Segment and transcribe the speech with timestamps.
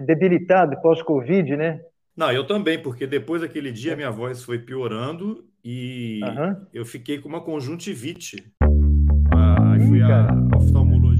[0.00, 1.80] debilitado pós-Covid, né?
[2.16, 6.56] Não, eu também, porque depois daquele dia minha voz foi piorando e uhum.
[6.74, 8.52] eu fiquei com uma conjuntivite.
[9.32, 10.47] Ah, fui a.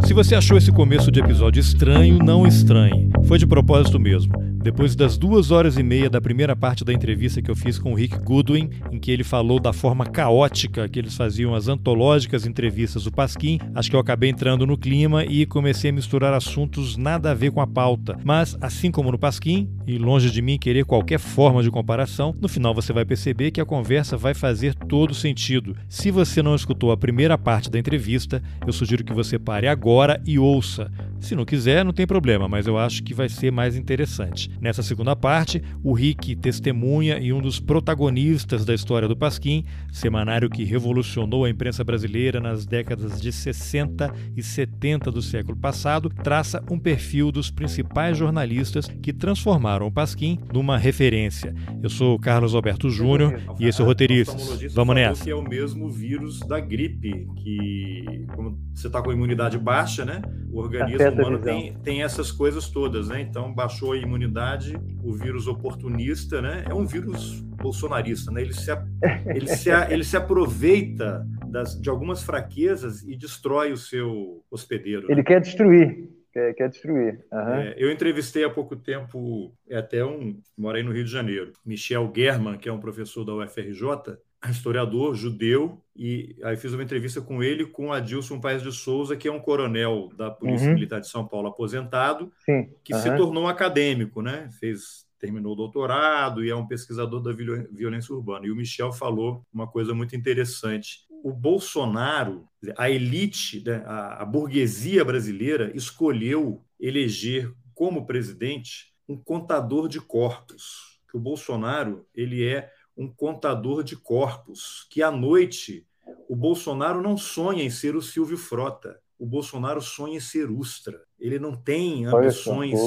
[0.04, 3.10] Se você achou esse começo de episódio estranho, não estranhe.
[3.24, 4.32] Foi de propósito mesmo.
[4.62, 7.92] Depois das duas horas e meia da primeira parte da entrevista que eu fiz com
[7.92, 12.44] o Rick Goodwin, em que ele falou da forma caótica que eles faziam as antológicas
[12.44, 16.96] entrevistas do Pasquim, acho que eu acabei entrando no clima e comecei a misturar assuntos
[16.96, 18.18] nada a ver com a pauta.
[18.24, 22.48] Mas, assim como no Pasquim, e longe de mim querer qualquer forma de comparação, no
[22.48, 25.76] final você vai perceber que a conversa vai fazer todo sentido.
[25.88, 29.87] Se você não escutou a primeira parte da entrevista, eu sugiro que você pare agora
[30.26, 30.90] e ouça.
[31.20, 34.50] Se não quiser, não tem problema, mas eu acho que vai ser mais interessante.
[34.60, 40.48] Nessa segunda parte, o Rick testemunha e um dos protagonistas da história do Pasquim, semanário
[40.48, 46.62] que revolucionou a imprensa brasileira nas décadas de 60 e 70 do século passado, traça
[46.70, 51.54] um perfil dos principais jornalistas que transformaram o Pasquim numa referência.
[51.82, 54.72] Eu sou Carlos Alberto Júnior e esse é o Roteiristas.
[54.72, 55.24] Vamos nessa.
[55.24, 59.77] Que é o mesmo vírus da gripe, que como você está com a imunidade baixa,
[60.04, 60.22] né?
[60.50, 63.20] O organismo humano tem, tem essas coisas todas, né?
[63.20, 66.64] Então, baixou a imunidade, o vírus oportunista, né?
[66.68, 68.42] É um vírus bolsonarista, né?
[68.42, 68.70] Ele se,
[69.26, 75.06] ele se, ele se aproveita das, de algumas fraquezas e destrói o seu hospedeiro.
[75.10, 75.22] Ele né?
[75.22, 76.08] quer destruir.
[76.32, 77.24] Quer, quer destruir.
[77.32, 77.54] Uhum.
[77.54, 82.10] É, eu entrevistei há pouco tempo, é até um, morei no Rio de Janeiro, Michel
[82.14, 87.42] German, que é um professor da UFRJ, historiador judeu, e aí fiz uma entrevista com
[87.42, 90.74] ele com Adilson Paes de Souza, que é um coronel da Polícia uhum.
[90.74, 92.70] Militar de São Paulo aposentado, Sim.
[92.84, 93.00] que uhum.
[93.00, 94.48] se tornou um acadêmico, né?
[94.60, 98.46] Fez terminou o doutorado e é um pesquisador da violência urbana.
[98.46, 101.00] E o Michel falou uma coisa muito interessante.
[101.22, 110.00] O Bolsonaro, a elite, né, a burguesia brasileira escolheu eleger como presidente um contador de
[110.00, 111.00] corpos.
[111.10, 115.86] Que o Bolsonaro ele é um contador de corpos, que à noite
[116.28, 121.00] o Bolsonaro não sonha em ser o Silvio Frota, o Bolsonaro sonha em ser Ustra.
[121.18, 122.78] Ele não tem ambições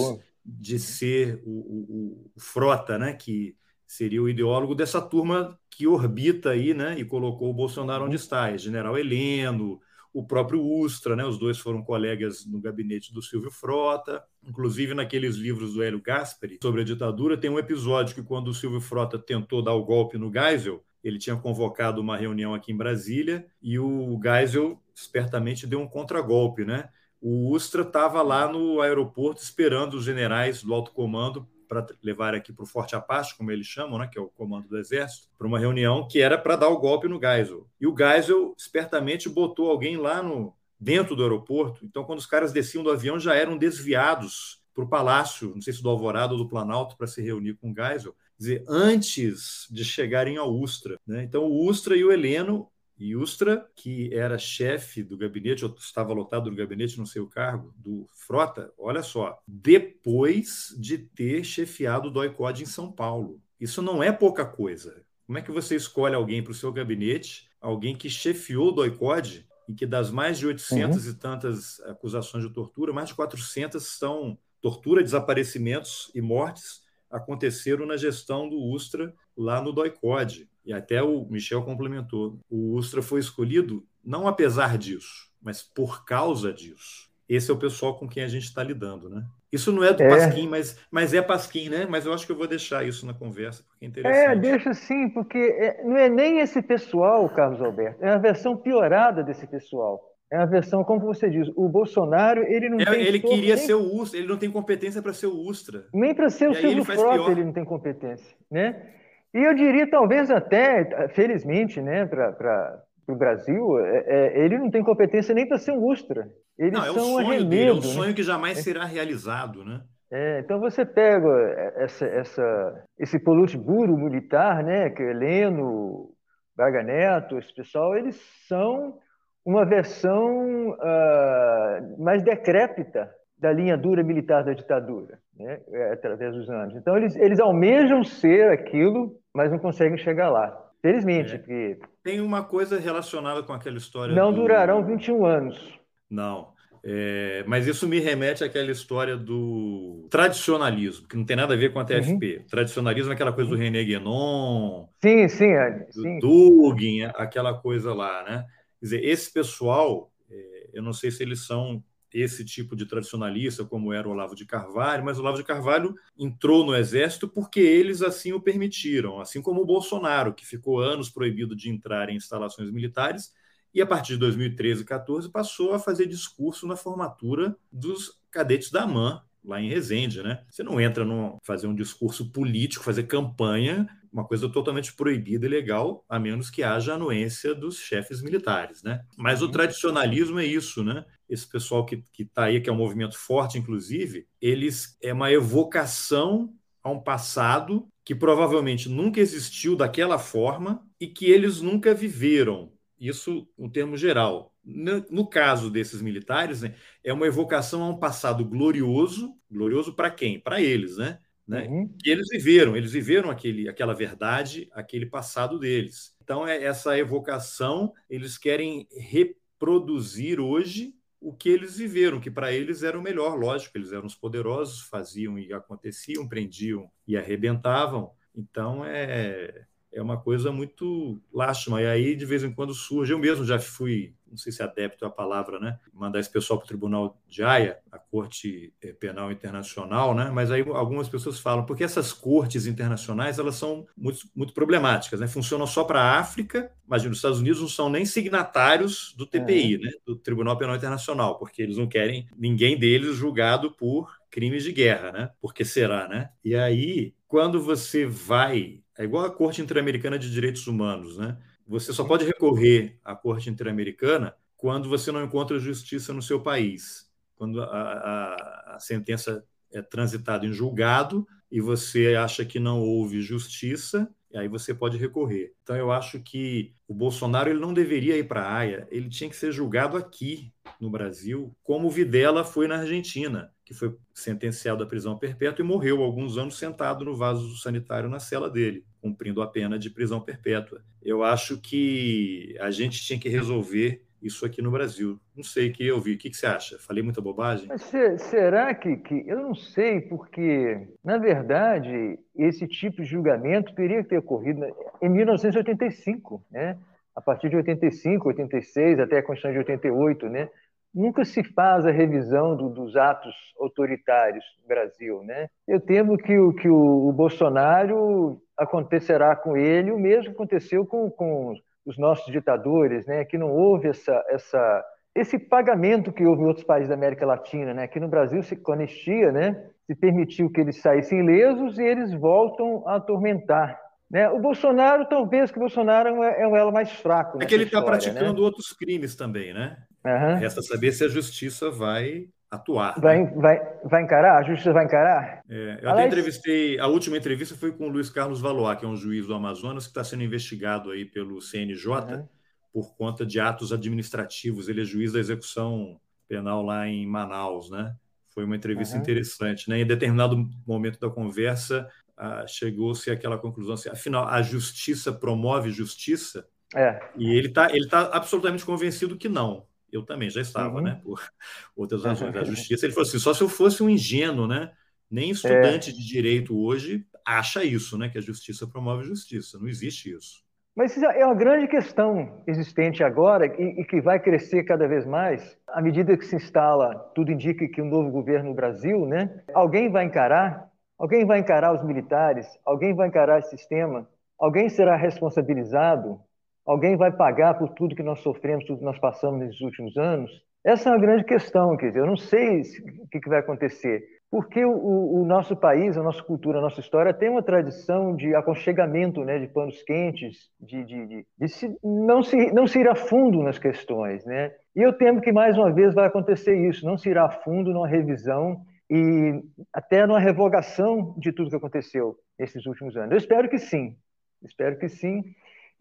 [0.46, 3.14] de ser o, o, o, Frota, né?
[3.14, 3.56] que
[3.88, 6.98] seria o ideólogo dessa turma que orbita aí né?
[6.98, 9.80] e colocou o Bolsonaro onde está, é General Heleno,
[10.14, 11.26] o próprio Ustra, né?
[11.26, 14.24] os dois foram colegas no gabinete do Silvio Frota.
[14.44, 18.54] Inclusive, naqueles livros do Hélio Gaspari sobre a ditadura, tem um episódio que, quando o
[18.54, 22.78] Silvio Frota tentou dar o golpe no Geisel, ele tinha convocado uma reunião aqui em
[22.78, 26.90] Brasília e o Geisel espertamente deu um contragolpe, né?
[27.20, 32.52] O Ustra estava lá no aeroporto esperando os generais do alto comando para levar aqui
[32.52, 35.48] para o Forte Apache, como eles chamam, né, que é o comando do Exército, para
[35.48, 37.66] uma reunião que era para dar o golpe no Geisel.
[37.80, 41.86] E o Geisel espertamente botou alguém lá no dentro do aeroporto.
[41.86, 45.72] Então, quando os caras desciam do avião, já eram desviados para o palácio, não sei
[45.72, 48.12] se do Alvorada ou do Planalto, para se reunir com o Geisel.
[48.12, 51.00] Quer dizer, antes de chegarem ao Ustra.
[51.08, 51.24] Né?
[51.24, 52.70] Então, o Ustra e o Heleno
[53.16, 57.74] Ustra, que era chefe do gabinete, ou estava lotado do gabinete, não sei o cargo,
[57.78, 63.42] do Frota, olha só, depois de ter chefiado o DOI-COD em São Paulo.
[63.60, 65.04] Isso não é pouca coisa.
[65.26, 69.48] Como é que você escolhe alguém para o seu gabinete, alguém que chefiou o DOI-COD,
[69.68, 71.12] e que das mais de 800 uhum.
[71.12, 77.98] e tantas acusações de tortura, mais de 400 são tortura, desaparecimentos e mortes aconteceram na
[77.98, 80.50] gestão do Ustra lá no DOI-COD.
[80.66, 82.40] E até o Michel complementou.
[82.50, 87.10] O Ustra foi escolhido não apesar disso, mas por causa disso.
[87.28, 89.24] Esse é o pessoal com quem a gente está lidando, né?
[89.52, 90.10] Isso não é do é.
[90.10, 91.86] Pasquim, mas, mas é Pasquim, né?
[91.90, 94.32] Mas eu acho que eu vou deixar isso na conversa, porque é, é interessante.
[94.32, 98.58] É, deixa sim, porque é, não é nem esse pessoal, Carlos Alberto, é a versão
[98.58, 100.02] piorada desse pessoal.
[100.32, 103.02] É a versão, como você diz, o Bolsonaro, ele não é, tem...
[103.02, 103.66] Ele queria nem...
[103.66, 105.86] ser o Ustra, ele não tem competência para ser o Ustra.
[105.94, 108.94] Nem para ser o Silvio Frota ele não tem competência, né?
[109.34, 114.84] E eu diria, talvez até, felizmente, né, para o Brasil, é, é, ele não tem
[114.84, 116.28] competência nem para ser um Ustra.
[116.58, 117.82] Eles não, é um sonho arremedo, dele, é um né?
[117.82, 118.14] sonho né?
[118.14, 119.82] que jamais será realizado, né?
[120.12, 121.30] É, então você pega
[121.78, 126.10] essa, essa, esse politburo militar, né, que é Heleno,
[126.56, 128.98] Braga Neto, esse pessoal, eles são
[129.46, 135.62] uma versão uh, mais decrépita da linha dura militar da ditadura, né,
[135.94, 136.76] através dos anos.
[136.76, 140.72] Então eles, eles almejam ser aquilo mas não conseguem chegar lá.
[140.82, 141.38] Felizmente, é.
[141.38, 141.80] porque...
[142.04, 144.16] Tem uma coisa relacionada com aquela história.
[144.16, 144.42] Não do...
[144.42, 145.80] durarão 21 anos.
[146.10, 146.52] Não.
[146.84, 151.72] É, mas isso me remete àquela história do tradicionalismo, que não tem nada a ver
[151.72, 152.38] com a TFP.
[152.38, 152.48] Uhum.
[152.50, 156.20] Tradicionalismo é aquela coisa do René Guénon, sim, sim, é, do sim.
[156.20, 158.46] Dugin, aquela coisa lá, né?
[158.80, 161.84] Quer dizer, esse pessoal, é, eu não sei se eles são
[162.14, 165.96] esse tipo de tradicionalista, como era o Olavo de Carvalho, mas o Olavo de Carvalho
[166.18, 171.10] entrou no exército porque eles assim o permitiram, assim como o Bolsonaro, que ficou anos
[171.10, 173.34] proibido de entrar em instalações militares,
[173.74, 178.70] e a partir de 2013 e 14 passou a fazer discurso na formatura dos cadetes
[178.70, 180.44] da AMAN, lá em Resende, né?
[180.50, 185.50] Você não entra no fazer um discurso político, fazer campanha, uma coisa totalmente proibida e
[185.50, 189.02] legal, a menos que haja anuência dos chefes militares, né?
[189.18, 189.52] Mas o uhum.
[189.52, 191.06] tradicionalismo é isso, né?
[191.30, 196.54] Esse pessoal que está aí, que é um movimento forte, inclusive, eles é uma evocação
[196.84, 202.72] a um passado que provavelmente nunca existiu daquela forma e que eles nunca viveram.
[203.00, 208.46] Isso, no termo geral, no, caso desses militares, né, é uma evocação a um passado
[208.46, 210.40] glorioso, glorioso para quem?
[210.40, 211.20] Para eles, né?
[211.48, 211.68] né?
[211.68, 211.94] Uhum.
[212.06, 216.16] E eles viveram, eles viveram aquele, aquela verdade, aquele passado deles.
[216.24, 222.82] Então, é essa evocação, eles querem reproduzir hoje o que eles viveram, que para eles
[222.82, 228.12] era o melhor, lógico, eles eram os poderosos, faziam e aconteciam, prendiam e arrebentavam.
[228.36, 231.82] Então, é, é uma coisa muito lástima.
[231.82, 233.14] E aí, de vez em quando, surge.
[233.14, 235.78] Eu mesmo já fui, não sei se é adepto é a palavra, né?
[235.94, 240.32] Mandar esse pessoal para o Tribunal de Haia, a Corte eh, Penal Internacional, né?
[240.34, 245.28] Mas aí algumas pessoas falam, porque essas cortes internacionais elas são muito, muito problemáticas, né?
[245.28, 249.78] Funcionam só para a África, mas nos Estados Unidos não são nem signatários do TPI,
[249.78, 249.92] né?
[250.06, 255.12] Do Tribunal Penal Internacional, porque eles não querem ninguém deles julgado por crimes de guerra,
[255.12, 255.30] né?
[255.42, 256.30] Porque será, né?
[256.44, 261.36] E aí, quando você vai é igual a Corte Interamericana de Direitos Humanos, né?
[261.72, 267.10] Você só pode recorrer à Corte Interamericana quando você não encontra justiça no seu país.
[267.34, 269.42] Quando a, a, a sentença
[269.72, 274.98] é transitada em julgado e você acha que não houve justiça, e aí você pode
[274.98, 275.54] recorrer.
[275.64, 279.30] Então eu acho que o Bolsonaro ele não deveria ir para a Haia, ele tinha
[279.30, 284.84] que ser julgado aqui no Brasil, como o Videla foi na Argentina, que foi sentenciado
[284.84, 289.42] à prisão perpétua e morreu alguns anos sentado no vaso sanitário na cela dele, cumprindo
[289.42, 290.82] a pena de prisão perpétua.
[291.02, 295.20] Eu acho que a gente tinha que resolver isso aqui no Brasil.
[295.36, 296.16] Não sei, queria ouvir.
[296.16, 296.78] O que, que você acha?
[296.78, 297.68] Falei muita bobagem?
[297.68, 297.82] Mas
[298.22, 299.24] será que, que.
[299.28, 304.62] Eu não sei, porque, na verdade, esse tipo de julgamento teria que ter ocorrido
[305.02, 306.78] em 1985, né?
[307.16, 310.50] A partir de 85, 86, até a Constituição de 88, né?
[310.94, 315.50] Nunca se faz a revisão do, dos atos autoritários no Brasil, né?
[315.68, 320.86] Eu temo que o, que o, o Bolsonaro acontecerá com ele o mesmo que aconteceu
[320.86, 321.54] com, com
[321.86, 324.86] os nossos ditadores, né, que não houve essa, essa,
[325.16, 327.74] esse pagamento que houve em outros países da América Latina.
[327.74, 327.84] Né?
[327.84, 332.14] Aqui no Brasil, se, com anistia, né, se permitiu que eles saíssem ilesos e eles
[332.14, 333.80] voltam a atormentar.
[334.10, 334.30] Né?
[334.30, 337.42] O Bolsonaro, talvez que o Bolsonaro é um elo mais fraco.
[337.42, 338.46] É que ele está praticando né?
[338.46, 339.78] outros crimes também, né?
[340.06, 340.36] Uhum.
[340.36, 343.00] Resta saber se a justiça vai atuar.
[343.00, 343.32] Vai, né?
[343.34, 344.38] vai, vai encarar?
[344.38, 345.42] A justiça vai encarar?
[345.50, 345.98] É, eu Aliás...
[345.98, 349.26] até entrevistei, a última entrevista foi com o Luiz Carlos Valois, que é um juiz
[349.26, 352.28] do Amazonas, que está sendo investigado aí pelo CNJ uhum.
[352.74, 354.68] por conta de atos administrativos.
[354.68, 357.96] Ele é juiz da execução penal lá em Manaus, né?
[358.34, 359.02] Foi uma entrevista uhum.
[359.02, 359.80] interessante, né?
[359.80, 361.88] Em determinado momento da conversa,
[362.18, 366.46] ah, chegou-se àquela conclusão assim, afinal, a justiça promove justiça?
[366.76, 367.02] É.
[367.18, 370.82] E ele está ele tá absolutamente convencido que não eu também já estava, uhum.
[370.82, 371.02] né?
[371.04, 371.20] Por
[371.76, 372.86] outras razões da justiça.
[372.86, 374.72] Ele falou assim: só se eu fosse um ingênuo, né?
[375.10, 375.94] Nem estudante é.
[375.94, 378.10] de direito hoje acha isso, né?
[378.10, 379.60] Que a justiça promove justiça.
[379.60, 380.44] Não existe isso.
[380.76, 385.06] Mas isso é uma grande questão existente agora e, e, que vai crescer cada vez
[385.06, 389.44] mais à medida que se instala, tudo indica que um novo governo no Brasil, né?
[389.54, 394.08] Alguém vai encarar, alguém vai encarar os militares, alguém vai encarar esse sistema,
[394.40, 396.22] alguém será responsabilizado
[396.66, 400.32] Alguém vai pagar por tudo que nós sofremos, tudo que nós passamos nesses últimos anos?
[400.64, 402.62] Essa é uma grande questão, quer dizer, eu não sei
[403.00, 407.14] o que, vai acontecer, porque o, o, nosso país, a nossa cultura, a nossa história
[407.14, 412.22] tem uma tradição de aconchegamento, né, de panos quentes, de, de, de, de se, não,
[412.22, 414.24] se, não se ir a fundo nas questões.
[414.24, 414.54] Né?
[414.76, 417.74] E eu temo que mais uma vez vai acontecer isso, não se ir a fundo
[417.74, 419.42] numa revisão e
[419.74, 423.12] até numa revogação de tudo que aconteceu nesses últimos anos.
[423.12, 423.96] Eu espero que sim,
[424.44, 425.24] espero que sim.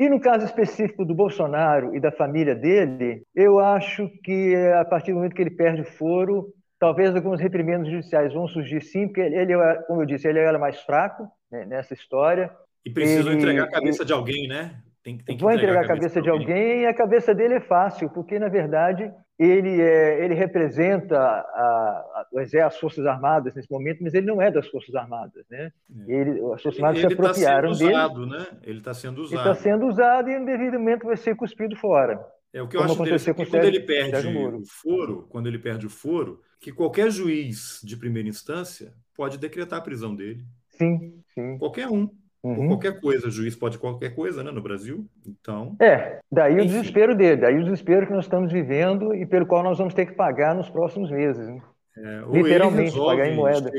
[0.00, 5.12] E no caso específico do Bolsonaro e da família dele, eu acho que a partir
[5.12, 9.20] do momento que ele perde o foro, talvez alguns reprimendos judiciais vão surgir sim, porque
[9.20, 9.52] ele,
[9.86, 12.50] como eu disse, ele era mais fraco né, nessa história.
[12.82, 14.80] E precisam entregar a cabeça de alguém, né?
[15.04, 16.56] Tem, tem que Vão entregar, entregar a cabeça, cabeça de alguém.
[16.56, 22.26] alguém e a cabeça dele é fácil, porque, na verdade, ele, é, ele representa a,
[22.34, 25.46] a, as Forças Armadas nesse momento, mas ele não é das Forças Armadas.
[25.50, 25.72] Né?
[26.06, 26.12] É.
[26.12, 27.90] Ele, as Forças Armadas ele, se tá apropriaram tá dele.
[27.94, 28.46] Usado, né?
[28.62, 29.40] Ele está sendo usado.
[29.40, 32.20] Ele está sendo usado e, em devido momento, vai ser cuspido fora.
[32.52, 35.90] É o que eu acho interessante quando ele perde o foro, quando ele perde o
[35.90, 40.44] foro, que qualquer juiz de primeira instância pode decretar a prisão dele.
[40.68, 41.56] Sim, sim.
[41.58, 42.10] Qualquer um.
[42.42, 42.68] Uhum.
[42.68, 45.06] qualquer coisa, o juiz pode qualquer coisa, né, no Brasil.
[45.26, 45.76] Então.
[45.80, 46.62] É, daí enfim.
[46.62, 49.92] o desespero dele, daí o desespero que nós estamos vivendo e pelo qual nós vamos
[49.92, 51.46] ter que pagar nos próximos meses.
[51.46, 51.62] Né?
[51.98, 53.70] É, Literalmente, pagar em moeda.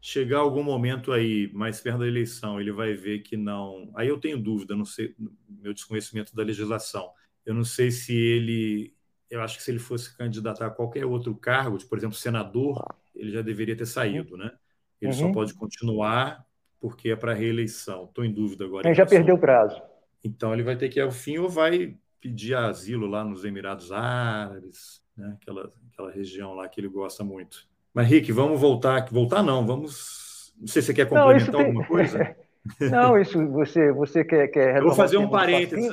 [0.00, 3.90] Chegar algum momento aí, mais perto da eleição, ele vai ver que não.
[3.96, 5.12] Aí eu tenho dúvida, não sei,
[5.48, 7.10] meu desconhecimento da legislação.
[7.44, 8.94] Eu não sei se ele.
[9.28, 12.84] Eu acho que se ele fosse candidatar a qualquer outro cargo, tipo, por exemplo, senador,
[13.16, 14.52] ele já deveria ter saído, né?
[15.00, 15.18] Ele uhum.
[15.18, 16.45] só pode continuar
[16.86, 18.04] porque é para reeleição.
[18.04, 18.86] Estou em dúvida agora.
[18.86, 19.82] Ele já perdeu o prazo.
[20.22, 23.90] Então ele vai ter que ir ao fim ou vai pedir asilo lá nos Emirados
[23.90, 25.36] Árabes, né?
[25.40, 27.66] aquela, aquela região lá que ele gosta muito.
[27.92, 29.04] Mas, Rick, vamos voltar.
[29.10, 30.54] Voltar não, vamos.
[30.60, 31.88] Não sei se você quer complementar não, alguma tem...
[31.88, 32.36] coisa.
[32.88, 35.92] não, isso você, você quer, quer Eu vou fazer um parênteses.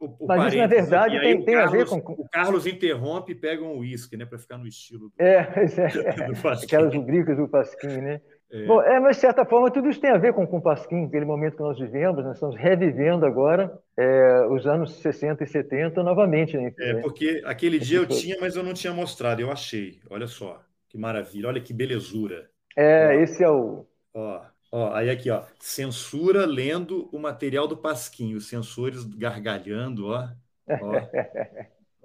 [0.00, 1.98] O, o Mas isso, na verdade, tem, tem Carlos, a ver com.
[2.14, 4.26] O Carlos interrompe e pega um uísque, né?
[4.26, 6.32] Para ficar no estilo do, é, é,
[6.64, 8.20] aquelas rubricas do Pasquim, né?
[8.52, 8.66] É.
[8.66, 11.06] Bom, é, mas de certa forma tudo isso tem a ver com, com o Pasquim,
[11.06, 16.02] aquele momento que nós vivemos, nós estamos revivendo agora é, os anos 60 e 70
[16.02, 16.58] novamente.
[16.58, 16.70] Né?
[16.78, 20.00] É, porque aquele dia eu tinha, mas eu não tinha mostrado, eu achei.
[20.10, 22.50] Olha só, que maravilha, olha que belezura.
[22.76, 23.86] É, ó, esse é o.
[24.12, 30.28] Ó, ó, aí aqui, ó, censura lendo o material do Pasquim, os sensores gargalhando, ó.
[30.68, 30.92] ó.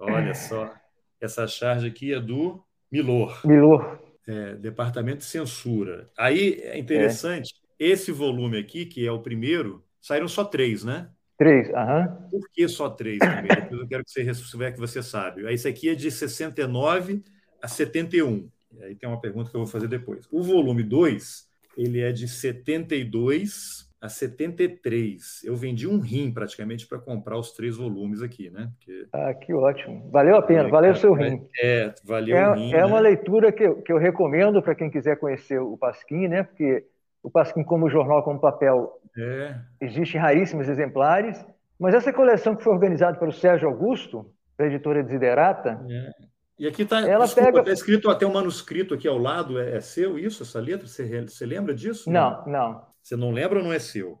[0.00, 0.72] olha só,
[1.20, 3.38] essa charge aqui é do Milor.
[3.44, 6.10] Milor é, Departamento de Censura.
[6.16, 7.86] Aí é interessante, é.
[7.86, 11.08] esse volume aqui, que é o primeiro, saíram só três, né?
[11.38, 12.28] Três, aham.
[12.30, 13.48] Por que só três também?
[13.48, 15.50] Depois eu quero que você souber que você sabe.
[15.52, 17.22] Esse aqui é de 69
[17.62, 18.50] a 71.
[18.76, 20.26] E aí tem uma pergunta que eu vou fazer depois.
[20.30, 25.42] O volume 2, ele é de 72 a 73.
[25.44, 28.70] Eu vendi um rim praticamente para comprar os três volumes aqui, né?
[28.76, 29.06] Porque...
[29.12, 30.08] Ah, que ótimo.
[30.10, 31.46] Valeu a pena, é, valeu o seu rim.
[31.62, 32.72] É, valeu é, o rim.
[32.72, 32.86] É né?
[32.86, 36.44] uma leitura que eu, que eu recomendo para quem quiser conhecer o Pasquim, né?
[36.44, 36.84] Porque
[37.22, 39.54] o Pasquim, como jornal, como papel, é.
[39.80, 41.44] existem raríssimos exemplares.
[41.78, 44.26] Mas essa coleção que foi organizada pelo Sérgio Augusto,
[44.58, 45.80] da editora Desiderata.
[45.88, 46.27] É.
[46.58, 47.62] E aqui está pega...
[47.62, 50.86] tá escrito até um manuscrito aqui ao lado, é, é, seu isso, essa letra?
[50.86, 52.10] Você, você lembra disso?
[52.10, 52.82] Não, não.
[53.00, 54.18] Você não lembra ou não é seu?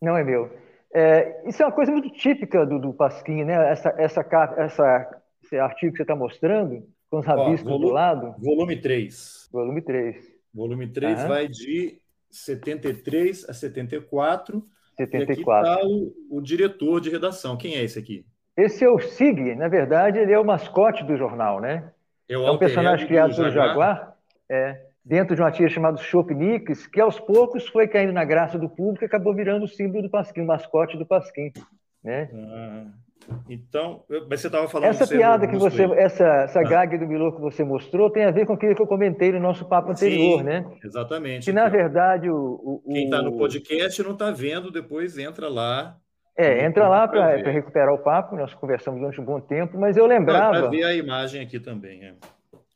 [0.00, 0.50] Não é meu.
[0.94, 3.54] É, isso é uma coisa muito típica do, do Pasquim, né?
[3.70, 4.20] Essa, essa,
[4.58, 8.34] essa, esse artigo que você está mostrando, com os rabiscos do lado.
[8.38, 9.48] Volume 3.
[9.50, 10.16] Volume 3.
[10.54, 11.28] Volume 3 uhum.
[11.28, 11.98] vai de
[12.30, 14.62] 73 a 74.
[14.96, 15.00] 74.
[15.00, 17.56] E aqui está o, o, diretor de redação.
[17.56, 18.26] Quem é esse aqui?
[18.56, 21.90] Esse é o Sig, na verdade, ele é o mascote do jornal, né?
[22.28, 23.96] É, um personagem criado pelo Jaguar.
[23.96, 24.16] Jaguar.
[24.48, 28.68] É dentro de uma tia chamada Chopinix, que aos poucos foi caindo na graça do
[28.68, 31.52] público e acabou virando o símbolo do Pasquim, o mascote do Pasquim.
[32.02, 32.30] Né?
[32.32, 32.86] Ah,
[33.48, 34.90] então, mas você estava falando...
[34.90, 36.64] Essa piada que você, essa, essa ah.
[36.64, 39.40] gag do Milô que você mostrou tem a ver com aquilo que eu comentei no
[39.40, 40.66] nosso papo anterior, Sim, né?
[40.84, 41.44] Exatamente.
[41.44, 42.80] Que, na verdade, o...
[42.84, 45.96] o Quem está no podcast não está vendo, depois entra lá...
[46.42, 50.06] É, entra lá para recuperar o papo, nós conversamos durante um bom tempo, mas eu
[50.06, 50.62] lembrava...
[50.62, 52.14] Para ver a imagem aqui também, é.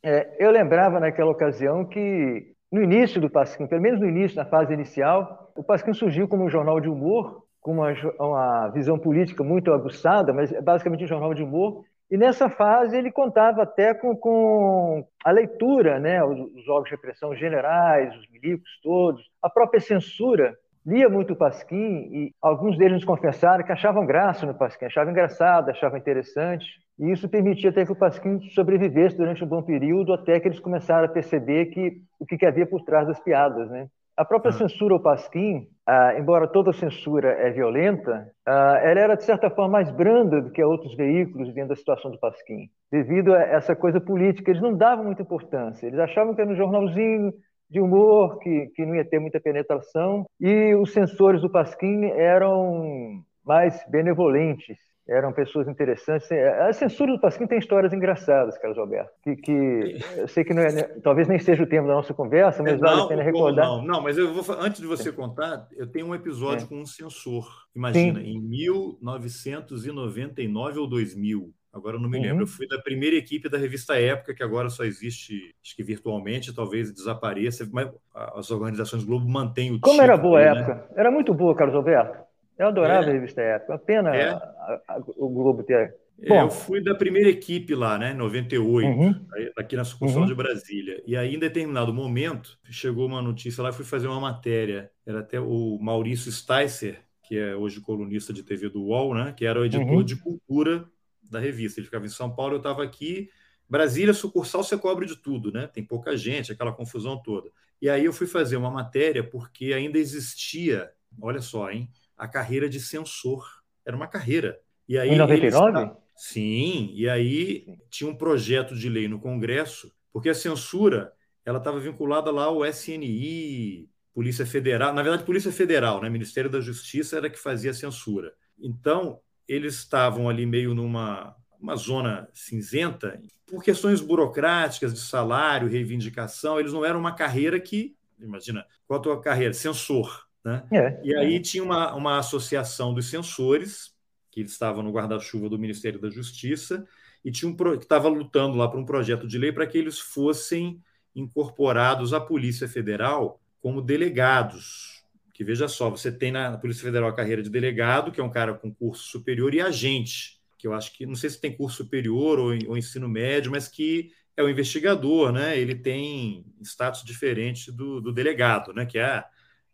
[0.05, 4.45] É, eu lembrava naquela ocasião que, no início do Pasquim, pelo menos no início, na
[4.45, 9.43] fase inicial, o Pasquim surgiu como um jornal de humor, com uma, uma visão política
[9.43, 11.83] muito aguçada, mas é basicamente um jornal de humor.
[12.09, 16.95] E nessa fase ele contava até com, com a leitura, né, os, os jogos de
[16.95, 20.57] repressão generais, os milicos todos, a própria censura
[20.87, 25.11] lia muito o Pasquim e alguns deles nos confessaram que achavam graça no Pasquim, achavam
[25.11, 26.65] engraçado, achavam interessante.
[26.99, 30.61] E isso permitia até que o Pasquim sobrevivesse durante um bom período, até que eles
[30.61, 33.89] começaram a perceber que o que havia por trás das piadas, né?
[34.17, 34.59] A própria uhum.
[34.59, 39.73] censura ao Pasquim, ah, embora toda censura é violenta, ah, ela era de certa forma
[39.73, 44.01] mais branda do que outros veículos dentro da situação do Pasquim, devido a essa coisa
[44.01, 44.51] política.
[44.51, 45.87] Eles não davam muita importância.
[45.87, 47.31] Eles achavam que era um jornalzinho
[47.69, 53.23] de humor que, que não ia ter muita penetração e os censores do Pasquim eram
[53.45, 54.77] mais benevolentes
[55.09, 56.29] eram pessoas interessantes.
[56.33, 59.53] A censura do Pasquim tem histórias engraçadas, Carlos Alberto, que, que
[60.19, 62.89] eu sei que não é, talvez nem seja o tema da nossa conversa, mas não,
[62.89, 63.67] vale a pena recordar.
[63.67, 66.69] Não, não, mas eu vou, antes de você contar, eu tenho um episódio é.
[66.69, 67.47] com um censor.
[67.75, 68.27] Imagina, Sim.
[68.27, 72.23] em 1999 ou 2000, Agora eu não me uhum.
[72.23, 72.43] lembro.
[72.45, 76.55] Eu fui da primeira equipe da revista Época, que agora só existe, acho que virtualmente,
[76.55, 80.61] talvez desapareça, mas as organizações Globo mantêm o Como era boa a né?
[80.61, 80.89] época?
[80.97, 82.27] Era muito boa, Carlos Alberto.
[82.59, 83.11] Eu adorava é.
[83.11, 83.75] a revista Época.
[83.75, 84.31] A pena é.
[84.31, 85.95] a, a, o Globo ter.
[86.23, 89.15] É, Bom, eu fui da primeira equipe lá, né, 98, uhum.
[89.55, 90.27] aqui na sucursal uhum.
[90.27, 91.03] de Brasília.
[91.07, 94.91] E aí, em determinado momento, chegou uma notícia lá, fui fazer uma matéria.
[95.07, 99.45] Era até o Maurício Sticer, que é hoje colunista de TV do UOL, né, que
[99.45, 100.03] era o editor uhum.
[100.03, 100.87] de cultura
[101.31, 101.81] da revista.
[101.81, 103.29] Ele ficava em São Paulo, eu estava aqui.
[103.69, 105.67] Brasília, sucursal, você cobre de tudo, né?
[105.67, 107.51] Tem pouca gente, aquela confusão toda.
[107.83, 110.91] E aí eu fui fazer uma matéria porque ainda existia,
[111.21, 113.45] olha só, hein, a carreira de censor.
[113.85, 114.61] Era uma carreira.
[114.89, 115.79] E aí em 99?
[115.79, 115.93] Eles...
[116.17, 121.13] Sim, e aí tinha um projeto de lei no Congresso, porque a censura
[121.45, 126.09] ela estava vinculada lá ao SNI, Polícia Federal, na verdade, Polícia Federal, né?
[126.09, 128.33] Ministério da Justiça era que fazia a censura.
[128.59, 136.61] Então, eles estavam ali meio numa uma zona cinzenta por questões burocráticas de salário, reivindicação.
[136.61, 139.53] Eles não eram uma carreira que, imagina, qual a tua carreira?
[139.53, 140.27] Censor.
[140.45, 140.65] Né?
[140.73, 143.95] É, e aí tinha uma, uma associação dos censores,
[144.31, 146.87] que estavam no guarda-chuva do Ministério da Justiça,
[147.25, 149.99] e tinha um que estava lutando lá por um projeto de lei para que eles
[149.99, 150.81] fossem
[151.15, 154.96] incorporados à Polícia Federal como delegados.
[155.37, 158.31] Que veja só, você tem na Polícia Federal a carreira de delegado, que é um
[158.31, 161.85] cara com curso superior, e agente, que eu acho que não sei se tem curso
[161.85, 165.59] superior ou, ou ensino médio, mas que é o investigador, né?
[165.59, 168.87] Ele tem status diferente do, do delegado, né?
[168.87, 169.27] Que é a,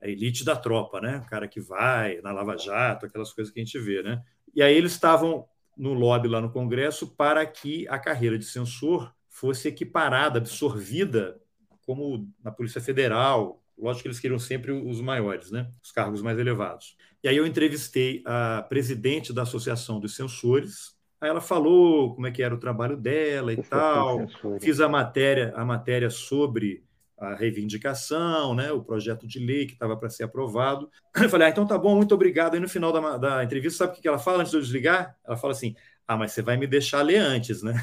[0.02, 1.22] a, elite da tropa, né?
[1.24, 4.20] O cara que vai na Lava Jato, aquelas coisas que a gente vê, né?
[4.52, 9.14] E aí eles estavam no lobby lá no Congresso para que a carreira de censor
[9.28, 11.40] fosse equiparada, absorvida
[11.86, 15.70] como na Polícia Federal, Lógico que eles queriam sempre os maiores, né?
[15.82, 16.96] os cargos mais elevados.
[17.22, 20.96] E aí eu entrevistei a presidente da Associação dos Censores.
[21.20, 24.26] Aí ela falou como é que era o trabalho dela e tal.
[24.60, 26.84] Fiz a matéria, a matéria sobre
[27.16, 30.90] a reivindicação, né, o projeto de lei que estava para ser aprovado.
[31.14, 32.54] Eu falei, ah, então tá bom, muito obrigado.
[32.54, 35.16] Aí no final da, da entrevista, sabe o que ela fala antes de eu desligar?
[35.24, 35.76] Ela fala assim:
[36.06, 37.74] ah, mas você vai me deixar ler antes, né?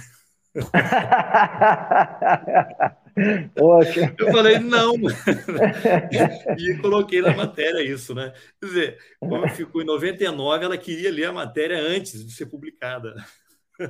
[4.17, 4.93] Eu falei, não.
[6.57, 8.33] e coloquei na matéria isso, né?
[8.59, 13.13] Quer dizer, como ficou em 99, ela queria ler a matéria antes de ser publicada.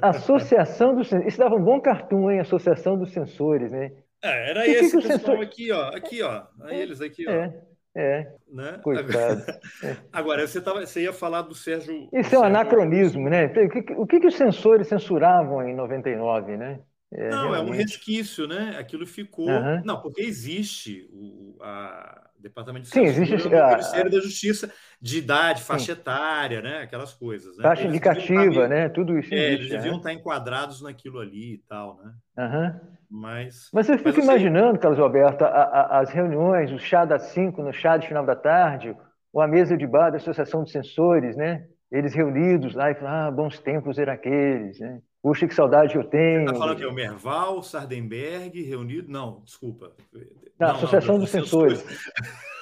[0.01, 2.39] Associação dos Isso dava um bom cartoon, hein?
[2.39, 3.91] Associação dos Sensores, né?
[4.21, 5.41] É, era esse que pessoal sensor...
[5.41, 5.89] aqui, ó.
[5.95, 6.43] Aqui, ó.
[6.61, 7.31] Aí eles aqui, ó.
[7.31, 7.61] É.
[7.99, 8.79] É, né?
[8.81, 9.43] coitado.
[10.13, 11.93] Agora, você, tava, você ia falar do Sérgio...
[11.93, 12.45] Isso do é um Sérgio...
[12.45, 13.45] anacronismo, né?
[13.45, 16.79] O que, o que, que os sensores censuravam em 99, né?
[17.11, 17.69] É, não, realmente.
[17.69, 18.75] é um resquício, né?
[18.77, 19.49] Aquilo ficou.
[19.49, 19.81] Uhum.
[19.83, 25.61] Não, porque existe o a Departamento de Sim, existe o Ministério da Justiça de idade,
[25.61, 25.99] faixa Sim.
[25.99, 26.81] etária, né?
[26.81, 27.57] Aquelas coisas.
[27.57, 27.63] Né?
[27.63, 28.87] Faixa indicativa, né?
[28.87, 29.33] Tudo isso.
[29.33, 32.13] É, existe, eles deviam estar enquadrados naquilo ali e tal, né?
[32.37, 32.79] Uhum.
[33.09, 37.23] Mas, mas você fica mas imaginando, Carlos Alberto, a, a, as reuniões, o chá das
[37.29, 38.95] cinco, no chá de final da tarde,
[39.33, 41.65] ou a mesa de bar da Associação de Censores, né?
[41.91, 45.01] Eles reunidos lá e falando, ah, bons tempos eram aqueles, né?
[45.23, 46.41] Puxa, que saudade eu tenho.
[46.41, 49.11] Você está falando que é o Merval, Sardenberg, reunido?
[49.11, 49.91] Não, desculpa.
[50.13, 51.83] Não, não Associação não, dos Censores.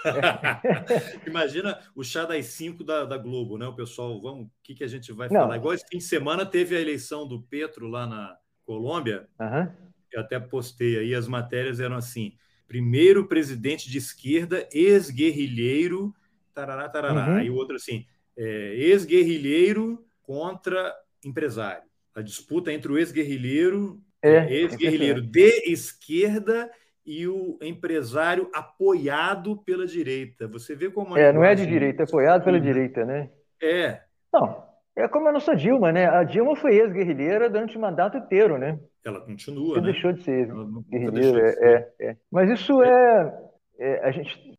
[1.28, 3.68] Imagina o chá das cinco da, da, Globo, né?
[3.68, 5.58] O pessoal, vamos, o que, que a gente vai falar?
[5.58, 9.28] Igual esse fim de semana teve a eleição do Petro lá na Colômbia.
[9.40, 9.87] Uhum.
[10.12, 12.34] Eu até postei aí, as matérias eram assim:
[12.68, 16.14] primeiro presidente de esquerda, ex-guerrilheiro,
[16.54, 17.32] tarará, tarará.
[17.32, 17.38] Uhum.
[17.38, 18.06] Aí o outro assim,
[18.38, 20.94] é, ex-guerrilheiro contra
[21.24, 26.68] empresário a disputa entre o ex-guerrilheiro, é, ex-guerrilheiro de esquerda
[27.06, 30.48] e o empresário apoiado pela direita.
[30.48, 33.30] Você vê como é, não é de direita, é apoiado pela direita, né?
[33.62, 34.02] É.
[34.34, 34.67] Não,
[34.98, 36.08] é como a nossa Dilma, né?
[36.08, 38.80] A Dilma foi ex-guerrilheira durante o mandato inteiro, né?
[39.06, 39.92] Ela continua, Você né?
[39.92, 40.50] deixou de ser
[40.90, 43.34] guerrilheira, é, é, Mas isso é,
[43.80, 44.58] é a gente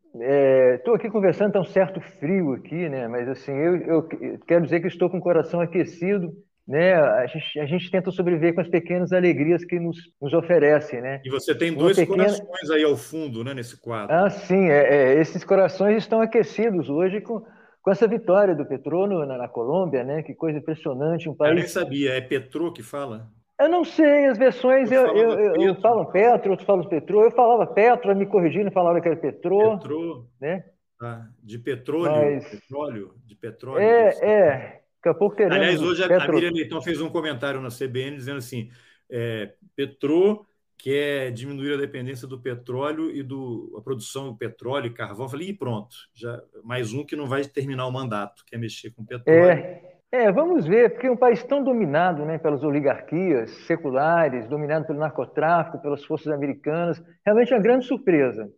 [0.75, 3.07] Estou é, aqui conversando, está um certo frio aqui, né?
[3.07, 4.09] Mas assim, eu, eu,
[4.47, 6.33] quero dizer que estou com o coração aquecido
[6.69, 6.95] né?
[6.95, 11.23] A gente, a gente tenta sobreviver com as pequenas alegrias que nos, nos oferecem, né?
[11.25, 12.25] E você tem dois pequena...
[12.25, 14.15] corações aí ao fundo, né, nesse quadro.
[14.15, 17.43] Ah, sim, é, é, esses corações estão aquecidos hoje com,
[17.89, 20.23] com essa vitória do Petrono na, na Colômbia, né?
[20.23, 21.53] Que coisa impressionante, um país...
[21.53, 23.31] Eu nem sabia, é Petro que fala?
[23.59, 27.31] Eu não sei, as versões, eu, eu, eu, eu falo Petro, outros falam Petro, eu
[27.31, 29.79] falava Petro, me corrigindo, falava que era Petro.
[29.79, 30.65] Petro, né?
[31.01, 32.51] Ah, de petróleo, Mas...
[32.51, 33.81] petróleo, de petróleo.
[33.81, 35.57] É, é, Daqui a pouco teremos.
[35.57, 36.31] Aliás, hoje a, Petro...
[36.31, 38.69] a Miriam Leitão fez um comentário na CBN dizendo assim:
[39.11, 40.45] é, Petro
[40.79, 45.27] quer diminuir a dependência do petróleo e do, a produção do petróleo e carvão.
[45.27, 48.91] Eu falei, e pronto, já, mais um que não vai terminar o mandato, quer mexer
[48.91, 49.51] com petróleo.
[49.51, 54.87] É, é, vamos ver, porque é um país tão dominado né, pelas oligarquias seculares, dominado
[54.87, 58.49] pelo narcotráfico, pelas forças americanas, realmente é uma grande surpresa.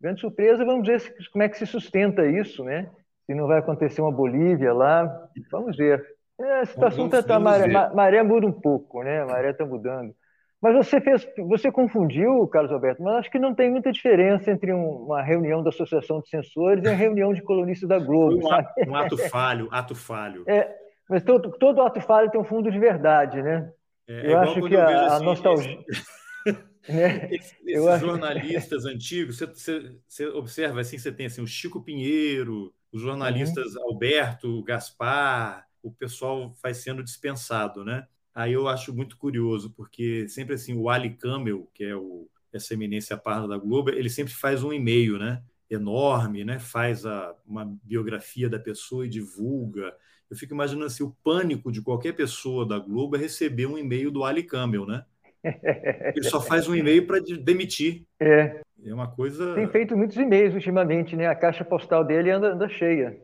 [0.00, 2.90] Grande surpresa, vamos ver como é que se sustenta isso, né?
[3.30, 5.06] se não vai acontecer uma Bolívia lá.
[5.52, 6.04] Vamos ver.
[6.40, 7.22] É, a situação está.
[7.22, 9.22] Tá, maré, maré muda um pouco, né?
[9.22, 10.12] A maré está mudando.
[10.60, 14.74] Mas você fez, você confundiu, Carlos Alberto, mas acho que não tem muita diferença entre
[14.74, 18.46] um, uma reunião da Associação de Censores e uma reunião de colunistas da Globo.
[18.46, 20.44] Um ato, um ato falho, ato falho.
[20.46, 20.70] É,
[21.08, 23.72] Mas todo, todo ato falho tem um fundo de verdade, né?
[24.06, 25.76] É, eu é acho que a, assim, a nostalgia.
[25.76, 27.28] Né?
[27.30, 28.94] Esses, esses jornalistas acho...
[28.94, 33.82] antigos, você, você, você, observa assim, você tem assim, o Chico Pinheiro, os jornalistas uhum.
[33.84, 38.06] Alberto, Gaspar, o pessoal vai sendo dispensado, né?
[38.34, 42.74] Aí eu acho muito curioso, porque sempre assim, o Ali Campbell, que é o, essa
[42.74, 45.42] eminência parda da Globo, ele sempre faz um e-mail, né?
[45.68, 46.58] Enorme, né?
[46.58, 49.94] Faz a, uma biografia da pessoa e divulga.
[50.30, 54.10] Eu fico imaginando assim, o pânico de qualquer pessoa da Globo é receber um e-mail
[54.10, 55.04] do Ali Campbell, né?
[56.14, 58.04] Ele só faz um e-mail para demitir.
[58.20, 58.60] É.
[58.84, 59.54] É uma coisa.
[59.54, 61.26] Tem feito muitos e-mails ultimamente, né?
[61.26, 63.20] A caixa postal dele anda, anda cheia.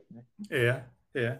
[0.50, 0.82] É,
[1.14, 1.38] é.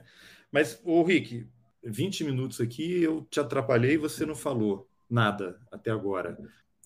[0.50, 1.46] Mas, ô Rick,
[1.87, 6.37] 20 minutos aqui, eu te atrapalhei e você não falou nada até agora.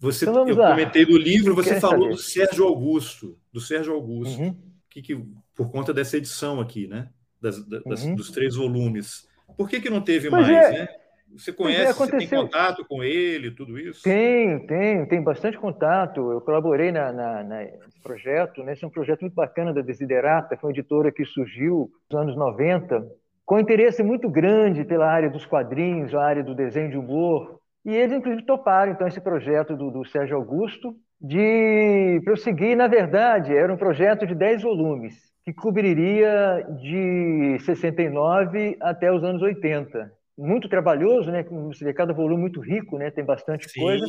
[0.01, 0.71] Você, então eu lá.
[0.71, 2.15] comentei do livro, você falou saber?
[2.15, 4.57] do Sérgio Augusto, do Sérgio Augusto, uhum.
[4.89, 7.11] que, que, por conta dessa edição aqui, né?
[7.41, 8.15] Das, das, uhum.
[8.15, 9.27] Dos três volumes.
[9.57, 10.79] Por que, que não teve pois mais, é.
[10.81, 10.89] né?
[11.37, 14.03] Você é, conhece, você tem contato com ele, tudo isso?
[14.03, 16.33] Tenho, tenho, tenho bastante contato.
[16.33, 18.73] Eu colaborei na, na, na, nesse projeto, né?
[18.73, 22.37] Esse é um projeto muito bacana da Desiderata, foi uma editora que surgiu nos anos
[22.37, 23.07] 90,
[23.51, 27.59] com interesse muito grande pela área dos quadrinhos, a área do desenho de humor.
[27.85, 32.77] E eles, inclusive, toparam, então, esse projeto do, do Sérgio Augusto de prosseguir.
[32.77, 39.43] Na verdade, era um projeto de 10 volumes, que cobriria de 69 até os anos
[39.43, 41.43] 80 muito trabalhoso, né?
[41.43, 43.11] Como você vê, cada volume muito rico, né?
[43.11, 43.81] Tem bastante Sim.
[43.81, 44.07] coisa.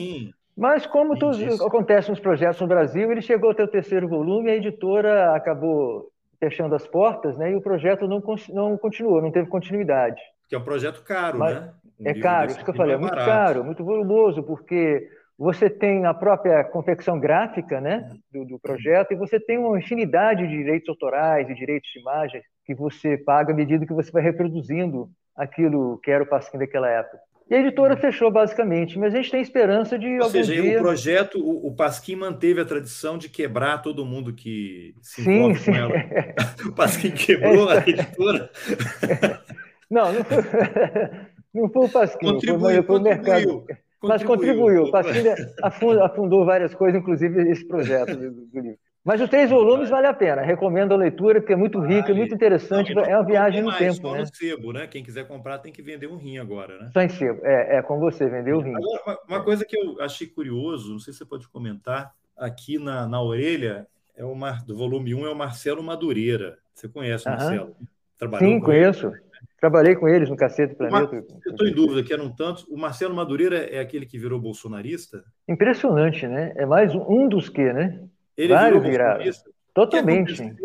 [0.55, 4.55] Mas como tudo acontece nos projetos no Brasil, ele chegou até o terceiro volume, a
[4.55, 6.10] editora acabou
[6.41, 7.51] fechando as portas, né?
[7.51, 10.19] E o projeto não, não continuou, não teve continuidade.
[10.49, 11.73] Que é um projeto caro, Mas, né?
[11.99, 13.29] Um é caro, isso que eu falei, é muito barato.
[13.29, 19.15] caro, muito volumoso, porque você tem a própria confecção gráfica, né, do, do, projeto, e
[19.15, 23.55] você tem uma infinidade de direitos autorais e direitos de imagem que você paga à
[23.55, 27.19] medida que você vai reproduzindo aquilo que era o Pasquim daquela época.
[27.51, 30.77] E a editora fechou basicamente, mas a gente tem esperança de Ou seja, dia...
[30.77, 35.53] o projeto, o, o Pasquim manteve a tradição de quebrar todo mundo que se sim,
[35.55, 35.73] sim.
[35.73, 35.93] com ela.
[36.65, 38.49] o Pasquim quebrou a editora.
[39.91, 40.37] Não, não foi,
[41.53, 43.65] não foi o Pasquim, contribuiu, foi, o mercado.
[44.01, 44.83] Mas contribuiu.
[44.83, 45.27] O Pasquim
[45.61, 48.79] afundou, afundou, várias coisas, inclusive esse projeto do, do livro.
[49.03, 50.43] Mas os três volumes vale a pena.
[50.43, 52.93] Recomendo a leitura, porque é muito rica, muito interessante.
[52.93, 53.95] Não, é uma viagem no tempo.
[53.95, 54.19] Só né?
[54.19, 54.85] no sebo, né?
[54.85, 56.89] Quem quiser comprar tem que vender um rim agora, né?
[56.93, 57.39] Só em sebo.
[57.43, 58.75] É, é com você, vender o rim.
[58.75, 63.07] Agora, uma, coisa que eu achei curioso, não sei se você pode comentar, aqui na,
[63.07, 66.59] na orelha, é o Mar, do volume 1 é o Marcelo Madureira.
[66.71, 67.75] Você conhece o Marcelo?
[68.19, 69.07] Trabalhou Sim, conheço.
[69.07, 69.31] Ele?
[69.59, 71.23] Trabalhei com eles no Cacete Planeta.
[71.45, 72.65] eu estou em dúvida, que eram tantos.
[72.67, 75.23] O Marcelo Madureira é aquele que virou bolsonarista?
[75.47, 76.51] Impressionante, né?
[76.55, 77.99] É mais um dos que, né?
[78.41, 79.51] Ele Vários virou bolsonarista?
[79.73, 80.55] Totalmente.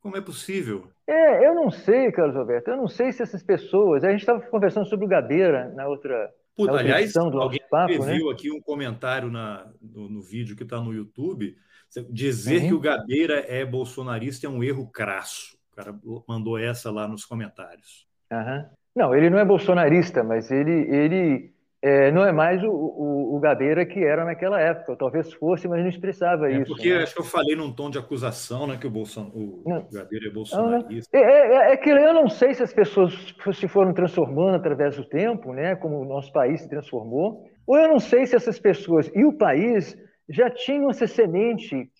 [0.00, 0.88] Como é possível?
[1.04, 2.70] É, eu não sei, Carlos Alberto.
[2.70, 4.04] Eu não sei se essas pessoas.
[4.04, 6.32] A gente estava conversando sobre o Gabeira na outra.
[6.56, 8.32] Puta, na outra aliás, do alguém papo, escreveu né?
[8.32, 11.56] aqui um comentário na, no, no vídeo que está no YouTube.
[12.10, 12.68] Dizer uhum.
[12.68, 15.56] que o Gabeira é bolsonarista é um erro crasso.
[15.72, 15.94] O cara
[16.28, 18.06] mandou essa lá nos comentários.
[18.30, 18.66] Uhum.
[18.94, 23.40] Não, ele não é bolsonarista, mas ele, ele é, não é mais o, o, o,
[23.40, 24.96] Gabeira que era naquela época.
[24.96, 26.72] Talvez fosse, mas não expressava é, isso.
[26.74, 27.02] Porque né?
[27.02, 29.62] acho que eu falei num tom de acusação, né, que o, Bolson, o
[29.92, 31.16] Gabeira é bolsonarista.
[31.16, 33.14] É, é, é, que eu não sei se as pessoas
[33.52, 37.88] se foram transformando através do tempo, né, como o nosso país se transformou, ou eu
[37.88, 39.96] não sei se essas pessoas e o país
[40.28, 41.90] já tinham essa semente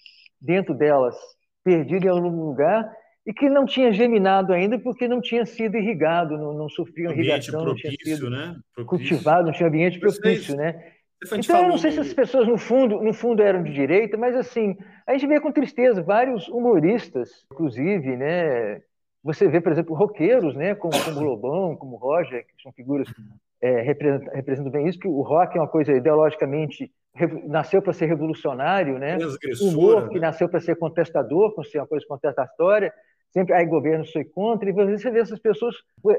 [0.41, 1.17] dentro delas,
[1.63, 2.91] perdida em algum lugar,
[3.29, 7.63] e que não tinha geminado ainda porque não tinha sido irrigado, não, não sofria irrigação,
[7.63, 8.57] propício, não tinha sido né?
[8.87, 10.93] cultivado, não tinha ambiente propício, né?
[11.35, 14.35] Então, eu não sei se essas pessoas, no fundo, no fundo, eram de direita, mas,
[14.35, 18.81] assim, a gente vê com tristeza vários humoristas, inclusive, né?
[19.23, 20.75] Você vê, por exemplo, roqueiros, né?
[20.75, 23.09] Como, como Lobão, como Roger, que são figuras
[23.61, 26.91] é, representam, representam bem isso, que o rock é uma coisa ideologicamente
[27.47, 29.19] nasceu para ser revolucionário, né?
[29.61, 30.21] O humor que né?
[30.29, 32.93] nasceu para ser contestador, para ser uma coisa contestatória,
[33.33, 35.75] sempre aí governo foi contra, e você vê essas pessoas,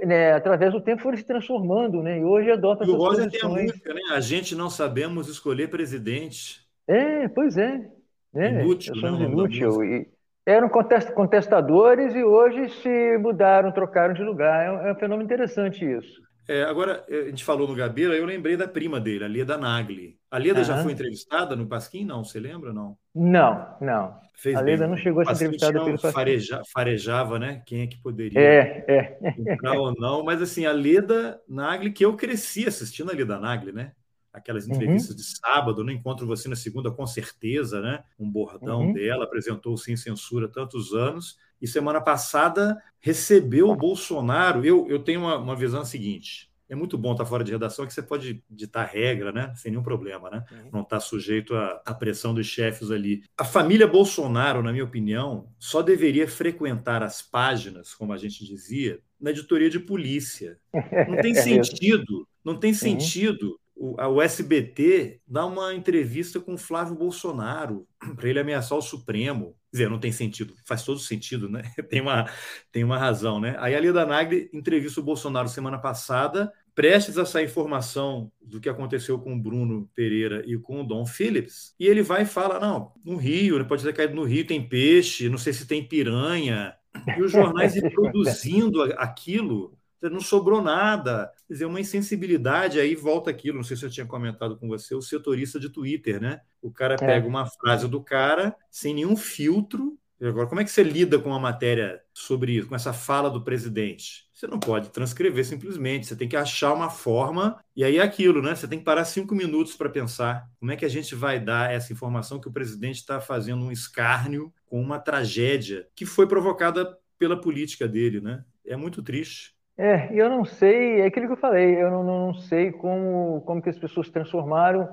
[0.06, 2.20] né, através do tempo, foram se transformando, né?
[2.20, 4.02] E hoje adotam e essas o Roger tem a música, né?
[4.12, 6.62] A gente não sabemos escolher presidente.
[6.88, 7.90] É, pois é.
[8.36, 9.26] é inútil, né?
[9.26, 9.84] inútil.
[9.84, 10.08] E
[10.46, 14.66] eram contestadores e hoje se mudaram, trocaram de lugar.
[14.66, 16.29] É um, é um fenômeno interessante isso.
[16.50, 20.18] É, agora, a gente falou no Gabeira, eu lembrei da prima dele, a Leda Nagli.
[20.32, 20.66] A Leda uhum.
[20.66, 22.04] já foi entrevistada no Pasquim?
[22.04, 22.98] Não, você lembra não?
[23.14, 24.20] Não, não.
[24.36, 24.90] Fez a Leda bem.
[24.90, 26.12] não chegou a ser entrevistada pelo Pasquim.
[26.12, 27.62] Fareja, farejava, né?
[27.68, 29.18] Quem é que poderia é, é.
[29.54, 30.24] entrar ou não.
[30.24, 33.92] Mas, assim, a Leda Nagli, que eu cresci assistindo a Leda Nagli, né?
[34.34, 34.76] Aquelas uhum.
[34.76, 35.16] entrevistas uhum.
[35.18, 35.94] de sábado, né?
[35.94, 38.04] Encontro você na segunda com certeza, né?
[38.20, 38.94] Um bordão uhum.
[38.94, 41.38] dela, apresentou sem censura tantos anos.
[41.62, 44.66] E semana passada recebeu o Bolsonaro.
[44.66, 47.94] Eu, eu tenho uma, uma visão seguinte: é muito bom estar fora de redação, que
[47.94, 49.52] você pode ditar regra, né?
[49.56, 50.46] Sem nenhum problema, né?
[50.52, 50.70] Uhum.
[50.74, 53.24] Não estar sujeito à, à, pressão dos chefes ali.
[53.36, 59.00] A família Bolsonaro, na minha opinião, só deveria frequentar as páginas, como a gente dizia,
[59.20, 60.60] na editoria de polícia.
[61.08, 66.96] Não tem é sentido, não tem sentido o, SBT dar uma entrevista com o Flávio
[66.96, 67.88] Bolsonaro
[68.18, 69.56] para ele ameaçar o Supremo.
[69.72, 71.62] Quer dizer, não tem sentido, faz todo sentido, né?
[71.90, 72.30] Tem uma,
[72.72, 73.56] tem uma razão, né?
[73.60, 78.68] Aí a Lida Nagli entrevista o Bolsonaro semana passada, prestes a sair informação do que
[78.68, 82.60] aconteceu com o Bruno Pereira e com o Dom Phillips, e ele vai e fala:
[82.60, 85.88] não, no Rio, né, pode ter caído no Rio, tem peixe, não sei se tem
[85.88, 86.74] piranha.
[87.16, 91.32] E os jornais reproduzindo aquilo não sobrou nada.
[91.48, 94.96] Quer dizer, uma insensibilidade, aí volta aquilo, não sei se eu tinha comentado com você,
[94.96, 96.42] o setorista de Twitter, né?
[96.62, 96.98] O cara é.
[96.98, 99.98] pega uma frase do cara sem nenhum filtro.
[100.22, 103.42] Agora, como é que você lida com uma matéria sobre isso, com essa fala do
[103.42, 104.28] presidente?
[104.34, 108.42] Você não pode transcrever simplesmente, você tem que achar uma forma, e aí é aquilo,
[108.42, 108.54] né?
[108.54, 111.72] Você tem que parar cinco minutos para pensar como é que a gente vai dar
[111.72, 116.98] essa informação que o presidente está fazendo um escárnio com uma tragédia que foi provocada
[117.18, 118.44] pela política dele, né?
[118.66, 119.59] É muito triste.
[119.80, 123.62] É, eu não sei, é aquilo que eu falei, eu não, não sei como, como
[123.62, 124.90] que as pessoas se transformaram,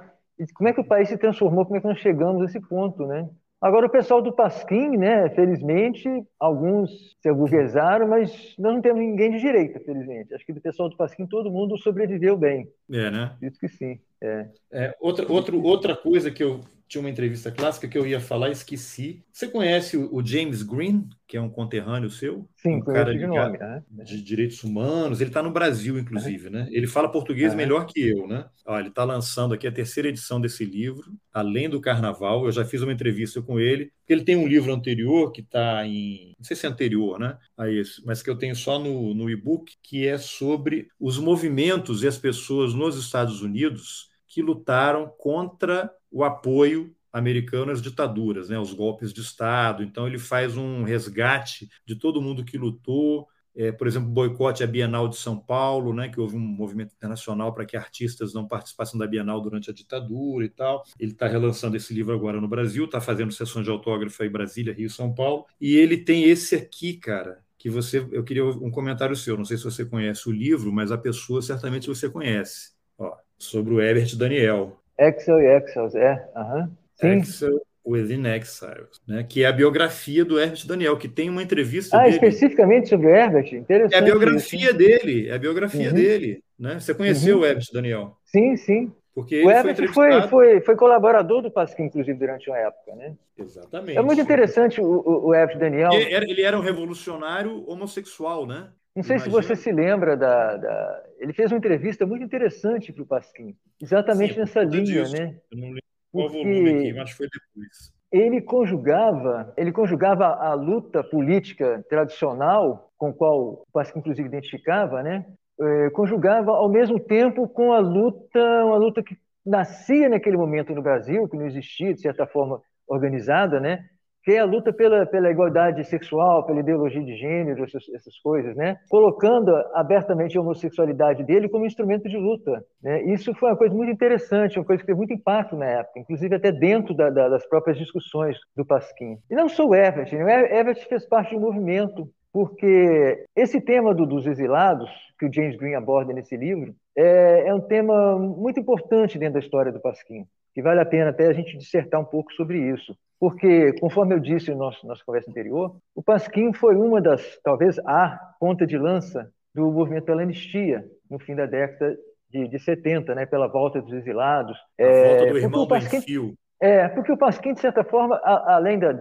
[0.54, 3.04] como é que o país se transformou, como é que nós chegamos a esse ponto,
[3.04, 3.28] né?
[3.60, 9.32] Agora, o pessoal do Pasquim, né, felizmente, alguns se aburguesaram, mas nós não temos ninguém
[9.32, 10.32] de direita, felizmente.
[10.32, 12.68] Acho que do pessoal do Pasquim todo mundo sobreviveu bem.
[12.88, 13.34] É, né?
[13.42, 13.98] Isso que sim.
[14.22, 14.48] É.
[14.72, 18.50] É, outra, outra, outra coisa que eu tinha uma entrevista clássica que eu ia falar,
[18.50, 19.24] esqueci.
[19.32, 22.48] Você conhece o, James Green, que é um conterrâneo seu?
[22.54, 23.82] Sim, um cara de, nome, né?
[23.90, 25.20] de direitos humanos.
[25.20, 26.68] Ele está no Brasil, inclusive, né?
[26.70, 28.46] Ele fala português melhor que eu, né?
[28.64, 32.44] Ó, ele está lançando aqui a terceira edição desse livro, Além do Carnaval.
[32.44, 33.90] Eu já fiz uma entrevista com ele.
[34.08, 36.34] Ele tem um livro anterior que está em.
[36.38, 37.36] Não sei se é anterior, né?
[37.58, 42.02] A esse, mas que eu tenho só no, no e-book, que é sobre os movimentos
[42.02, 48.58] e as pessoas nos Estados Unidos que lutaram contra o apoio americano às ditaduras, né,
[48.58, 49.82] os golpes de Estado.
[49.82, 53.26] Então, ele faz um resgate de todo mundo que lutou.
[53.58, 57.54] É, por exemplo, boicote à Bienal de São Paulo, né, que houve um movimento internacional
[57.54, 60.84] para que artistas não participassem da Bienal durante a ditadura e tal.
[61.00, 64.74] Ele está relançando esse livro agora no Brasil, está fazendo sessões de autógrafo em Brasília,
[64.74, 65.46] Rio, São Paulo.
[65.58, 69.36] E ele tem esse aqui, cara, que você, eu queria um comentário seu.
[69.36, 72.70] Não sei se você conhece o livro, mas a pessoa certamente você conhece.
[72.96, 74.80] Ó, sobre o Herbert Daniel.
[74.96, 76.28] Excel e Excel, é.
[76.36, 76.70] Uhum.
[76.94, 77.18] Sim.
[77.18, 79.26] Excel Within Exiles, né?
[79.28, 82.14] que é a biografia do Herbert Daniel, que tem uma entrevista ah, dele.
[82.14, 83.52] especificamente sobre o Herbert?
[83.52, 83.94] Interessante.
[83.94, 84.78] É a biografia isso.
[84.78, 85.94] dele, é a biografia uhum.
[85.94, 86.44] dele.
[86.56, 86.78] Né?
[86.78, 87.42] Você conheceu uhum.
[87.42, 88.16] o Herbert Daniel?
[88.26, 88.92] Sim, sim.
[89.16, 93.16] Porque o Herbert foi, foi, foi, foi, colaborador do Pasquim, inclusive, durante uma época, né?
[93.38, 93.96] Exatamente.
[93.96, 95.90] É muito interessante o, o, o Daniel.
[95.90, 98.68] Ele era, ele era um revolucionário homossexual, né?
[98.94, 99.42] Não sei Imagina.
[99.42, 103.56] se você se lembra da, da, Ele fez uma entrevista muito interessante para o Pasquim,
[103.80, 105.16] exatamente Sim, nessa linha, disso.
[105.16, 105.38] né?
[105.50, 107.92] Eu não lembro qual Porque volume aqui, mas foi depois.
[108.12, 115.24] Ele conjugava, ele conjugava a luta política tradicional, com qual o Pasquim inclusive identificava, né?
[115.58, 120.82] É, conjugava ao mesmo tempo com a luta, uma luta que nascia naquele momento no
[120.82, 123.84] Brasil, que não existia de certa forma organizada, né?
[124.26, 128.56] que é a luta pela, pela igualdade sexual, pela ideologia de gênero, essas, essas coisas,
[128.56, 128.76] né?
[128.90, 132.60] colocando abertamente a homossexualidade dele como instrumento de luta.
[132.82, 133.04] Né?
[133.04, 136.34] Isso foi uma coisa muito interessante, uma coisa que teve muito impacto na época, inclusive
[136.34, 139.16] até dentro da, da, das próprias discussões do Pasquim.
[139.30, 140.24] E não sou o Everett, né?
[140.24, 145.32] o Everett fez parte de um movimento, porque esse tema do, dos exilados, que o
[145.32, 149.80] James Green aborda nesse livro, é, é um tema muito importante dentro da história do
[149.80, 152.94] Pasquim, que vale a pena até a gente dissertar um pouco sobre isso.
[153.18, 157.78] Porque, conforme eu disse na nossa, nossa conversa anterior, o Pasquim foi uma das, talvez
[157.86, 161.96] a ponta de lança do movimento pela anistia, no fim da década
[162.30, 164.58] de, de 70, né, pela volta dos exilados.
[164.78, 166.34] A é, volta do irmão Pasquim, Benfio.
[166.60, 168.92] É, porque o Pasquim, de certa forma, a, além da,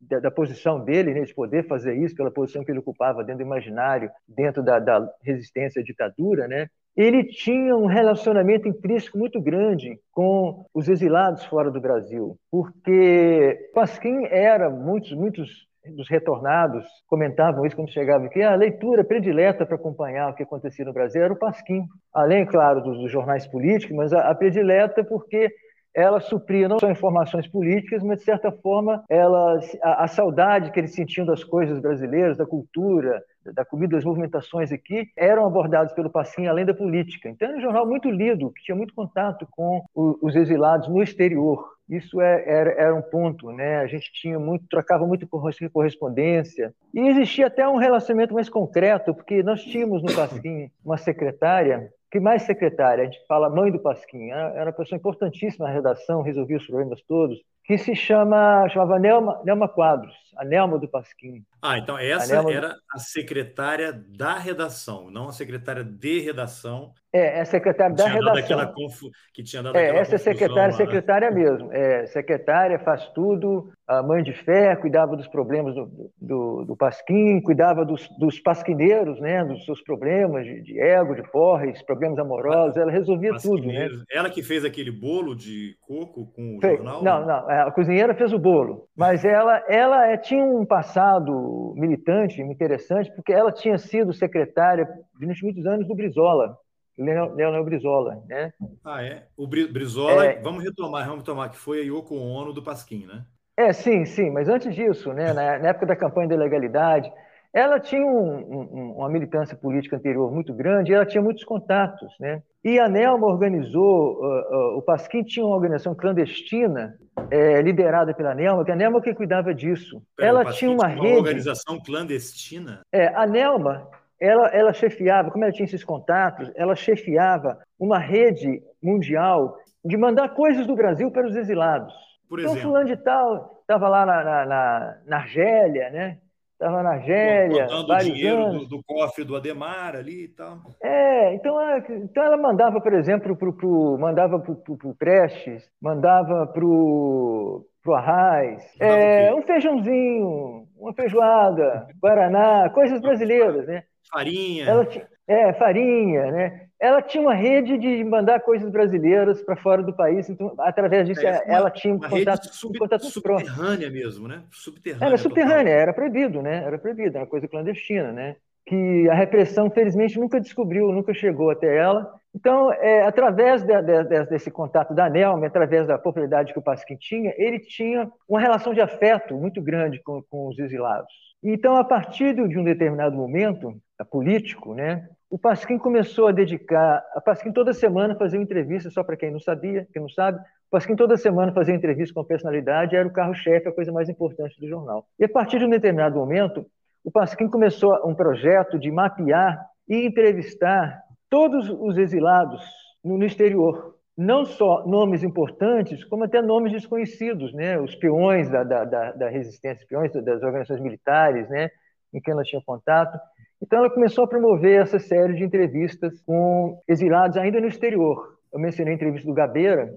[0.00, 3.44] da, da, posição dele, né, de poder fazer isso, pela posição que ele ocupava dentro
[3.44, 9.40] do imaginário, dentro da, da resistência à ditadura, né, ele tinha um relacionamento intrínseco muito
[9.40, 17.66] grande com os exilados fora do Brasil, porque Pasquim era, muitos, muitos dos retornados comentavam
[17.66, 21.32] isso quando chegavam aqui, a leitura predileta para acompanhar o que acontecia no Brasil era
[21.32, 25.50] o Pasquim, além, claro, dos, dos jornais políticos, mas a, a predileta porque
[25.94, 30.80] ela supria não só informações políticas, mas, de certa forma, ela, a, a saudade que
[30.80, 33.22] eles sentiam das coisas brasileiras, da cultura,
[33.54, 37.28] da comida, das movimentações aqui, eram abordados pelo Pasquim além da política.
[37.28, 41.72] Então, era um jornal muito lido, que tinha muito contato com os exilados no exterior.
[41.88, 43.78] Isso é, era, era, um ponto, né?
[43.78, 45.28] A gente tinha muito, trocava muito
[45.70, 51.90] correspondência e existia até um relacionamento mais concreto, porque nós tínhamos no Pasquim uma secretária
[52.12, 56.20] que mais secretária, a gente fala mãe do Pasquim, era uma pessoa importantíssima na redação,
[56.20, 61.44] resolvia os problemas todos, que se chama, chamava Nelma, Nelma Quadros, a Nelma do Pasquim.
[61.62, 66.92] Ah, então essa a era a secretária da redação, não a secretária de redação.
[67.12, 68.72] É, é a secretária da redação.
[68.72, 69.10] Confu...
[69.32, 70.72] Que tinha dado é, essa é secretária, lá, né?
[70.72, 71.72] secretária mesmo.
[71.72, 77.40] É, secretária faz tudo, a mãe de fé, cuidava dos problemas do, do, do Pasquim,
[77.40, 82.76] cuidava dos, dos pasquineiros, né, dos seus problemas de, de ego, de porres, problemas amorosos,
[82.76, 83.66] ela resolvia tudo.
[83.66, 83.88] Né?
[84.10, 87.04] Ela que fez aquele bolo de coco com o jornal?
[87.04, 92.40] Não, não, a cozinheira fez o bolo, mas ela, ela é, tinha um passado militante,
[92.40, 94.88] interessante, porque ela tinha sido secretária
[95.18, 96.56] durante muitos anos do Brizola,
[96.98, 98.52] Leonel Brizola, né?
[98.84, 99.26] Ah, é?
[99.36, 100.40] O Brizola, é...
[100.40, 103.24] vamos retomar, vamos retomar, que foi a Yoko Ono do Pasquim, né?
[103.56, 107.12] É, sim, sim, mas antes disso, né, na, na época da campanha da legalidade,
[107.52, 112.12] ela tinha um, um, uma militância política anterior muito grande ela tinha muitos contatos.
[112.18, 112.42] Né?
[112.64, 116.96] E a Nelma organizou, uh, uh, o Pasquim tinha uma organização clandestina
[117.30, 120.02] é, liderada pela Nelma, que a Nelma que cuidava disso.
[120.16, 121.18] Pera, ela tinha uma, tinha uma rede.
[121.18, 122.80] organização clandestina?
[122.90, 123.86] É, a Nelma,
[124.18, 130.30] ela, ela chefiava, como ela tinha esses contatos, ela chefiava uma rede mundial de mandar
[130.30, 131.92] coisas do Brasil para os exilados.
[132.28, 132.56] Por exemplo.
[132.56, 136.18] Então, fulano de tal estava lá na, na, na, na Argélia, né?
[136.62, 137.66] Estava na Argélia.
[137.68, 140.58] Mandando dinheiro do, do, cofre do Ademar ali e tal.
[140.82, 146.46] É, então, ela, então ela mandava, por exemplo, pro, pro, mandava para o Prestes, mandava
[146.46, 153.82] para o Arraiz, é, um feijãozinho, uma feijoada, guaraná, coisas brasileiras, né?
[154.10, 154.66] Farinha.
[154.66, 154.86] Ela,
[155.26, 156.66] é, farinha, né?
[156.82, 161.24] Ela tinha uma rede de mandar coisas brasileiras para fora do país, então, através disso,
[161.24, 164.42] é, ela tinha um contato, sub, contato subterrânea mesmo, né?
[164.50, 165.06] Subterrânea.
[165.06, 166.64] Era subterrânea, era proibido, né?
[166.64, 168.34] Era proibido, era uma coisa clandestina, né?
[168.66, 172.12] Que a repressão, felizmente, nunca descobriu, nunca chegou até ela.
[172.34, 176.96] Então, é, através de, de, desse contato da Nelma, através da popularidade que o Pasquim
[176.96, 181.12] tinha, ele tinha uma relação de afeto muito grande com, com os exilados.
[181.44, 183.72] Então, a partir de um determinado momento
[184.10, 189.02] político, né, o Pasquim começou a dedicar, a Pasquim toda semana fazia uma entrevista, só
[189.02, 192.24] para quem não sabia, quem não sabe, o Pasquim toda semana fazia entrevista com a
[192.26, 195.06] personalidade, era o carro-chefe, a coisa mais importante do jornal.
[195.18, 196.66] E a partir de um determinado momento,
[197.02, 202.62] o Pasquim começou um projeto de mapear e entrevistar todos os exilados
[203.02, 207.80] no exterior, não só nomes importantes, como até nomes desconhecidos, né?
[207.80, 211.70] os peões da, da, da resistência, peões das organizações militares, né?
[212.12, 213.18] em quem ela tinha contato.
[213.62, 218.36] Então, ela começou a promover essa série de entrevistas com exilados ainda no exterior.
[218.52, 219.88] Eu mencionei a entrevista do Gabeira,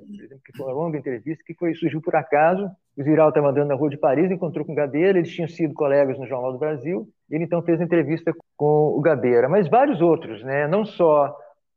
[0.45, 2.69] que foi uma longa entrevista, que foi, surgiu por acaso.
[2.95, 5.73] O Ziral estava andando na rua de Paris, encontrou com o Gabeira, eles tinham sido
[5.73, 9.49] colegas no Jornal do Brasil, ele então fez a entrevista com o Gabeira.
[9.49, 10.67] Mas vários outros, né?
[10.67, 11.35] não só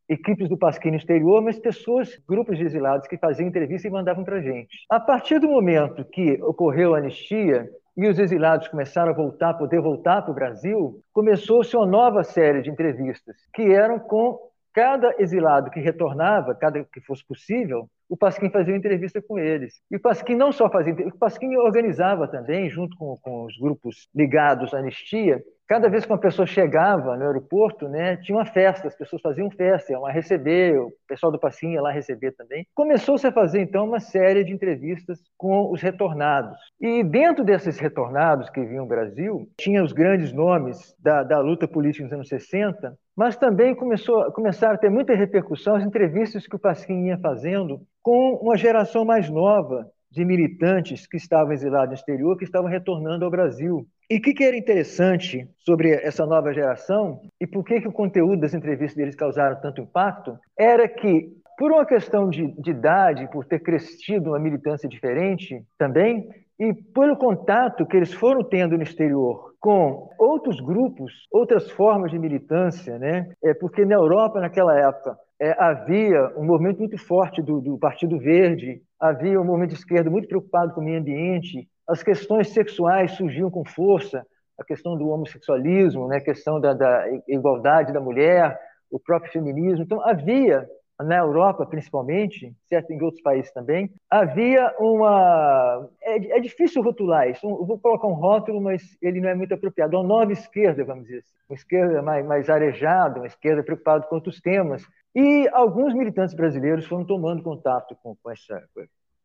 [0.09, 4.24] equipes do Pasquim no exterior, mas pessoas, grupos de exilados que faziam entrevista e mandavam
[4.24, 4.87] para a gente.
[4.90, 9.80] A partir do momento que ocorreu a anistia, e os exilados começaram a voltar, poder
[9.80, 14.38] voltar para o Brasil, começou-se uma nova série de entrevistas, que eram com
[14.72, 19.82] cada exilado que retornava, cada que fosse possível, o Pasquim fazia uma entrevista com eles.
[19.90, 24.08] E o Pasquim não só fazia, o Pasquim organizava também, junto com, com os grupos
[24.14, 28.88] ligados à anistia, cada vez que uma pessoa chegava no aeroporto, né, tinha uma festa,
[28.88, 32.66] as pessoas faziam festa, iam lá receber, o pessoal do Passinho ia lá receber também.
[32.74, 36.59] Começou-se a fazer, então, uma série de entrevistas com os retornados.
[36.81, 41.68] E dentro desses retornados que vinham ao Brasil, tinha os grandes nomes da, da luta
[41.68, 46.57] política nos anos 60, mas também começou, começaram a ter muita repercussão as entrevistas que
[46.57, 51.94] o Pasquim ia fazendo com uma geração mais nova de militantes que estavam exilados no
[51.94, 53.87] exterior, que estavam retornando ao Brasil.
[54.11, 57.92] E o que, que, era interessante sobre essa nova geração e por que, que o
[57.92, 63.29] conteúdo das entrevistas deles causaram tanto impacto era que, por uma questão de, de idade,
[63.31, 66.27] por ter crescido uma militância diferente também,
[66.59, 72.18] e pelo contato que eles foram tendo no exterior com outros grupos, outras formas de
[72.18, 73.29] militância, né?
[73.42, 78.18] É porque na Europa naquela época é, havia um movimento muito forte do, do, Partido
[78.18, 83.12] Verde, havia um movimento de esquerda muito preocupado com o meio ambiente, as questões sexuais
[83.12, 84.26] surgiam com força,
[84.59, 88.59] a questão do homossexualismo, né, a questão da, da igualdade da mulher,
[88.91, 89.84] o próprio feminismo.
[89.84, 90.68] Então, havia
[91.01, 95.89] na Europa principalmente, certo, em outros países também, havia uma.
[96.03, 97.47] É, é difícil rotular isso.
[97.47, 99.97] Eu vou colocar um rótulo, mas ele não é muito apropriado.
[99.97, 101.34] Uma nova esquerda, vamos dizer assim.
[101.49, 104.82] Uma esquerda mais, mais arejada, uma esquerda preocupada com outros temas.
[105.14, 108.61] E alguns militantes brasileiros foram tomando contato com, com essa,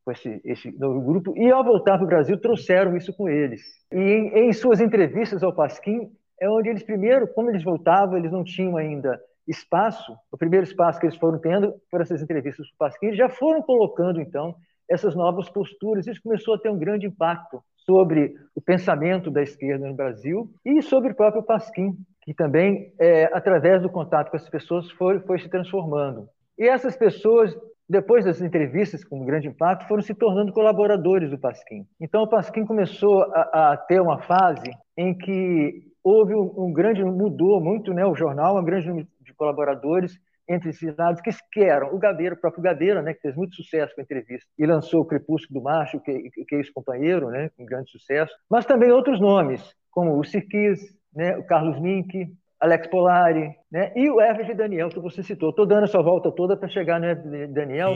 [0.04, 3.62] com esse, esse novo grupo, e ao voltar para o Brasil trouxeram isso com eles.
[3.91, 8.32] E em, em, suas entrevistas ao Pasquim, é onde eles primeiro, como eles voltavam, eles
[8.32, 12.76] não tinham ainda espaço, o primeiro espaço que eles foram tendo foram essas entrevistas com
[12.76, 14.56] o Pasquim, eles já foram colocando, então,
[14.89, 19.88] essas novas posturas, isso começou a ter um grande impacto sobre o pensamento da esquerda
[19.88, 24.49] no Brasil e sobre o próprio Pasquim, que também, é, através do contato com as
[24.49, 26.28] pessoas, foi, foi se transformando.
[26.58, 27.54] E essas pessoas
[27.94, 31.86] depois das entrevistas com grande impacto, foram se tornando colaboradores do Pasquim.
[32.02, 37.04] Então, o Pasquim começou a, a ter uma fase em que houve um, um, grande,
[37.04, 40.20] mudou muito né, o jornal, um grande número de colaboradores
[40.50, 43.56] entre esses lados, que, que eram o Gabeira, o próprio Gabeira, né, que fez muito
[43.56, 47.52] sucesso com a entrevista, e lançou o Crepúsculo do Macho, que, que é ex-companheiro, né,
[47.56, 50.82] com grande sucesso, mas também outros nomes, como o Sirquis,
[51.16, 52.28] né, o Carlos Mink,
[52.64, 53.91] Alex Polari, né?
[53.93, 55.49] e o Everett Daniel, que você citou.
[55.49, 57.93] Estou dando essa volta toda para chegar no Everett Daniel,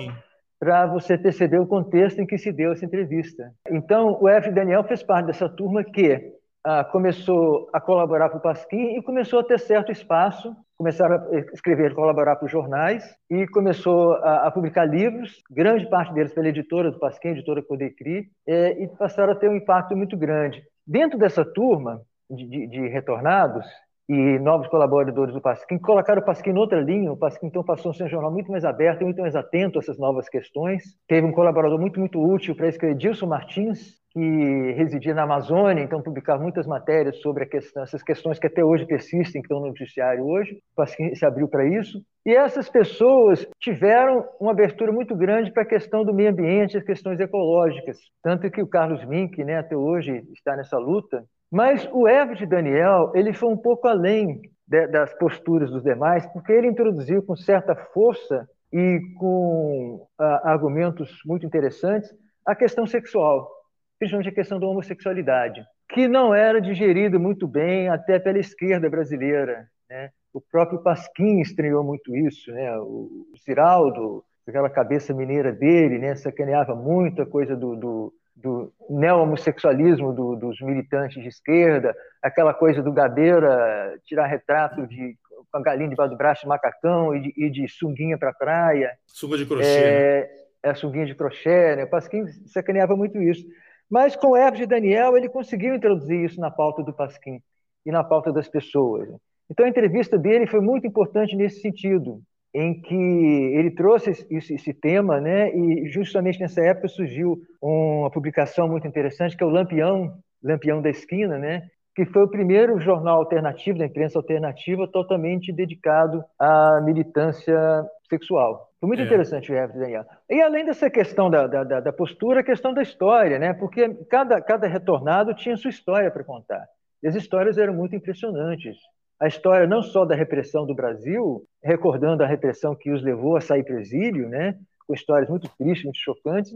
[0.60, 3.50] para você perceber o contexto em que se deu essa entrevista.
[3.72, 6.34] Então, o Everett Daniel fez parte dessa turma que
[6.66, 11.38] ah, começou a colaborar para o Pasquim e começou a ter certo espaço, começaram a
[11.54, 16.50] escrever, colaborar para os jornais e começou a, a, publicar livros, grande parte deles pela
[16.50, 20.62] editora do Pasquim, editora Codecri, é, e passaram a ter um impacto muito grande.
[20.86, 23.66] Dentro dessa turma de, de, de retornados,
[24.10, 27.12] e novos colaboradores do Pasquim, colocaram o Pasquim em outra linha.
[27.12, 29.82] O Pasquim, então, passou a ser um jornal muito mais aberto, muito mais atento a
[29.82, 30.84] essas novas questões.
[31.08, 36.02] Teve um colaborador muito, muito útil para isso, que Martins, que residia na Amazônia, então
[36.02, 40.26] publicava muitas matérias sobre questão, essas questões que até hoje persistem, que estão no noticiário
[40.26, 40.54] hoje.
[40.54, 42.02] O Pasquim se abriu para isso.
[42.26, 46.84] E essas pessoas tiveram uma abertura muito grande para a questão do meio ambiente, as
[46.84, 47.98] questões ecológicas.
[48.24, 53.12] Tanto que o Carlos Mink, né, até hoje, está nessa luta, mas o Everett Daniel
[53.16, 57.76] ele foi um pouco além de, das posturas dos demais, porque ele introduziu com certa
[57.76, 62.14] força e com ah, argumentos muito interessantes
[62.46, 63.50] a questão sexual,
[63.98, 69.68] principalmente a questão da homossexualidade, que não era digerida muito bem até pela esquerda brasileira.
[69.90, 70.10] Né?
[70.34, 72.78] O próprio Pasquim estreou muito isso, né?
[72.78, 76.16] o Ciraldo, aquela cabeça mineira dele, né?
[76.16, 82.84] sacaneava muito a coisa do, do do neo-homossexualismo do, dos militantes de esquerda, aquela coisa
[82.84, 85.18] do Gabeira tirar retrato de,
[85.52, 88.34] com a galinha debaixo do braço de macacão e de, e de sunguinha para a
[88.34, 88.92] praia.
[89.08, 89.68] Sunga de crochê.
[89.68, 90.70] É, né?
[90.70, 91.84] é sunguinha de crochê, né?
[91.86, 93.46] O Pasquim sacaneava muito isso.
[93.90, 97.42] Mas com o Hermes de Daniel, ele conseguiu introduzir isso na pauta do Pasquim
[97.86, 99.10] e na pauta das pessoas.
[99.50, 102.22] Então a entrevista dele foi muito importante nesse sentido
[102.60, 105.56] em que ele trouxe esse, esse, tema, né?
[105.56, 110.90] E justamente nessa época surgiu uma publicação muito interessante que é o Lampião, Lampião da
[110.90, 111.68] Esquina, né?
[111.96, 118.68] Que foi o primeiro jornal alternativo da imprensa alternativa totalmente dedicado à militância sexual.
[118.80, 119.06] Foi muito é.
[119.06, 120.06] interessante o Everton Daniel.
[120.28, 123.54] E além dessa questão da, da, da, postura, a questão da história, né?
[123.54, 126.66] Porque cada, cada retornado tinha sua história para contar.
[127.04, 128.78] E as histórias eram muito impressionantes
[129.20, 133.42] a história não só da repressão do Brasil, recordando a repressão que os levou a
[133.42, 136.54] sair para exílio, né, com histórias muito tristes, muito chocantes,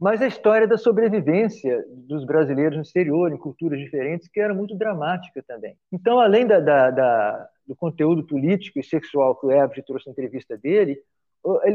[0.00, 4.76] mas a história da sobrevivência dos brasileiros no exterior, em culturas diferentes, que era muito
[4.76, 5.76] dramática também.
[5.92, 10.12] Então, além da, da, da, do conteúdo político e sexual que o Everett trouxe na
[10.12, 11.00] entrevista dele,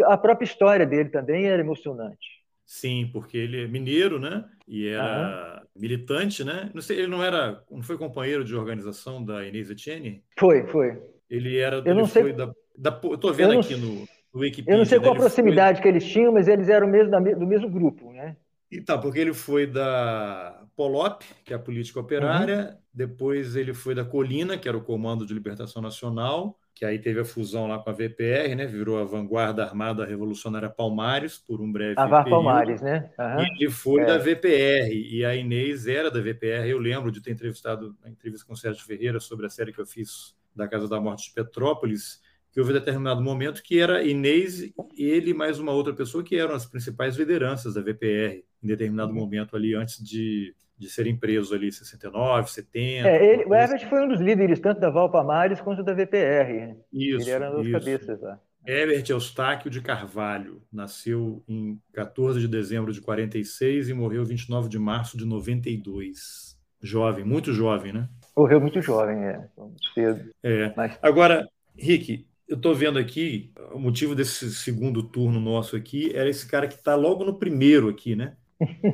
[0.05, 2.42] a própria história dele também era emocionante.
[2.74, 4.43] Sim, porque ele é mineiro, né?
[4.67, 5.80] E era uhum.
[5.80, 6.71] militante, né?
[6.74, 10.24] Não sei, ele não era, não foi companheiro de organização da Inês Etienne?
[10.39, 10.99] Foi, foi.
[11.30, 12.34] Ele era, eu não sei.
[12.34, 14.74] Da, da, eu tô vendo aqui no, no Wikipedia.
[14.74, 15.84] Eu não sei qual a proximidade foi...
[15.84, 18.36] que eles tinham, mas eles eram mesmo da, do mesmo grupo, né?
[18.71, 22.78] E tá, porque ele foi da Polop, que é a política operária, uhum.
[22.91, 27.19] depois ele foi da Colina, que era o Comando de Libertação Nacional, que aí teve
[27.19, 28.65] a fusão lá com a VPR, né?
[28.65, 33.11] Virou a Vanguarda Armada Revolucionária Palmares por um breve a VAR Palmares, né?
[33.17, 33.41] Uhum.
[33.41, 34.05] E ele foi é.
[34.05, 36.67] da VPR e a Inês era da VPR.
[36.67, 39.80] Eu lembro de ter entrevistado a entrevista com o Sérgio Ferreira sobre a série que
[39.80, 42.21] eu fiz da Casa da Morte de Petrópolis,
[42.51, 46.65] que houve determinado momento que era Inês, ele mais uma outra pessoa que eram as
[46.65, 49.19] principais lideranças da VPR em determinado uhum.
[49.19, 53.07] momento ali antes de de serem presos ali em 69, 70.
[53.07, 53.86] É, ele, o assim.
[53.86, 56.76] foi um dos líderes tanto da Valpamares quanto da VPR.
[56.91, 58.39] Isso, ele era um dos cabeças lá.
[58.65, 64.80] Herbert Eustáquio de Carvalho nasceu em 14 de dezembro de 46 e morreu 29 de
[64.80, 66.57] março de 92.
[66.82, 68.09] Jovem, muito jovem, né?
[68.36, 69.47] Morreu muito jovem, é.
[69.93, 70.30] Cedo.
[70.41, 70.74] É.
[70.76, 70.97] Mas...
[71.01, 71.47] Agora,
[71.78, 76.67] Rick, eu estou vendo aqui, o motivo desse segundo turno nosso aqui era esse cara
[76.67, 78.36] que está logo no primeiro aqui, né?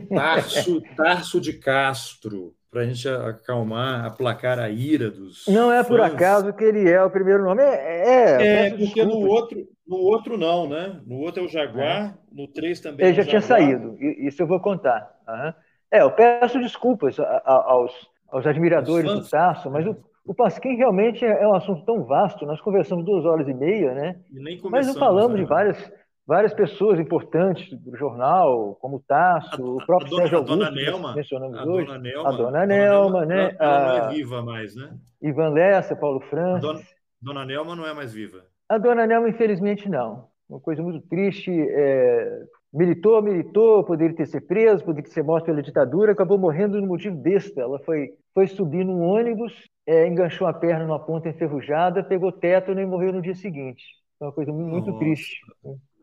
[0.09, 5.47] Tarso, Tarso de Castro, para a gente acalmar, aplacar a ira dos.
[5.47, 7.61] Não é por acaso que ele é o primeiro nome.
[7.61, 11.01] É, é, é porque no outro, no outro não, né?
[11.05, 12.13] No outro é o Jaguar, é.
[12.31, 13.07] no 3 também.
[13.07, 15.11] Ele é já tinha saído, isso eu vou contar.
[15.27, 15.53] Uhum.
[15.91, 17.91] É, eu peço desculpas aos,
[18.29, 22.45] aos admiradores do Tarso, mas o, o Pasquim realmente é, é um assunto tão vasto.
[22.45, 24.19] Nós conversamos duas horas e meia, né?
[24.31, 25.43] E mas não falamos né?
[25.43, 25.91] de várias
[26.29, 30.71] várias pessoas importantes do jornal, como o Tasso, o próprio dona, Sérgio Augusto, a dona
[30.71, 31.87] Nelma, mencionamos a hoje.
[31.87, 33.55] Dona Nelma, a Dona Nelma, né?
[33.59, 34.95] Ela, ela não é viva mais, né?
[35.19, 36.61] Ivan Lessa, Paulo Francis.
[36.61, 36.81] Dona,
[37.19, 38.43] dona, Nelma não é mais viva.
[38.69, 40.27] A Dona Nelma, infelizmente, não.
[40.47, 41.51] Uma coisa muito triste.
[41.51, 42.43] É...
[42.71, 47.15] Militou, militou, poderia ter sido preso, poderia sido morto pela ditadura, acabou morrendo no motivo
[47.15, 47.59] besta.
[47.59, 49.51] Ela foi, foi subir num ônibus,
[49.87, 53.83] é, enganchou a perna numa ponta enferrujada, pegou tétano e morreu no dia seguinte.
[54.21, 54.99] É uma coisa muito Nossa.
[54.99, 55.39] triste.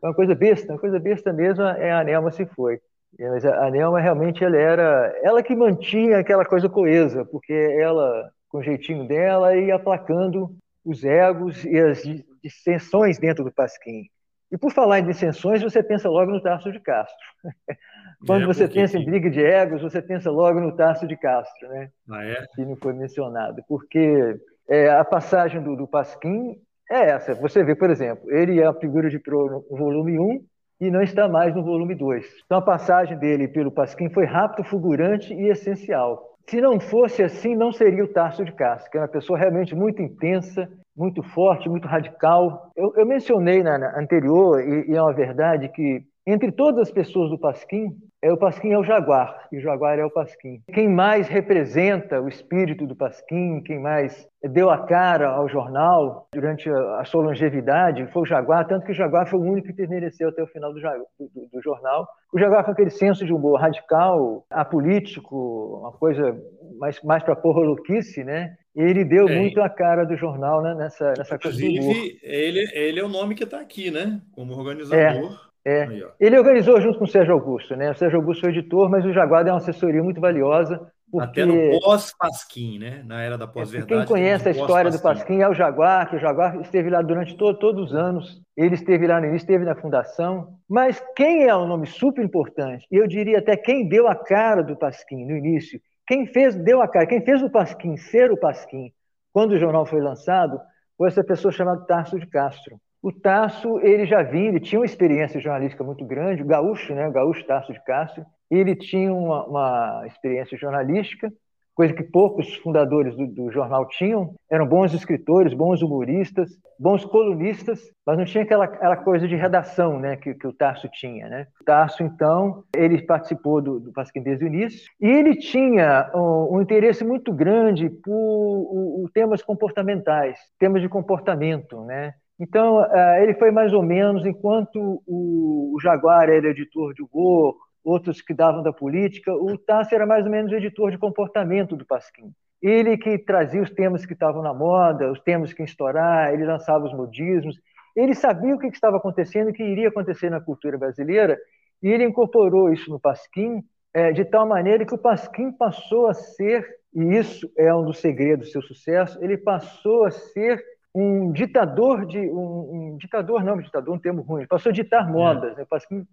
[0.03, 2.79] É uma coisa besta, uma coisa besta mesmo é a Nelma se foi.
[3.19, 8.59] Mas a Nelma realmente ela era ela que mantinha aquela coisa coesa, porque ela, com
[8.59, 12.03] o jeitinho dela, ia aplacando os egos e as
[12.43, 14.03] dissensões dentro do Pasquim.
[14.51, 17.17] E por falar em dissensões, você pensa logo no Tarso de Castro.
[18.25, 21.67] Quando é, você pensa em briga de egos, você pensa logo no Tarso de Castro,
[21.69, 21.89] né?
[22.09, 22.45] Ah, é?
[22.55, 23.61] Que não foi mencionado.
[23.67, 24.39] Porque
[24.69, 26.59] é, a passagem do, do Pasquim
[26.89, 27.33] é essa.
[27.35, 30.39] Você vê, por exemplo, ele é a figura de Pro no volume 1
[30.81, 32.25] e não está mais no volume 2.
[32.45, 36.37] Então a passagem dele pelo Pasquim foi rápido, fulgurante e essencial.
[36.49, 39.75] Se não fosse assim, não seria o Tarso de Castro, que é uma pessoa realmente
[39.75, 42.71] muito intensa, muito forte, muito radical.
[42.75, 46.91] Eu, eu mencionei na, na anterior, e, e é uma verdade, que entre todas as
[46.91, 47.87] pessoas do Pasquim,
[48.21, 50.61] é, o Pasquim é o Jaguar, e o Jaguar é o Pasquim.
[50.73, 56.69] Quem mais representa o espírito do Pasquim, quem mais deu a cara ao jornal durante
[56.69, 60.29] a, sua longevidade foi o Jaguar, tanto que o Jaguar foi o único que permaneceu
[60.29, 62.07] até o final do, do, do jornal.
[62.33, 66.35] O Jaguar com aquele senso de humor radical, apolítico, uma coisa
[66.79, 68.55] mais, mais para porra louquice, né?
[68.75, 70.75] Ele deu é, muito a cara do jornal né?
[70.75, 74.21] nessa, nessa coisa Inclusive, ele, ele é o nome que está aqui, né?
[74.31, 75.33] Como organizador.
[75.43, 75.46] É.
[75.67, 75.83] É.
[75.83, 77.91] Aí, ele organizou junto com o Sérgio Augusto, né?
[77.91, 80.79] O Sérgio Augusto foi editor, mas o Jaguar é uma assessoria muito valiosa.
[81.11, 81.41] Porque...
[81.41, 83.03] Até no pós-Pasquim, né?
[83.05, 83.93] Na era da pós-verdade.
[83.93, 87.35] Quem conhece a história do Pasquim é o Jaguar, que o Jaguar esteve lá durante
[87.35, 88.41] todo, todos os anos.
[88.55, 90.55] Ele esteve lá no início, esteve na fundação.
[90.69, 94.63] Mas quem é um nome super importante, e eu diria até quem deu a cara
[94.63, 98.37] do Pasquim no início, quem fez, deu a cara, quem fez o Pasquim ser o
[98.37, 98.91] Pasquim
[99.33, 100.59] quando o jornal foi lançado,
[100.97, 102.79] foi essa pessoa chamada Tarso de Castro.
[103.07, 107.07] O Tasso, ele já vinha, ele tinha uma experiência jornalística muito grande, o gaúcho, né,
[107.07, 111.31] o gaúcho Tasso de Castro, ele tinha uma, uma experiência jornalística,
[111.73, 114.33] coisa que poucos fundadores do, do, jornal tinham.
[114.51, 119.97] Eram bons escritores, bons humoristas, bons colunistas, mas não tinha aquela, aquela coisa de redação
[119.97, 121.29] né, que, que o Tarso tinha.
[121.29, 121.47] Né?
[121.61, 126.57] O Tarso, então, ele participou do, do Pasquim desde o início e ele tinha um,
[126.57, 132.13] um interesse muito grande por o, o temas comportamentais, temas de comportamento, né?
[132.39, 138.21] Então, uh, ele foi mais ou menos, enquanto o, Jaguar era editor de humor, outros
[138.21, 142.31] que davam da política, o Tassi era mais ou menos editor de comportamento do Pasquim.
[142.61, 146.85] Ele que trazia os temas que estavam na moda, os temas que estourar, ele lançava
[146.85, 147.57] os modismos,
[147.95, 151.37] ele sabia o que estava acontecendo, o que iria acontecer na cultura brasileira,
[151.81, 153.63] e ele incorporou isso no Pasquim
[153.93, 157.99] é, de tal maneira que o Pasquim passou a ser, e isso é um dos
[157.99, 160.63] segredos do seu sucesso, ele passou a ser
[160.99, 165.53] um ditador de um, um, ditador não, ditador um termo ruim, passou a ditar modas,
[165.53, 165.61] é.
[165.61, 165.67] né?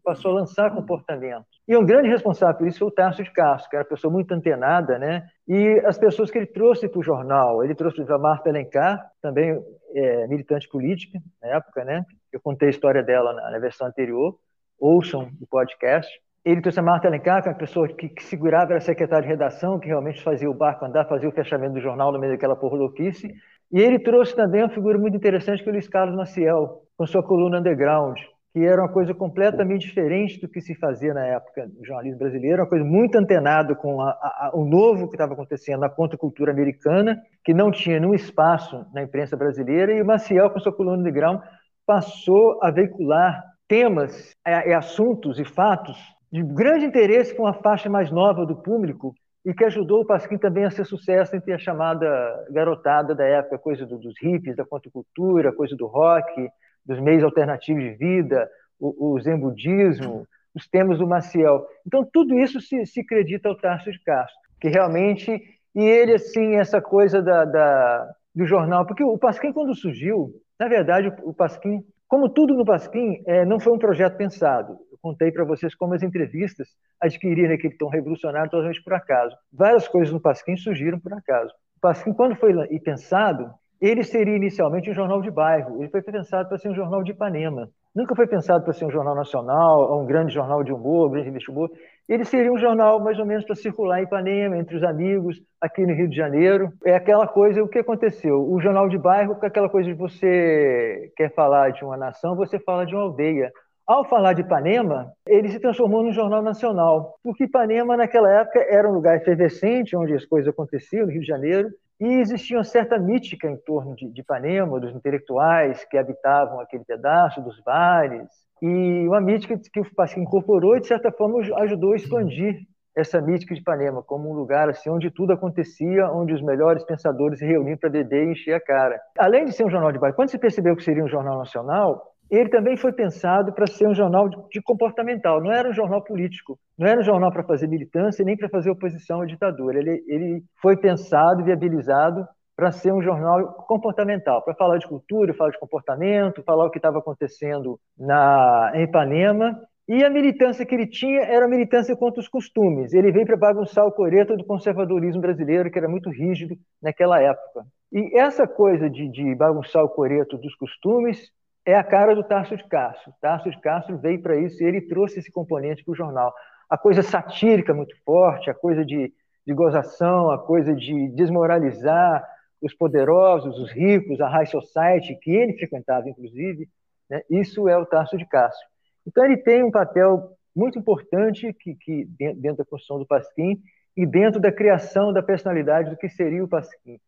[0.05, 1.47] passou a lançar comportamento.
[1.67, 4.13] E um grande responsável por isso foi o Tarso de Castro, que era uma pessoa
[4.13, 5.27] muito antenada, né?
[5.49, 9.59] E as pessoas que ele trouxe para o jornal, ele trouxe a Marta Alencar, também
[9.95, 12.05] é, militante política na época, né?
[12.31, 14.37] Eu contei a história dela na, na versão anterior,
[14.79, 16.13] ouçam o podcast.
[16.45, 19.29] Ele trouxe a Marta Alencar, que é uma pessoa que, que segurava, era secretária de
[19.29, 22.55] redação, que realmente fazia o barco andar, fazia o fechamento do jornal no meio daquela
[22.55, 23.35] porra louquice.
[23.75, 27.05] E ele trouxe também uma figura muito interessante que é o Luiz Carlos Maciel, com
[27.09, 28.17] sua coluna underground,
[28.53, 32.63] que era uma coisa completamente diferente do que se fazia na época do jornalismo brasileiro,
[32.63, 37.21] uma coisa muito antenada com a, a, o novo que estava acontecendo na contracultura americana,
[37.45, 41.41] que não tinha nenhum espaço na imprensa brasileira, e o Maciel, com sua coluna underground,
[41.85, 45.99] passou a veicular temas, e assuntos e fatos
[46.31, 50.39] de grande interesse com a faixa mais nova do público, e que ajudou o Pasquim
[50.39, 52.07] também a ser sucesso entre a chamada
[52.51, 56.49] garotada da época, coisa do, dos hippies, da contracultura, coisa do rock,
[56.85, 58.49] dos meios alternativos de vida,
[58.81, 61.67] o, o zen budismo, os temas do Maciel.
[61.87, 65.43] Então, tudo isso se, se acredita ao Tarso de Castro, que realmente...
[65.77, 70.69] E ele, assim, essa coisa da, da do jornal, porque o Pasquim, quando surgiu, Na
[70.69, 74.79] verdade, o Pasquim, como tudo no Pasquim, é, não foi um projeto pensado.
[75.05, 76.67] Contei para vocês como as entrevistas
[76.99, 79.37] adquiriram aquele tom revolucionário totalmente por acaso.
[79.53, 81.53] Várias coisas no Pasquim surgiram por acaso.
[81.77, 85.83] O Pasquim, quando foi pensado, ele seria inicialmente um jornal de bairro.
[85.83, 87.69] Ele foi pensado para ser um jornal de Ipanema.
[87.95, 91.11] Nunca foi pensado para ser um jornal nacional, ou um grande jornal de humor, um
[91.11, 91.71] grande revista humor.
[92.09, 95.85] Ele seria um jornal mais ou menos para circular em Ipanema, entre os amigos, aqui
[95.85, 96.73] no Rio de Janeiro.
[96.83, 98.51] É aquela coisa, o que aconteceu?
[98.51, 102.59] O jornal de bairro, é aquela coisa de você quer falar de uma nação, você
[102.59, 103.53] fala de uma aldeia.
[103.87, 108.89] Ao falar de Ipanema, ele se transformou num jornal nacional, porque Ipanema, naquela época, era
[108.89, 111.69] um lugar efervescente, onde as coisas aconteciam, no Rio de Janeiro,
[112.01, 116.83] e existia uma certa mítica em torno de, de Ipanema, dos intelectuais que habitavam aquele
[116.83, 118.27] pedaço, dos bares,
[118.63, 122.61] e uma mítica que o Pasquim incorporou e, de certa forma, ajudou a expandir
[122.97, 127.39] essa mítica de Ipanema como um lugar assim onde tudo acontecia, onde os melhores pensadores
[127.39, 128.99] se reuniam para beber e encher a cara.
[129.19, 132.14] Além de ser um jornal de bairro, quando se percebeu que seria um jornal nacional,
[132.31, 136.59] ele também foi pensado para ser um jornal de comportamental, não era um jornal político,
[136.79, 139.79] não era um jornal para fazer militância nem para fazer oposição à ditadura.
[139.79, 145.51] Ele, ele foi pensado viabilizado para ser um jornal comportamental, para falar de cultura, falar
[145.51, 149.59] de comportamento, falar o que estava acontecendo na, em Ipanema.
[149.87, 152.95] E a militância que ele tinha era a militância contra os costumes.
[152.95, 157.67] Ele veio para bagunçar o coreto do conservadorismo brasileiro, que era muito rígido naquela época.
[157.93, 161.31] E essa coisa de, de bagunçar o coreto dos costumes
[161.67, 163.13] é a cara do Tarso de Castro.
[163.21, 166.35] Tarso de Castro veio para isso e ele trouxe esse componente para o jornal.
[166.69, 169.13] A coisa satírica muito forte, a coisa de,
[169.47, 172.27] de gozação, a coisa de desmoralizar
[172.61, 176.69] os poderosos, os ricos, a high society, que ele frequentava, inclusive,
[177.09, 177.23] né?
[177.31, 178.67] isso é o Tarso de Castro.
[179.07, 182.05] Então, ele tem um papel muito importante que, que
[182.37, 183.61] dentro da construção do Pasquim
[183.97, 186.99] e dentro da criação da personalidade do que seria o Pasquim,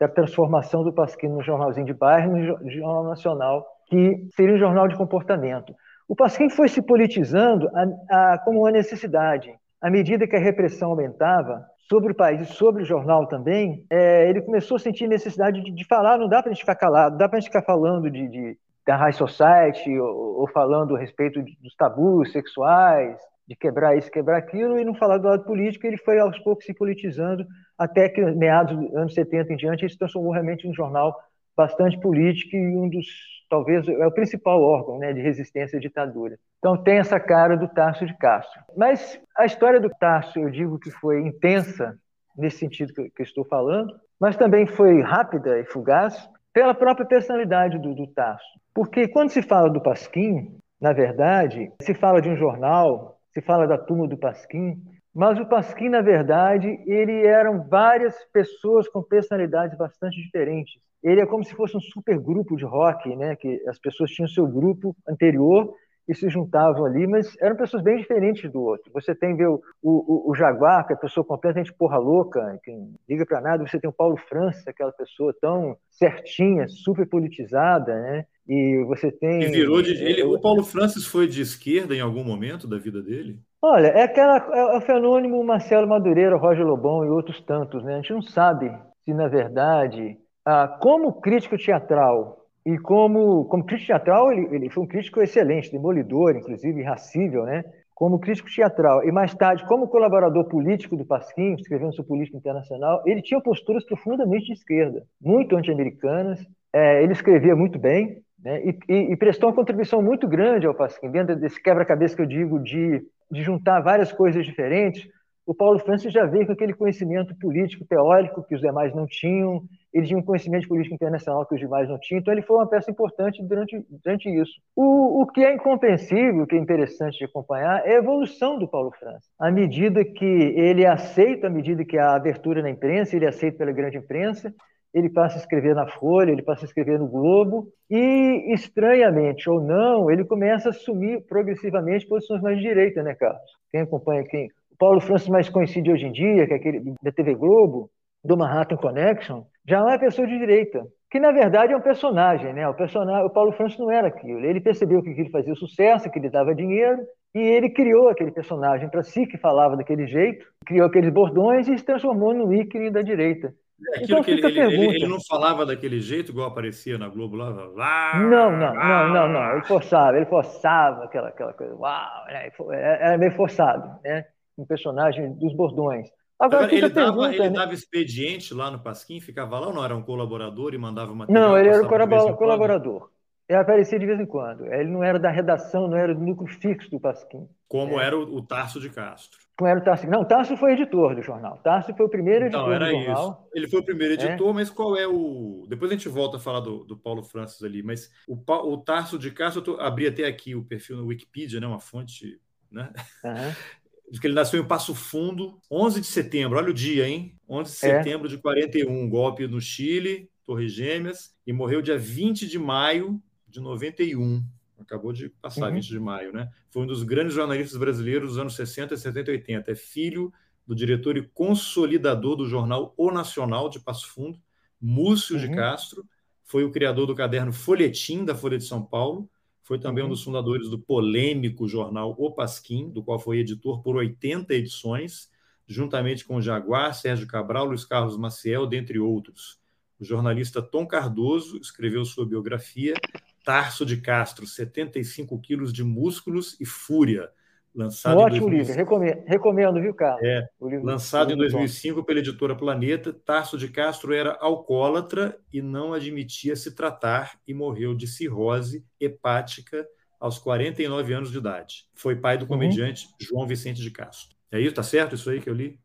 [0.00, 4.88] da transformação do Pasquim no jornalzinho de bairro, no jornal nacional, que seria um jornal
[4.88, 5.74] de comportamento.
[6.08, 9.54] O Pasquim foi se politizando a, a, como uma necessidade.
[9.80, 14.28] À medida que a repressão aumentava sobre o país e sobre o jornal também, é,
[14.28, 16.18] ele começou a sentir necessidade de, de falar.
[16.18, 18.28] Não dá para a gente ficar calado, não dá para a gente ficar falando de,
[18.28, 23.16] de da high society ou, ou falando a respeito de, dos tabus sexuais,
[23.46, 25.86] de quebrar isso, quebrar aquilo, e não falar do lado político.
[25.86, 27.46] Ele foi aos poucos se politizando
[27.78, 31.14] até que, meados dos anos 70 em diante, ele se transformou realmente em um jornal
[31.56, 33.06] bastante político e um dos
[33.48, 36.36] talvez é o principal órgão né, de resistência à ditadura.
[36.58, 38.60] Então tem essa cara do Tarso de Castro.
[38.76, 41.96] Mas a história do Tarso, eu digo que foi intensa
[42.36, 47.78] nesse sentido que, eu estou falando, mas também foi rápida e fugaz pela própria personalidade
[47.78, 48.44] do, do Tarso.
[48.74, 53.66] Porque quando se fala do Pasquim, na verdade, se fala de um jornal, se fala
[53.66, 54.82] da turma do Pasquim,
[55.14, 60.74] mas o Pasquim, na verdade, ele eram várias pessoas com personalidades bastante diferentes
[61.04, 63.36] ele é como se fosse um super grupo de rock, né?
[63.36, 65.74] Que as pessoas tinham seu grupo anterior
[66.08, 68.90] e se juntavam ali, mas eram pessoas bem diferentes do outro.
[68.92, 72.92] Você tem o, o, o Jaguar, que é a pessoa completamente porra louca, que não
[73.08, 73.66] liga para nada.
[73.66, 78.24] Você tem o Paulo França, aquela pessoa tão certinha, super politizada, né?
[78.46, 79.42] E você tem.
[79.42, 79.92] E virou de.
[79.92, 83.38] Ele, o Paulo Francis foi de esquerda em algum momento da vida dele?
[83.62, 87.94] Olha, é, aquela, é o fenômeno Marcelo Madureira, Roger Lobão e outros tantos, né?
[87.94, 88.70] A gente não sabe
[89.04, 94.84] se, na verdade, ah, como crítico teatral e como, como crítico teatral, ele, ele foi
[94.84, 97.64] um crítico excelente, demolidor, inclusive irracível, né?
[97.94, 103.02] Como crítico teatral e mais tarde como colaborador político do Pasquim, escrevendo sobre política internacional,
[103.06, 106.44] ele tinha posturas profundamente de esquerda, muito anti-americanas.
[106.72, 108.60] É, ele escrevia muito bem, né?
[108.64, 112.26] E, e, e, prestou uma contribuição muito grande ao Pasquim, dentro desse quebra-cabeça que eu
[112.26, 115.08] digo de, de juntar várias coisas diferentes.
[115.46, 119.62] O Paulo Francis já veio com aquele conhecimento político teórico que os demais não tinham,
[119.92, 122.56] ele tinha um conhecimento de política internacional que os demais não tinham, então ele foi
[122.56, 124.52] uma peça importante durante, durante isso.
[124.74, 128.66] O, o que é incompreensível, o que é interessante de acompanhar, é a evolução do
[128.66, 129.28] Paulo França.
[129.38, 133.72] À medida que ele aceita, à medida que há abertura na imprensa, ele aceita pela
[133.72, 134.52] grande imprensa,
[134.94, 139.60] ele passa a escrever na Folha, ele passa a escrever no Globo, e, estranhamente ou
[139.60, 143.42] não, ele começa a assumir progressivamente posições mais de direita, né, Carlos?
[143.72, 144.48] Quem acompanha quem?
[144.74, 147.90] O Paulo Francis mais conhecido hoje em dia, que é aquele da TV Globo,
[148.24, 152.52] do Manhattan Connection, já não é pessoa de direita, que na verdade é um personagem,
[152.52, 152.68] né?
[152.68, 154.40] O personagem, o Paulo Francis não era aquilo.
[154.40, 156.98] Ele percebeu que ele fazia sucesso, que ele dava dinheiro,
[157.34, 161.78] e ele criou aquele personagem para si que falava daquele jeito, criou aqueles bordões e
[161.78, 163.54] se transformou no ícone da direita.
[163.96, 167.50] É então, ele, ele, ele, ele, não falava daquele jeito igual aparecia na Globo lá?
[167.74, 169.52] lá não, não, não, não, não.
[169.52, 171.74] Ele forçava, ele forçava aquela, aquela coisa.
[171.74, 172.50] Uau, né?
[172.70, 174.24] era meio forçado, né?
[174.56, 176.08] Um personagem dos bordões.
[176.38, 177.58] Agora, ele, dava, pergunta, ele né?
[177.58, 179.84] dava expediente lá no Pasquim, ficava lá ou não?
[179.84, 181.48] Era um colaborador e mandava material?
[181.48, 183.08] Não, ele era um colaborador.
[183.48, 184.64] Ele aparecia de vez em quando.
[184.66, 187.46] Ele não era da redação, não era do núcleo fixo do Pasquim.
[187.68, 188.06] Como é.
[188.06, 189.38] era o, o Tarso de Castro.
[189.56, 190.06] Como era o Tarso.
[190.08, 191.58] Não, Tarso foi editor do jornal.
[191.58, 193.30] Tarso foi o primeiro então, editor era do jornal.
[193.30, 193.48] Isso.
[193.54, 194.16] Ele foi o primeiro é.
[194.16, 194.52] editor, é.
[194.52, 195.66] mas qual é o.
[195.68, 199.18] Depois a gente volta a falar do, do Paulo Francis ali, mas o, o Tarso
[199.18, 199.80] de Castro, eu tô...
[199.80, 201.66] abri até aqui o perfil no Wikipedia, né?
[201.66, 202.40] Uma fonte.
[202.72, 202.90] Né?
[203.24, 203.52] Uhum.
[204.20, 207.38] que ele nasceu em Passo Fundo, 11 de setembro, olha o dia, hein?
[207.48, 207.98] 11 de é.
[207.98, 213.60] setembro de 41, golpe no Chile, Torres Gêmeas, e morreu dia 20 de maio de
[213.60, 214.44] 91.
[214.78, 215.74] Acabou de passar, uhum.
[215.74, 216.50] 20 de maio, né?
[216.70, 219.70] Foi um dos grandes jornalistas brasileiros dos anos 60, 70 e 80.
[219.72, 220.32] É filho
[220.66, 224.38] do diretor e consolidador do jornal O Nacional de Passo Fundo,
[224.80, 225.40] Múcio uhum.
[225.40, 226.04] de Castro.
[226.42, 229.28] Foi o criador do caderno Folhetim da Folha de São Paulo.
[229.64, 230.10] Foi também uhum.
[230.10, 235.30] um dos fundadores do polêmico jornal O Pasquim, do qual foi editor por 80 edições,
[235.66, 239.58] juntamente com Jaguar, Sérgio Cabral, Luiz Carlos Maciel, dentre outros.
[239.98, 242.94] O jornalista Tom Cardoso escreveu sua biografia
[243.42, 247.30] Tarso de Castro, 75 quilos de músculos e fúria.
[247.74, 248.56] Lançado um ótimo 2005.
[248.56, 250.22] livro, recomendo, recomendo, viu, Carlos?
[250.22, 256.54] É, lançado em 2005 pela editora Planeta, Tarso de Castro era alcoólatra e não admitia
[256.54, 259.84] se tratar e morreu de cirrose hepática
[260.20, 261.86] aos 49 anos de idade.
[261.94, 262.48] Foi pai do uhum.
[262.48, 263.12] comediante uhum.
[263.20, 264.36] João Vicente de Castro.
[264.52, 264.74] É isso?
[264.74, 265.78] Tá certo isso aí que eu li?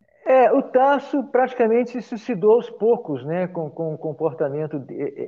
[0.49, 4.83] É, o Tasso praticamente se suicidou aos poucos, né, com, com o comportamento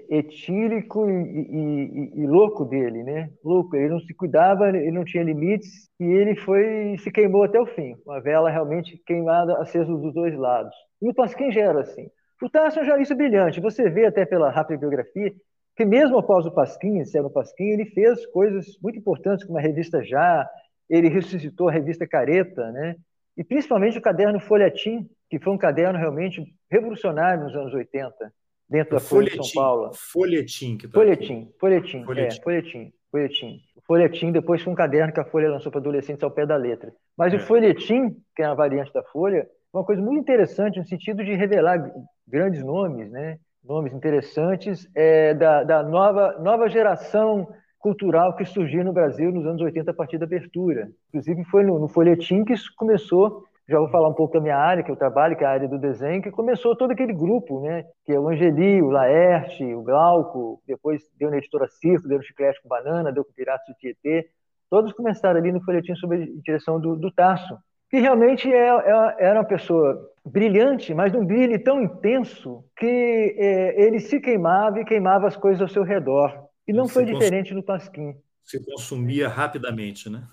[0.09, 3.29] etílico e, e, e, louco dele, né?
[3.43, 7.59] Louco, ele não se cuidava, ele não tinha limites e ele foi se queimou até
[7.59, 10.73] o fim, uma vela realmente queimada, acesa dos dois lados.
[11.01, 12.09] E o Pasquim já era assim.
[12.41, 15.31] O Tasso é um jornalista brilhante, você vê até pela rápida biografia
[15.75, 20.03] que mesmo após o Pasquim, sendo Pasquim, ele fez coisas muito importantes como a revista
[20.03, 20.49] Já,
[20.89, 22.95] ele ressuscitou a revista Careta, né?
[23.37, 28.33] E principalmente o caderno Folhetim, que foi um caderno realmente revolucionário nos anos 80,
[28.69, 29.91] dentro da Folha de São Paulo.
[29.93, 31.59] Folhetim, que tá folhetim, aqui.
[31.59, 33.59] folhetim, folhetim, é, folhetim, folhetim.
[33.75, 36.55] O folhetim depois foi um caderno que a Folha lançou para adolescentes ao pé da
[36.55, 36.93] letra.
[37.17, 37.37] Mas é.
[37.37, 41.23] o folhetim, que é a variante da Folha, é uma coisa muito interessante no sentido
[41.23, 41.91] de revelar
[42.27, 43.37] grandes nomes, né?
[43.63, 47.47] nomes interessantes é, da, da nova, nova geração
[47.81, 50.89] cultural que surgiu no Brasil nos anos 80 a partir da abertura.
[51.09, 54.57] Inclusive foi no, no folhetim que isso começou, já vou falar um pouco da minha
[54.57, 57.61] área, que eu trabalho, que é a área do desenho, que começou todo aquele grupo,
[57.61, 57.85] né?
[58.05, 62.23] que é o Angeli, o Laerte, o Glauco, depois deu na editora Circo, deu no
[62.23, 64.29] Chiclete com Banana, deu com Piratas do Tietê,
[64.69, 67.57] todos começaram ali no folhetim sob a direção do, do Tasso,
[67.89, 73.35] que realmente é, é, era uma pessoa brilhante, mas de um brilho tão intenso que
[73.37, 76.50] é, ele se queimava e queimava as coisas ao seu redor.
[76.71, 78.15] E não foi diferente no Pasquim.
[78.43, 80.23] Se consumia rapidamente, né?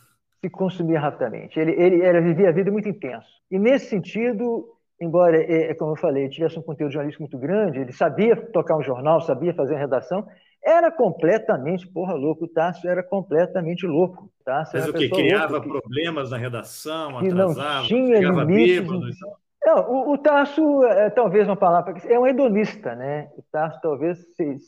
[0.40, 1.58] Se consumia rapidamente.
[1.58, 3.28] Ele, ele, ele vivia a vida muito intenso.
[3.50, 4.66] E nesse sentido,
[5.00, 8.76] embora, é, é como eu falei, tivesse um conteúdo jornalístico muito grande, ele sabia tocar
[8.76, 10.26] um jornal, sabia fazer uma redação,
[10.64, 12.44] era completamente, porra, louco.
[12.44, 14.30] O Tasso era completamente louco.
[14.44, 15.08] Tasso Mas o que?
[15.08, 19.38] Criava problemas na redação, atrasava, não tinha limites, bêbado e tal.
[19.68, 23.28] Não, o, o Tasso, é, talvez uma palavra, é um hedonista, né?
[23.36, 24.18] O Tasso talvez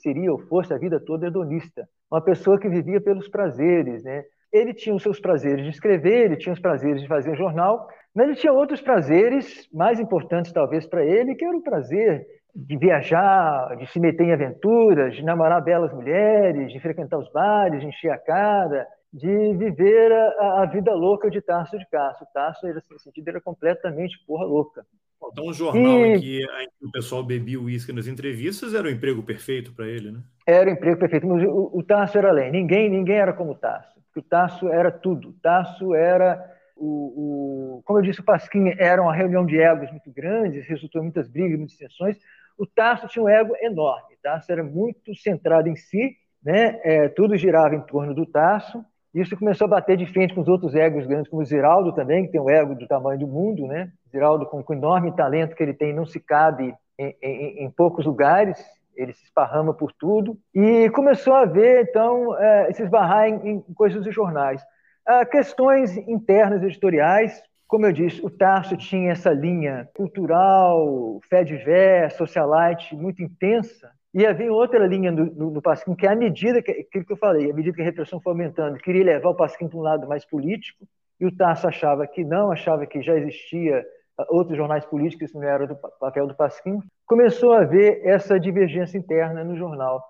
[0.02, 1.88] seria ou fosse a vida toda hedonista.
[2.12, 4.24] Uma pessoa que vivia pelos prazeres, né?
[4.52, 8.26] Ele tinha os seus prazeres de escrever, ele tinha os prazeres de fazer jornal, mas
[8.26, 13.74] ele tinha outros prazeres mais importantes talvez para ele, que era o prazer de viajar,
[13.78, 18.10] de se meter em aventuras, de namorar belas mulheres, de frequentar os bares, de encher
[18.10, 22.26] a cara, de viver a, a, vida louca de Tarso de Castro.
[22.32, 24.86] Tarso, nesse sentido, era completamente porra louca.
[25.32, 26.14] Então, um jornal e...
[26.14, 29.86] em, que, em, que, o pessoal bebia uísque nas entrevistas era o emprego perfeito para
[29.86, 30.20] ele, né?
[30.46, 32.50] Era o emprego perfeito, mas o, o Tarso era além.
[32.50, 34.00] Ninguém, ninguém era como o Tarso.
[34.16, 35.30] O Tarso era tudo.
[35.30, 36.50] O Tarso era
[36.80, 41.00] o, o, como eu disse, o Pasquim era uma reunião de egos muito grandes, resultou
[41.00, 42.16] em muitas brigas, muitas tensões.
[42.56, 44.14] O Tarso tinha um ego enorme.
[44.14, 46.80] O Tarso era muito centrado em si, né?
[46.82, 48.84] É, tudo girava em torno do Tarso.
[49.14, 52.26] Isso começou a bater de frente com os outros egos grandes, como o Ziraldo também,
[52.26, 53.90] que tem um ego do tamanho do mundo, né?
[54.10, 58.06] Ziraldo, com, o enorme talento que ele tem, não se cabe em, em, em, poucos
[58.06, 60.38] lugares, ele se esparrama por tudo.
[60.54, 64.62] E começou a ver, então, é, se esbarrar em, em coisas dos jornais.
[65.06, 71.56] Ah, questões internas editoriais, como eu disse, o Tarso tinha essa linha cultural, fé de
[71.56, 76.72] vé, socialite muito intensa, e havia outra linha no Pasquim, que é a medida que,
[76.72, 79.68] aquilo que eu falei, a medida que a repressão foi aumentando, queria levar o Pasquim
[79.68, 80.84] para um lado mais político,
[81.20, 83.84] e o Tasso achava que não, achava que já existia
[84.18, 86.80] ah, outros jornais políticos, isso não era do papel do Pasquim.
[87.06, 90.02] Começou a haver essa divergência interna no jornal,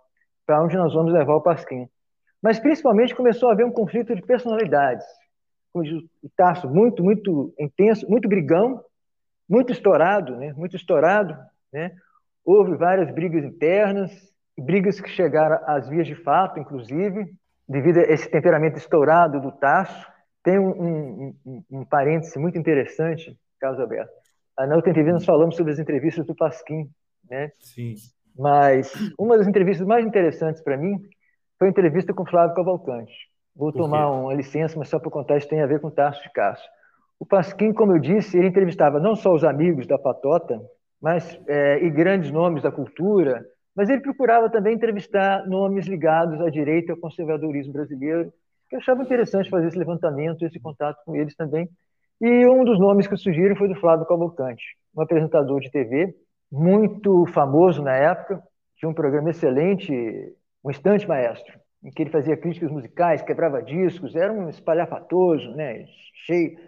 [0.47, 1.89] para onde nós vamos levar o Pasquim.
[2.41, 5.05] Mas, principalmente, começou a haver um conflito de personalidades.
[5.75, 5.83] O
[6.37, 8.83] Tasso, muito, muito intenso, muito brigão,
[9.49, 10.53] muito estourado, né?
[10.55, 11.37] muito estourado.
[11.73, 11.93] Né?
[12.45, 14.11] Houve várias brigas internas,
[14.59, 17.33] brigas que chegaram às vias de fato, inclusive,
[17.69, 20.07] devido a esse temperamento estourado do Tasso.
[20.43, 24.13] Tem um, um, um, parêntese muito interessante, Carlos Alberto.
[24.59, 26.91] Na outra entrevista nós falamos sobre as entrevistas do Pasquim,
[27.29, 27.53] né?
[27.59, 27.95] Sim.
[28.37, 30.99] Mas uma das entrevistas mais interessantes para mim
[31.59, 33.13] foi a entrevista com Flávio Cavalcante.
[33.55, 36.23] Vou tomar uma licença, mas só para contar, isso tem a ver com o Tarso
[36.23, 36.69] de Castro.
[37.19, 40.59] O Pasquim, como eu disse, ele entrevistava não só os amigos da Patota,
[41.01, 43.45] mas é, e grandes nomes da cultura,
[43.75, 48.33] mas ele procurava também entrevistar nomes ligados à direita e ao conservadorismo brasileiro,
[48.69, 51.69] que eu achava interessante fazer esse levantamento, esse contato com eles também.
[52.21, 54.63] E um dos nomes que surgiram foi do Flávio Cavalcante,
[54.95, 56.15] um apresentador de TV
[56.53, 58.43] muito famoso na época,
[58.77, 59.93] tinha um programa excelente,
[60.65, 65.85] um Instante Maestro, em que ele fazia críticas musicais, quebrava discos, era um espalhafatoso, né,
[66.27, 66.59] cheio,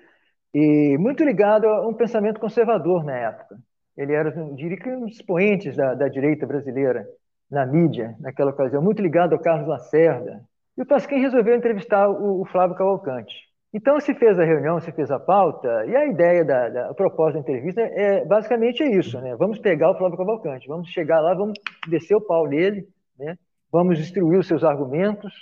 [0.55, 3.57] e muito ligado a um pensamento conservador na época.
[3.97, 7.07] Ele era, diria que, um dos expoentes da, da direita brasileira
[7.51, 10.43] na mídia, naquela ocasião, muito ligado ao Carlos Lacerda.
[10.77, 13.35] E o Pasquim resolveu entrevistar o, o Flávio Cavalcante.
[13.75, 16.95] Então se fez a reunião, se fez a pauta, e a ideia da, da a
[16.95, 19.35] proposta da entrevista é basicamente é isso, né?
[19.37, 22.87] Vamos pegar o Flávio Cavalcante, vamos chegar lá, vamos descer o pau nele,
[23.19, 23.37] né?
[23.71, 25.33] Vamos destruir os seus argumentos.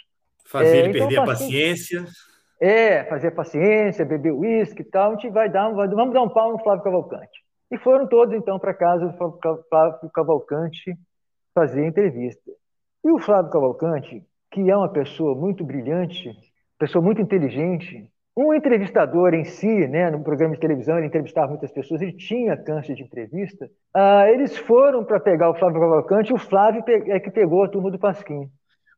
[0.47, 2.05] Fazer é, ele então, perder a paciência.
[2.61, 6.29] É, fazer paciência, beber uísque e tal, a gente vai dar, vai, vamos dar um
[6.29, 7.41] pau no Flávio Cavalcante.
[7.71, 9.17] E foram todos, então, para casa do
[9.69, 10.97] Flávio Cavalcante
[11.55, 12.51] fazer a entrevista.
[13.05, 16.33] E o Flávio Cavalcante, que é uma pessoa muito brilhante,
[16.79, 21.71] pessoa muito inteligente, um entrevistador em si, né, no programa de televisão, ele entrevistava muitas
[21.71, 23.69] pessoas, ele tinha câncer de entrevista.
[23.95, 27.69] Ah, eles foram para pegar o Flávio Cavalcante, e o Flávio é que pegou a
[27.69, 28.49] turma do Pasquim.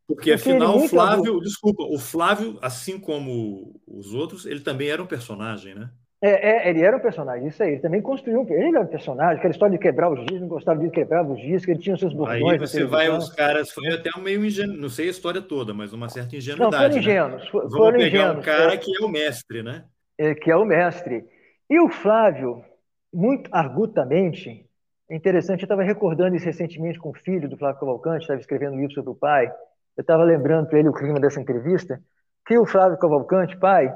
[0.07, 5.03] Porque, Porque afinal, o Flávio, desculpa, o Flávio, assim como os outros, ele também era
[5.03, 5.91] um personagem, né?
[6.25, 7.73] É, é, ele era um personagem, isso aí.
[7.73, 8.49] Ele também construiu um.
[8.49, 11.41] Ele era um personagem, aquela história de quebrar os discos, não gostava de quebrar os
[11.41, 12.53] discos, ele tinha seus bordões.
[12.53, 15.75] Aí você vai, os caras, foi até um meio ingênuo, não sei a história toda,
[15.75, 16.70] mas uma certa ingenuidade.
[16.70, 17.01] Não, foram né?
[17.01, 17.43] ingênuos.
[17.43, 17.51] Né?
[17.53, 19.85] Vamos foram pegar ingênuos, um cara é, que é o mestre, né?
[20.16, 21.25] É, que é o mestre.
[21.68, 22.64] E o Flávio,
[23.12, 24.64] muito argutamente,
[25.11, 28.75] é interessante, eu estava recordando isso recentemente com o filho do Flávio Cavalcante, estava escrevendo
[28.75, 29.53] um livro sobre o pai,
[29.97, 32.01] eu estava lembrando para ele o clima dessa entrevista,
[32.47, 33.93] que o Flávio Cavalcante, pai,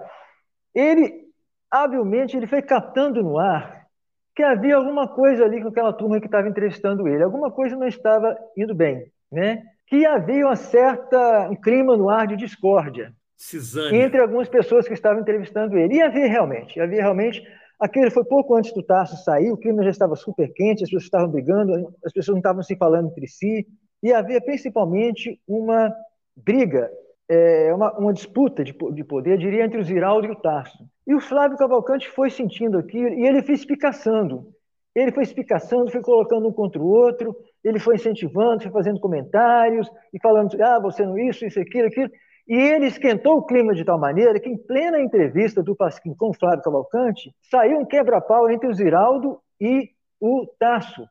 [0.74, 1.26] ele
[1.70, 3.86] habilmente ele foi captando no ar
[4.34, 7.86] que havia alguma coisa ali com aquela turma que estava entrevistando ele, alguma coisa não
[7.86, 9.62] estava indo bem, né?
[9.86, 14.04] Que havia uma certa um clima no ar de discórdia Cisânia.
[14.04, 15.94] entre algumas pessoas que estavam entrevistando ele.
[15.94, 17.42] E havia realmente, havia realmente.
[17.78, 21.04] Aquele foi pouco antes do Tarso sair, o clima já estava super quente, as pessoas
[21.04, 23.66] estavam brigando, as pessoas não estavam se falando entre si,
[24.02, 25.94] e havia principalmente uma
[26.34, 26.90] briga
[27.28, 30.88] é, uma, uma, disputa de, de, poder, diria, entre o Ziraldo e o Tarso.
[31.07, 34.52] E o Flávio Cavalcante foi sentindo aquilo e ele foi espicaçando.
[34.94, 39.90] Ele foi espicaçando, foi colocando um contra o outro, ele foi incentivando, foi fazendo comentários
[40.12, 42.11] e falando, ah, você não isso, isso, aquilo, aquilo.
[42.48, 46.30] E ele esquentou o clima de tal maneira que, em plena entrevista do Pasquim com
[46.30, 49.90] o Flávio Cavalcante, saiu um quebra-pau entre o Ziraldo e
[50.20, 51.07] o Tasso.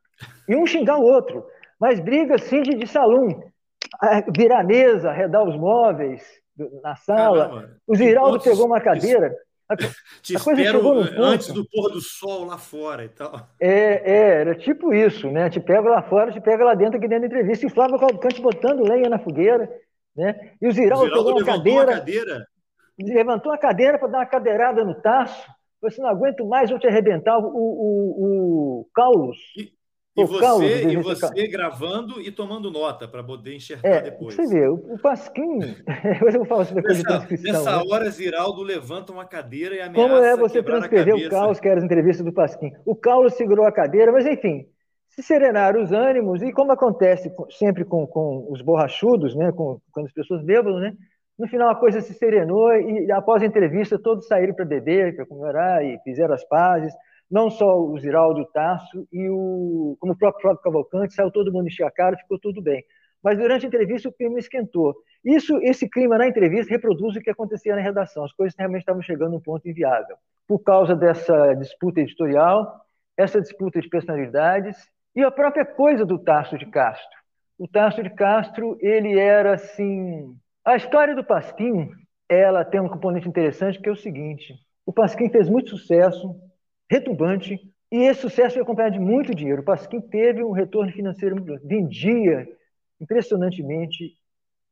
[0.48, 1.46] E um xingar o outro.
[1.80, 3.44] Mas briga, assim, de, de salão
[4.36, 6.24] virar mesa, arredar os móveis
[6.82, 7.50] na sala.
[7.50, 7.70] Caramba.
[7.86, 9.36] O Ziraldo pegou uma cadeira.
[9.70, 9.76] A,
[10.22, 11.24] Te a coisa chegou no ponto.
[11.24, 13.50] antes do pôr do sol lá fora e tal.
[13.60, 15.50] É, é, era tipo isso, né?
[15.50, 17.66] Te pega lá fora, te pega lá dentro, aqui dentro da entrevista.
[17.66, 19.70] E Flávio Cavalcante botando lenha na fogueira,
[20.16, 20.54] né?
[20.62, 22.48] E o Ziraldo, o Ziraldo pegou uma cadeira, cadeira,
[22.98, 25.46] Levantou a cadeira para dar uma cadeirada no taço.
[25.82, 29.38] Você não aguento mais, vou te arrebentar o, o, o Carlos.
[29.58, 29.75] E,
[30.18, 34.34] e você, e você gravando e tomando nota para poder enxergar é, depois.
[34.34, 35.60] Você vê, o, Pasquim.
[36.04, 37.52] Depois eu falo sobre coisa de transcrição.
[37.52, 37.84] Nessa né?
[37.86, 40.10] hora, Ziraldo levanta uma cadeira e ameaça.
[40.10, 42.72] Como é você transcrever o Carlos, que era as entrevistas do Pasquim?
[42.86, 44.66] O Carlos segurou a cadeira, mas enfim,
[45.10, 50.06] se serenaram os ânimos, e como acontece sempre com, com os borrachudos, né, com, quando
[50.06, 50.94] as pessoas bêbadas, né?
[51.38, 55.26] No final a coisa se serenou e após a entrevista todos saíram para beber, para
[55.26, 56.94] comemorar e fizeram as pazes
[57.30, 61.52] não só o Ziraldo o Tasso, e o, como o próprio Flávio Cavalcante, saiu todo
[61.52, 62.84] mundo encher a cara, ficou tudo bem.
[63.24, 64.96] Mas durante a entrevista o clima esquentou.
[65.24, 68.24] Isso, esse clima na entrevista reproduz o que acontecia na redação.
[68.24, 70.16] As coisas realmente estavam chegando a um ponto inviável.
[70.48, 72.86] Por causa dessa disputa editorial,
[73.18, 74.78] essa disputa de personalidades
[75.16, 77.18] e a própria coisa do Tasso de Castro.
[77.58, 80.36] O Tasso de Castro, ele era assim...
[80.64, 81.90] A história do Pasquim,
[82.30, 84.54] ela tem um componente interessante que é o seguinte.
[84.86, 86.36] O Pasquim fez muito sucesso,
[86.90, 87.60] retumbante,
[87.92, 89.62] e esse sucesso foi acompanhado de muito dinheiro.
[89.62, 92.48] O Pasquim teve um retorno financeiro muito grande, vendia
[93.00, 94.14] impressionantemente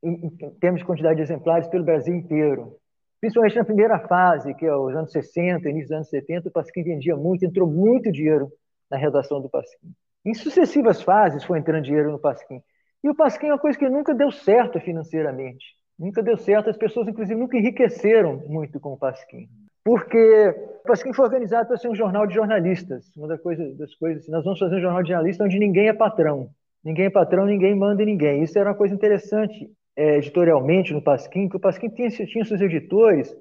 [0.04, 2.78] em, em termos de quantidade de exemplares pelo Brasil inteiro.
[3.22, 6.84] principalmente na primeira fase, que é os anos 60, início dos anos 70, o Pasquim
[6.84, 8.52] vendia muito, entrou muito dinheiro
[8.92, 9.94] na redação do Pasquim.
[10.26, 12.62] Em sucessivas fases foi entrando dinheiro no Pasquim.
[13.04, 15.66] E o Pasquim é uma coisa que nunca deu certo financeiramente.
[15.98, 19.48] Nunca deu certo, as pessoas, inclusive, nunca enriqueceram muito com o Pasquim.
[19.84, 23.12] Porque o Pasquim foi organizado para ser um jornal de jornalistas.
[23.16, 25.94] Uma das coisas, das coisas nós vamos fazer um jornal de jornalistas onde ninguém é
[25.94, 26.50] patrão.
[26.84, 28.44] Ninguém é patrão, ninguém manda em ninguém.
[28.44, 32.62] Isso era uma coisa interessante é, editorialmente no Pasquim, que o Pasquim tinha, tinha seus
[32.62, 33.34] editores,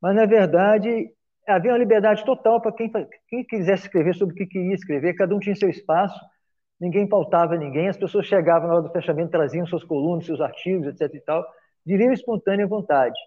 [0.00, 1.10] mas, na verdade,
[1.46, 2.90] havia uma liberdade total para quem,
[3.28, 6.18] quem quisesse escrever sobre o que queria escrever, cada um tinha seu espaço,
[6.80, 10.86] ninguém pautava ninguém, as pessoas chegavam na hora do fechamento, traziam suas colunas, seus artigos,
[10.86, 11.14] etc.
[11.14, 11.44] e tal,
[11.84, 13.18] de livre espontânea vontade.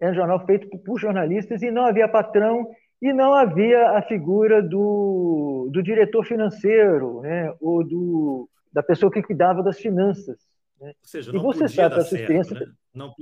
[0.00, 2.68] Era um jornal feito por jornalistas e não havia patrão
[3.00, 9.22] e não havia a figura do, do diretor financeiro, né, ou do, da pessoa que
[9.22, 10.36] cuidava das finanças.
[10.80, 10.88] Né?
[10.88, 12.66] Ou seja, não e você sabe, a sua experiência, né?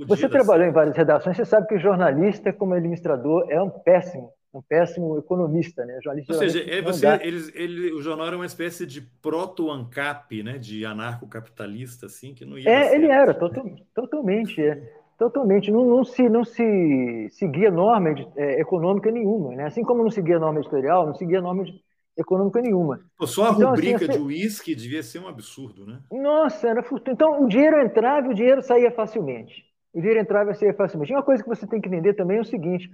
[0.07, 0.71] você trabalhou certo.
[0.71, 5.17] em várias redações, você sabe que o jornalista, como administrador, é um péssimo um péssimo
[5.17, 5.99] economista, né?
[6.03, 10.57] Jornalista Ou seja, é você, eles, ele, o jornal era uma espécie de proto-ANCAP, né?
[10.57, 12.69] De anarcocapitalista, assim, que não ia.
[12.69, 14.81] É, ele era, total, totalmente, é,
[15.17, 15.71] totalmente.
[15.71, 19.65] Não, não, se, não se seguia norma de, é, econômica nenhuma, né?
[19.65, 21.73] Assim como não seguia norma editorial, não seguia norma de,
[22.17, 22.99] econômica nenhuma.
[23.17, 25.99] Pô, só a então, assim, rubrica assim, de uísque devia ser um absurdo, né?
[26.11, 27.13] Nossa, era fortuna.
[27.13, 29.63] Então, o dinheiro entrava e o dinheiro saía facilmente.
[29.93, 31.11] O dinheiro entrava e saía facilmente.
[31.11, 32.89] E uma coisa que você tem que entender também é o seguinte: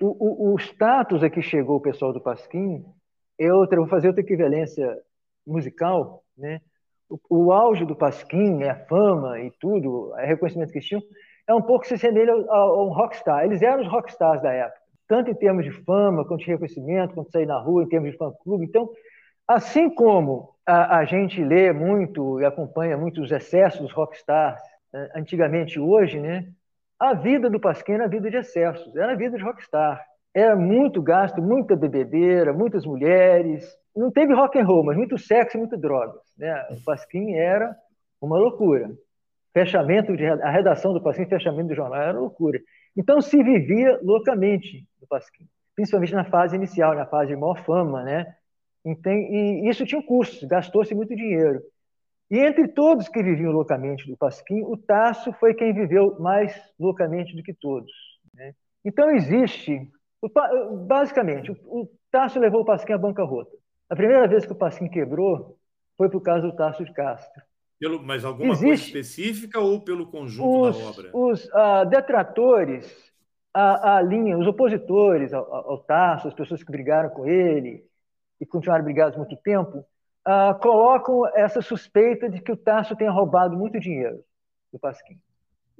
[0.00, 2.84] o, o, o status a que chegou o pessoal do Pasquim
[3.38, 4.96] é outra, vou fazer outra equivalência
[5.46, 6.60] musical, né?
[7.08, 11.02] O, o auge do Pasquim, né, a fama e tudo, o reconhecimento que tinham,
[11.48, 13.44] é um pouco se assemelha a, um rockstar.
[13.44, 17.26] Eles eram os rockstars da época, tanto em termos de fama, quanto de reconhecimento, quanto
[17.26, 18.64] de sair na rua, em termos de fã-clube.
[18.64, 18.90] Então,
[19.46, 24.60] assim como a, a, gente lê muito e acompanha muito os excessos dos rockstars,
[24.92, 26.48] né, antigamente hoje, né?
[26.98, 30.02] A vida do Pasquim era vida de excessos, era vida de rockstar.
[30.34, 33.66] Era muito gasto, muita bebedeira, muitas mulheres.
[33.94, 36.20] Não teve rock and roll, mas muito sexo e muita drogas.
[36.36, 36.54] Né?
[36.70, 37.74] O Pasquim era
[38.20, 38.90] uma loucura.
[39.56, 42.60] Fechamento de, a redação do Pasquim, fechamento do jornal era loucura.
[42.94, 48.02] Então se vivia loucamente do Pasquim, principalmente na fase inicial, na fase de maior fama,
[48.02, 48.34] né?
[48.84, 51.62] E isso tinha custos, gastou-se muito dinheiro.
[52.30, 57.34] E entre todos que viviam loucamente do Pasquim, o Tasso foi quem viveu mais loucamente
[57.34, 57.90] do que todos.
[58.34, 58.52] Né?
[58.84, 59.90] Então existe,
[60.86, 63.56] basicamente, o Tasso levou o Pasquim à bancarrota.
[63.88, 65.56] A primeira vez que o Pasquim quebrou
[65.96, 67.42] foi por causa do Tasso de Castro.
[67.78, 71.10] Pelo, mas alguma existe, coisa específica ou pelo conjunto os, da obra?
[71.12, 73.12] Os uh, detratores,
[73.52, 77.84] a, a, linha, os opositores ao, ao Tasso, as pessoas que brigaram com ele
[78.40, 79.84] e continuaram brigados muito tempo,
[80.26, 84.24] uh, colocam essa suspeita de que o Tasso tenha roubado muito dinheiro
[84.72, 85.18] do Pasquim.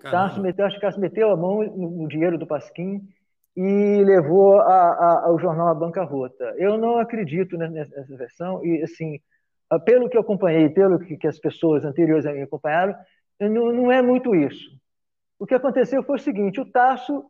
[0.03, 3.09] Tasso meteu, acho que meteu a mão no, no dinheiro do Pasquim
[3.57, 6.55] e levou a, a, o jornal à bancarrota.
[6.59, 9.19] Eu não acredito nessa versão e assim,
[9.85, 12.95] pelo que eu acompanhei, pelo que, que as pessoas anteriores a mim acompanharam,
[13.41, 14.71] não, não é muito isso.
[15.39, 17.25] O que aconteceu foi o seguinte: o Tasso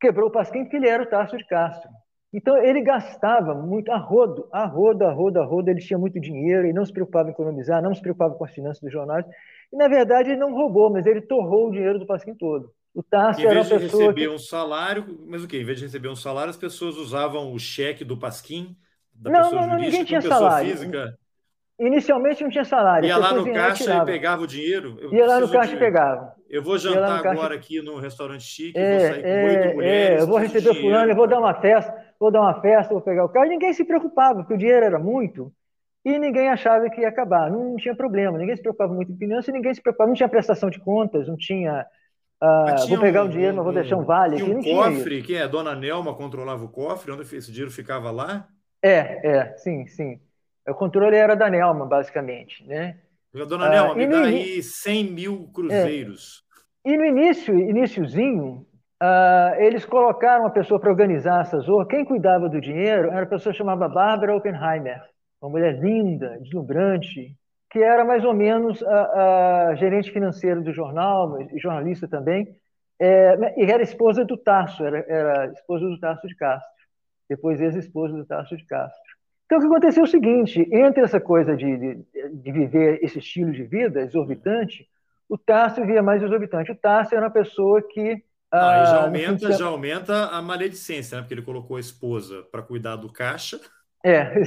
[0.00, 1.90] quebrou o Pasquim porque ele era o Tasso de Castro.
[2.32, 6.18] Então, ele gastava muito, a rodo, a rodo, a rodo, a rodo, ele tinha muito
[6.18, 9.24] dinheiro, e não se preocupava em economizar, não se preocupava com as finanças dos jornais.
[9.72, 12.72] E, na verdade, ele não roubou, mas ele torrou o dinheiro do Pasquim todo.
[12.92, 13.76] O Tássio era uma pessoa.
[13.76, 14.28] Em vez de receber que...
[14.28, 15.60] um salário, mas o quê?
[15.60, 18.76] Em vez de receber um salário, as pessoas usavam o cheque do Pasquim,
[19.14, 20.70] da não, pessoa não, não, ninguém tinha salário.
[20.70, 21.16] física.
[21.78, 23.06] Inicialmente não tinha salário.
[23.06, 24.96] Ia lá no caixa e pegava o dinheiro.
[25.00, 26.32] Eu ia lá no caixa e pegava.
[26.48, 27.54] Eu vou jantar agora caixa...
[27.54, 30.20] aqui no restaurante chique, é, vou sair com é, oito mulheres.
[30.20, 32.92] É, eu vou receber o fulano, eu vou dar uma festa vou dar uma festa,
[32.92, 33.46] vou pegar o carro.
[33.46, 35.52] Ninguém se preocupava, porque o dinheiro era muito
[36.04, 37.50] e ninguém achava que ia acabar.
[37.50, 40.28] Não, não tinha problema, ninguém se preocupava muito em finanças, ninguém se preocupava, não tinha
[40.28, 41.86] prestação de contas, não tinha.
[42.42, 44.36] Uh, vou pegar um, o dinheiro, um, mas vou deixar um vale.
[44.36, 45.48] Tinha um aqui, cofre, quem é?
[45.48, 48.48] Dona Nelma controlava o cofre, onde esse dinheiro ficava lá?
[48.82, 50.20] É, é, sim, sim.
[50.68, 52.98] O controle era da Nelma, basicamente, né?
[53.32, 56.44] Dona Nelma, uh, me dá aí 100 mil cruzeiros.
[56.86, 56.90] É.
[56.90, 58.66] E no início, iníciozinho,
[59.02, 61.86] Uh, eles colocaram uma pessoa para organizar essa zorra.
[61.88, 65.02] Quem cuidava do dinheiro era uma pessoa chamada Barbara Oppenheimer,
[65.42, 67.36] uma mulher linda, deslumbrante,
[67.70, 72.56] que era mais ou menos a, a gerente financeira do jornal, e jornalista também,
[72.98, 76.70] é, e era esposa do Tasso, era, era esposa do Tasso de Castro,
[77.28, 79.03] depois ex-esposa do Tasso de Castro.
[79.46, 83.18] Então, o que aconteceu é o seguinte: entre essa coisa de, de, de viver esse
[83.18, 84.88] estilo de vida exorbitante,
[85.28, 86.72] o Tasso via mais exorbitante.
[86.72, 91.22] O Tasso era uma pessoa que ah, já, aumenta, já aumenta a maledicência, né?
[91.22, 93.60] Porque ele colocou a esposa para cuidar do caixa.
[94.04, 94.30] É.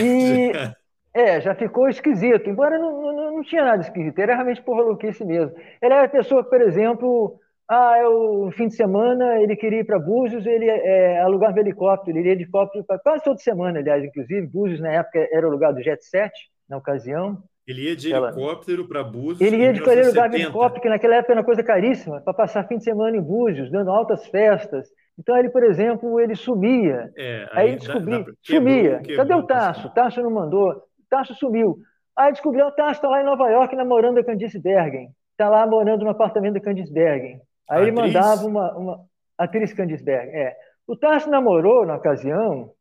[0.00, 0.52] e,
[1.12, 2.48] é, já ficou esquisito.
[2.48, 5.56] Embora não, não, não tinha nada esquisito, era realmente porra louquice mesmo.
[5.82, 9.84] Ele era a pessoa, por exemplo, Ah, eu, no fim de semana ele queria ir
[9.84, 13.78] para Búzios, ele é, alugar um helicóptero, ele iria de helicóptero pra, quase toda semana,
[13.78, 14.46] aliás, inclusive.
[14.46, 16.32] Búzios, na época, era o lugar do Jet 7,
[16.68, 17.42] na ocasião.
[17.66, 18.28] Ele ia de Ela...
[18.28, 19.42] helicóptero para Búzios.
[19.42, 22.32] Ele ia de qualquer lugar de helicóptero, que naquela época era uma coisa caríssima, para
[22.32, 24.88] passar fim de semana em Búzios, dando altas festas.
[25.18, 27.10] Então, ele, por exemplo, ele sumia.
[27.14, 28.98] É, aí, aí ele descobria, sumia.
[29.00, 29.88] Quebrou, Cadê o Tasso?
[29.88, 30.70] O Tasso não mandou.
[30.70, 31.76] O Tasso sumiu.
[32.16, 35.10] Aí descobriu, o Tasso está lá em Nova York namorando a Candice Bergen.
[35.32, 37.42] Está lá morando no apartamento da Candice Bergen.
[37.68, 39.04] Aí ele mandava uma, uma
[39.36, 40.34] atriz Candice Bergen.
[40.34, 40.56] É.
[40.86, 42.72] O Tasso namorou na ocasião,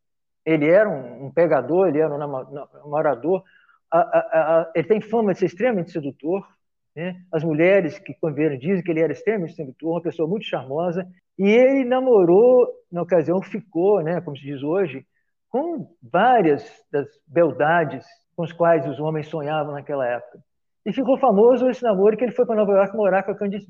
[0.46, 3.44] ele era um, um pegador, ele era um namorador.
[3.92, 6.48] A, a, a, ele tem fama de ser extremamente sedutor.
[6.96, 7.16] Né?
[7.32, 11.06] As mulheres que conviveram dizem que ele era extremamente sedutor, uma pessoa muito charmosa.
[11.38, 15.06] E ele namorou, na ocasião, ficou, né, como se diz hoje,
[15.50, 20.40] com várias das beldades com as quais os homens sonhavam naquela época.
[20.86, 23.68] E ficou famoso esse namoro que ele foi para Nova York morar com a Candice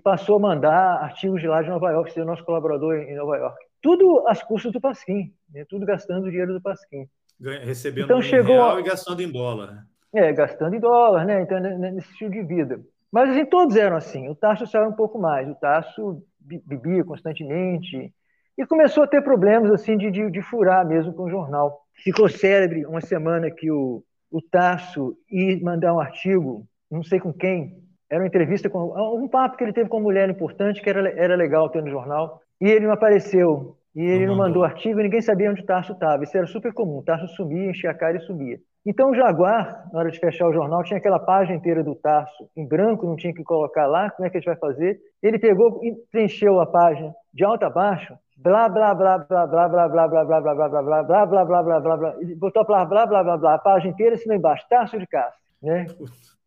[0.00, 3.36] e passou a mandar artigos de lá de Nova York, ser nosso colaborador em Nova
[3.36, 3.58] York.
[3.82, 5.66] Tudo às custas do Pasquim, né?
[5.68, 7.06] tudo gastando o dinheiro do Pasquim.
[7.38, 9.86] Recebendo então, chegou, real e gastando em dólar.
[10.12, 11.42] É, gastando em dólar, né?
[11.42, 12.80] Então, nesse estilo de vida.
[13.12, 14.28] Mas assim, todos eram assim.
[14.28, 15.48] O Tasso saiu um pouco mais.
[15.48, 18.12] O Tasso bebia constantemente
[18.56, 21.82] e começou a ter problemas assim de, de, de furar mesmo com o jornal.
[21.94, 27.32] Ficou célebre uma semana que o, o Tasso ia mandar um artigo, não sei com
[27.32, 28.92] quem, era uma entrevista com
[29.22, 31.90] um papo que ele teve com uma mulher importante que era, era legal ter no
[31.90, 32.40] jornal.
[32.60, 33.76] E ele não apareceu.
[33.94, 36.22] E ele não, não mandou artigo e ninguém sabia onde o Tarso estava.
[36.24, 36.98] Isso era super comum.
[36.98, 38.58] O Tarso sumia, enchia a cara e sumia.
[38.84, 42.48] Então o Jaguar, na hora de fechar o jornal, tinha aquela página inteira do Tarso
[42.56, 44.10] em branco, não tinha que colocar lá.
[44.10, 44.98] Como é que a gente vai fazer?
[45.22, 48.14] Ele pegou e preencheu a página de alto a baixo.
[48.36, 51.44] Blá, blá, blá, blá, blá, blá, blá, blá, blá, blá, blá, blá, blá, blá, blá,
[51.44, 52.14] blá, blá, blá, blá.
[52.20, 55.38] Ele botou blá, blá, blá, blá, blá, a página inteira, assim embaixo, Tarso de Castro,
[55.62, 55.86] né?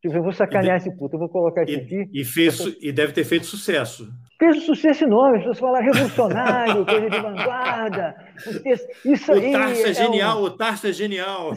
[0.03, 2.09] Tipo, eu vou sacanear esse puto, eu vou colocar isso aqui.
[2.13, 4.05] E, fez, e deve ter feito sucesso.
[4.37, 8.15] Fez um sucesso enorme, as pessoas falaram revolucionário, coisa de vanguarda.
[9.05, 11.53] Isso o Tarso é, é genial, um, o Tarso é genial.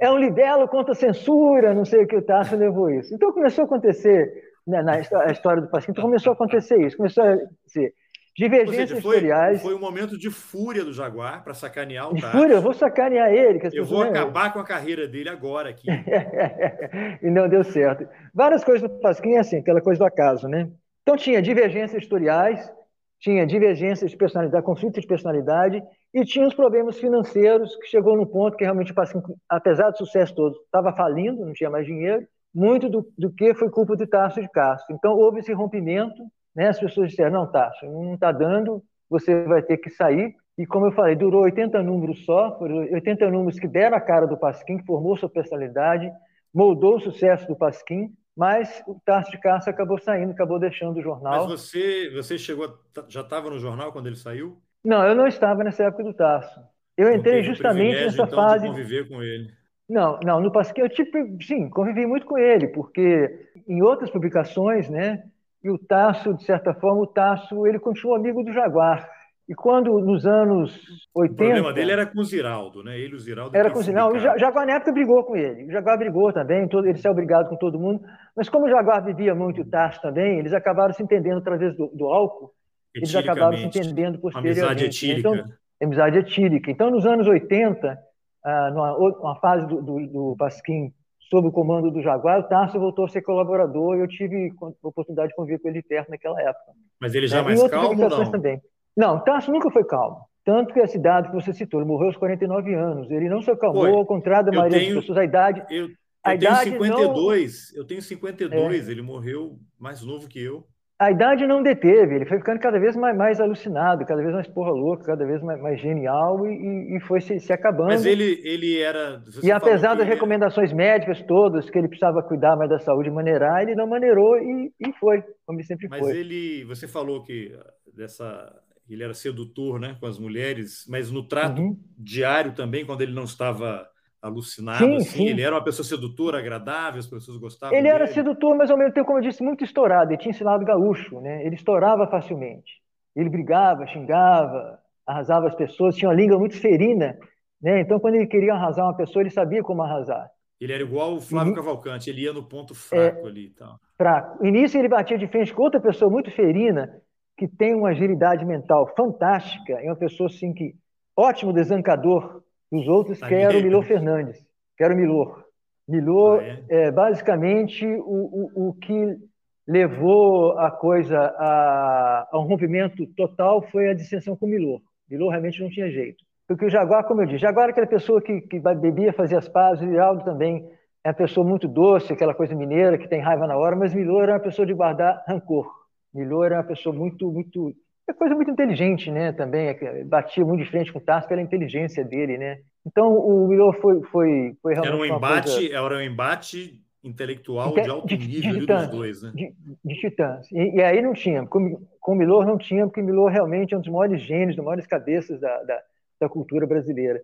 [0.00, 3.14] É um libelo contra a censura, não sei o que o Tarso levou isso.
[3.14, 4.28] Então começou a acontecer,
[4.66, 4.98] né, na
[5.30, 7.94] história do Pasquim, então começou a acontecer isso, começou a ser
[8.36, 9.62] Divergências seja, foi, editoriais.
[9.62, 13.32] Foi um momento de fúria do Jaguar para sacanear o De fúria, eu vou sacanear
[13.32, 13.60] ele.
[13.72, 15.86] eu vou acabar com a carreira dele agora aqui.
[17.22, 18.08] e não deu certo.
[18.34, 20.68] Várias coisas do Pasquim, assim, aquela coisa do acaso, né?
[21.02, 22.72] Então tinha divergências editoriais,
[23.20, 25.80] tinha divergências de personalidade, conflitos de personalidade,
[26.12, 29.98] e tinha os problemas financeiros, que chegou no ponto que realmente o Pasquim, apesar do
[29.98, 34.06] sucesso todo, estava falindo, não tinha mais dinheiro, muito do, do que foi culpa de
[34.06, 34.94] Tarso de Castro.
[34.94, 36.22] Então houve esse rompimento
[36.54, 36.68] né?
[36.68, 40.34] As pessoas disseram, não, tá, não está dando, você vai ter que sair.
[40.56, 44.26] E como eu falei, durou 80 números só, foram 80 números que deram a cara
[44.26, 46.10] do Pasquim, que formou sua personalidade,
[46.52, 51.02] moldou o sucesso do Pasquim, mas o Tarso de Castro acabou saindo, acabou deixando o
[51.02, 51.48] jornal.
[51.48, 52.78] Mas você, você chegou,
[53.08, 54.58] já estava no jornal quando ele saiu?
[54.84, 56.60] Não, eu não estava nessa época do Tarso.
[56.96, 58.64] Eu entrei justamente nessa então, fase.
[58.64, 59.50] De conviver com ele.
[59.88, 64.88] Não, não, no Pasquim eu tipo, sim, convivi muito com ele, porque em outras publicações,
[64.88, 65.24] né,
[65.64, 69.08] e o Tasso, de certa forma, o Tasso, ele continuou amigo do Jaguar.
[69.48, 70.78] E quando, nos anos
[71.14, 71.32] 80...
[71.32, 72.98] O problema dele era com o Ziraldo, né?
[72.98, 73.56] Ele o Ziraldo...
[73.56, 74.16] Era com o Ziraldo.
[74.16, 75.64] O Jaguar, na época, brigou com ele.
[75.64, 78.02] O Jaguar brigou também, todo, ele saiu brigado com todo mundo.
[78.36, 81.88] Mas como o Jaguar vivia muito o Tasso também, eles acabaram se entendendo através do,
[81.88, 82.52] do álcool.
[82.94, 84.60] Eles acabaram se entendendo posteriormente.
[84.60, 85.28] Amizade etílica.
[85.28, 85.44] Então,
[85.82, 86.70] amizade etílica.
[86.70, 87.98] Então, nos anos 80,
[88.44, 90.92] ah, numa, uma fase do, do, do Pasquim
[91.34, 94.88] sob o comando do Jaguar, o Tarso voltou a ser colaborador e eu tive a
[94.88, 96.72] oportunidade de conviver com ele de perto naquela época.
[97.00, 98.30] Mas ele já é mais calmo não?
[98.30, 98.60] Também.
[98.96, 100.18] Não, o Tarso nunca foi calmo.
[100.44, 103.10] Tanto que a cidade que você citou, ele morreu aos 49 anos.
[103.10, 103.92] Ele não se acalmou, foi.
[103.92, 105.18] ao contrário da maioria tenho, das pessoas.
[105.18, 105.64] A idade.
[105.68, 105.90] Eu, eu
[106.22, 107.80] a tenho idade 52, não...
[107.80, 108.92] eu tenho 52, é.
[108.92, 110.64] ele morreu mais novo que eu
[110.98, 114.46] a idade não deteve, ele foi ficando cada vez mais, mais alucinado, cada vez mais
[114.46, 117.88] porra louca, cada vez mais, mais genial e, e, foi se, se, acabando.
[117.88, 119.20] Mas ele, ele era.
[119.42, 123.62] E apesar das recomendações médicas todas, que ele precisava cuidar mais da saúde e maneirar,
[123.62, 126.10] ele não maneirou e, e foi, como sempre mas foi.
[126.10, 127.52] Mas ele, você falou que
[127.92, 128.54] dessa.
[128.88, 131.76] Ele era sedutor né, com as mulheres, mas no trato uhum.
[131.98, 133.88] diário também, quando ele não estava
[134.24, 135.04] alucinado, sim, assim.
[135.04, 135.26] Sim.
[135.28, 137.94] Ele era uma pessoa sedutora, agradável, as pessoas gostavam Ele dele.
[137.94, 140.10] era sedutor, mas ao mesmo tempo, como eu disse, muito estourado.
[140.10, 141.44] Ele tinha ensinado gaúcho, né?
[141.44, 142.82] Ele estourava facilmente.
[143.14, 147.18] Ele brigava, xingava, arrasava as pessoas, tinha uma língua muito ferina,
[147.60, 147.80] né?
[147.80, 150.30] Então, quando ele queria arrasar uma pessoa, ele sabia como arrasar.
[150.60, 151.56] Ele era igual o Flávio uhum.
[151.56, 153.78] Cavalcante, ele ia no ponto fraco é, ali e tal.
[153.98, 154.46] Fraco.
[154.46, 156.90] Início ele batia de frente com outra pessoa muito ferina,
[157.36, 160.74] que tem uma agilidade mental fantástica, é uma pessoa assim que
[161.16, 164.44] ótimo desancador, os outros tá quero o Milor Fernandes,
[164.76, 165.44] quero o Milor.
[165.86, 166.64] Milor ah, é?
[166.68, 166.90] é?
[166.90, 169.18] basicamente o, o, o que
[169.66, 174.80] levou a coisa a, a um rompimento total foi a dissensão com Milor.
[175.08, 176.24] Milor realmente não tinha jeito.
[176.46, 179.48] Porque o Jaguar, como eu disse, Jaguar é aquela pessoa que, que bebia, fazia as
[179.48, 180.68] pazes, o Hiraldo também
[181.02, 184.28] é uma pessoa muito doce, aquela coisa mineira, que tem raiva na hora, mas Milor
[184.28, 185.70] é uma pessoa de guardar rancor.
[186.12, 187.74] Milor é uma pessoa muito, muito
[188.08, 189.32] é coisa muito inteligente, né?
[189.32, 192.58] Também é batia muito de frente com o Tarso pela inteligência dele, né?
[192.86, 195.76] Então o Milor foi, foi, foi realmente era um embate, coisa...
[195.76, 199.32] era um embate intelectual de, de alto de, nível de, titãs, dos dois, né?
[199.34, 199.54] De,
[199.84, 200.50] de titãs.
[200.52, 203.74] E, e, aí não tinha, com, com o Milor não tinha, porque o Milor realmente
[203.74, 205.82] é um dos maiores gênios, das maiores cabeças da, da,
[206.20, 207.20] da cultura brasileira.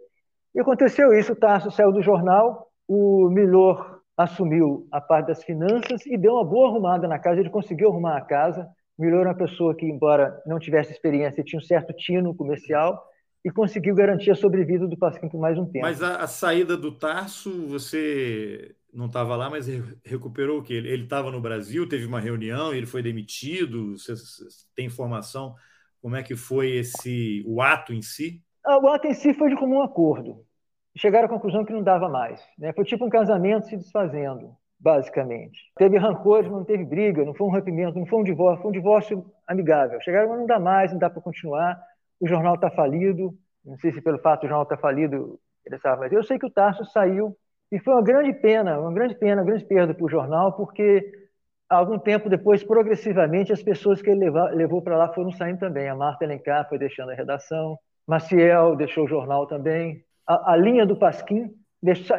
[0.55, 6.05] E aconteceu isso, o Tarso saiu do jornal, o Milor assumiu a parte das finanças
[6.05, 8.69] e deu uma boa arrumada na casa, ele conseguiu arrumar a casa,
[9.06, 13.02] Era uma pessoa que, embora não tivesse experiência, tinha um certo tino comercial
[13.44, 15.86] e conseguiu garantir a sobrevida do Pasquim por mais um tempo.
[15.86, 19.66] Mas a, a saída do Tarso, você não estava lá, mas
[20.05, 20.74] recuperou o quê?
[20.74, 23.97] Ele estava no Brasil, teve uma reunião, ele foi demitido.
[23.97, 25.55] Você, você tem informação
[26.01, 28.43] como é que foi esse o ato em si?
[28.64, 30.44] Ah, o ato em si foi de comum acordo.
[30.97, 32.40] Chegaram à conclusão que não dava mais.
[32.59, 32.72] Né?
[32.72, 35.61] Foi tipo um casamento se desfazendo basicamente.
[35.77, 38.74] Teve rancores, não teve briga, não foi um rompimento, não foi um divórcio, foi um
[38.74, 40.01] divórcio amigável.
[40.01, 41.78] Chegaram, não dá mais, não dá para continuar,
[42.19, 43.35] o jornal está falido,
[43.65, 45.39] não sei se pelo fato do jornal estar tá falido,
[45.98, 47.36] mas eu sei que o Tarso saiu,
[47.70, 51.12] e foi uma grande pena, uma grande pena, uma grande perda para o jornal, porque
[51.69, 55.89] algum tempo depois, progressivamente, as pessoas que ele levou para lá foram saindo também.
[55.89, 60.85] A Marta Elencar foi deixando a redação, Maciel deixou o jornal também, a, a linha
[60.85, 61.48] do Pasquim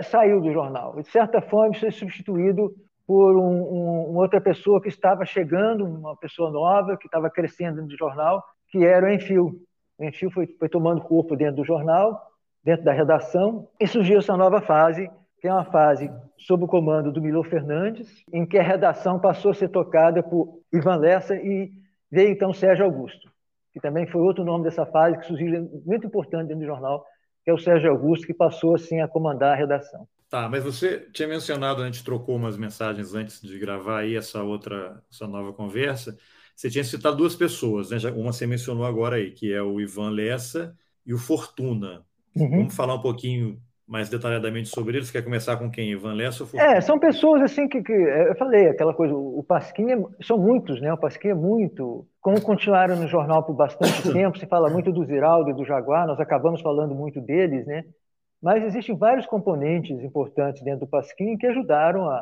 [0.04, 0.96] saiu do jornal.
[0.96, 2.74] De certa forma, foi substituído
[3.06, 7.98] por um, um, outra pessoa que estava chegando, uma pessoa nova que estava crescendo no
[7.98, 9.52] jornal, que era o Enfio.
[9.98, 12.20] O Enfio foi, foi tomando corpo dentro do jornal,
[12.64, 15.10] dentro da redação, e surgiu essa nova fase,
[15.40, 19.52] que é uma fase sob o comando do Milor Fernandes, em que a redação passou
[19.52, 21.72] a ser tocada por Ivan Lessa e
[22.12, 23.30] veio então Sérgio Augusto,
[23.74, 27.04] que também foi outro nome dessa fase que surgiu muito importante dentro do jornal,
[27.44, 30.08] que é o Sérgio Augusto, que passou assim a comandar a redação.
[30.30, 34.42] Tá, mas você tinha mencionado, a gente trocou umas mensagens antes de gravar aí essa
[34.42, 36.18] outra, essa nova conversa.
[36.56, 37.98] Você tinha citado duas pessoas, né?
[38.16, 40.74] Uma você mencionou agora aí, que é o Ivan Lessa
[41.06, 42.06] e o Fortuna.
[42.36, 42.50] Uhum.
[42.50, 43.62] Vamos falar um pouquinho
[43.92, 45.12] mais detalhadamente sobre eles?
[45.12, 45.92] Quer começar com quem?
[45.92, 46.60] Ivan Lessa ou?
[46.60, 50.80] É, são pessoas assim que, que eu falei, aquela coisa, o Pasquim, é, são muitos,
[50.80, 50.94] né?
[50.94, 55.04] O Pasquim é muito como continuaram no jornal por bastante tempo, se fala muito do
[55.04, 57.84] Ziraldo e do Jaguar, nós acabamos falando muito deles, né?
[58.42, 62.16] Mas existem vários componentes importantes dentro do Pasquim que ajudaram a,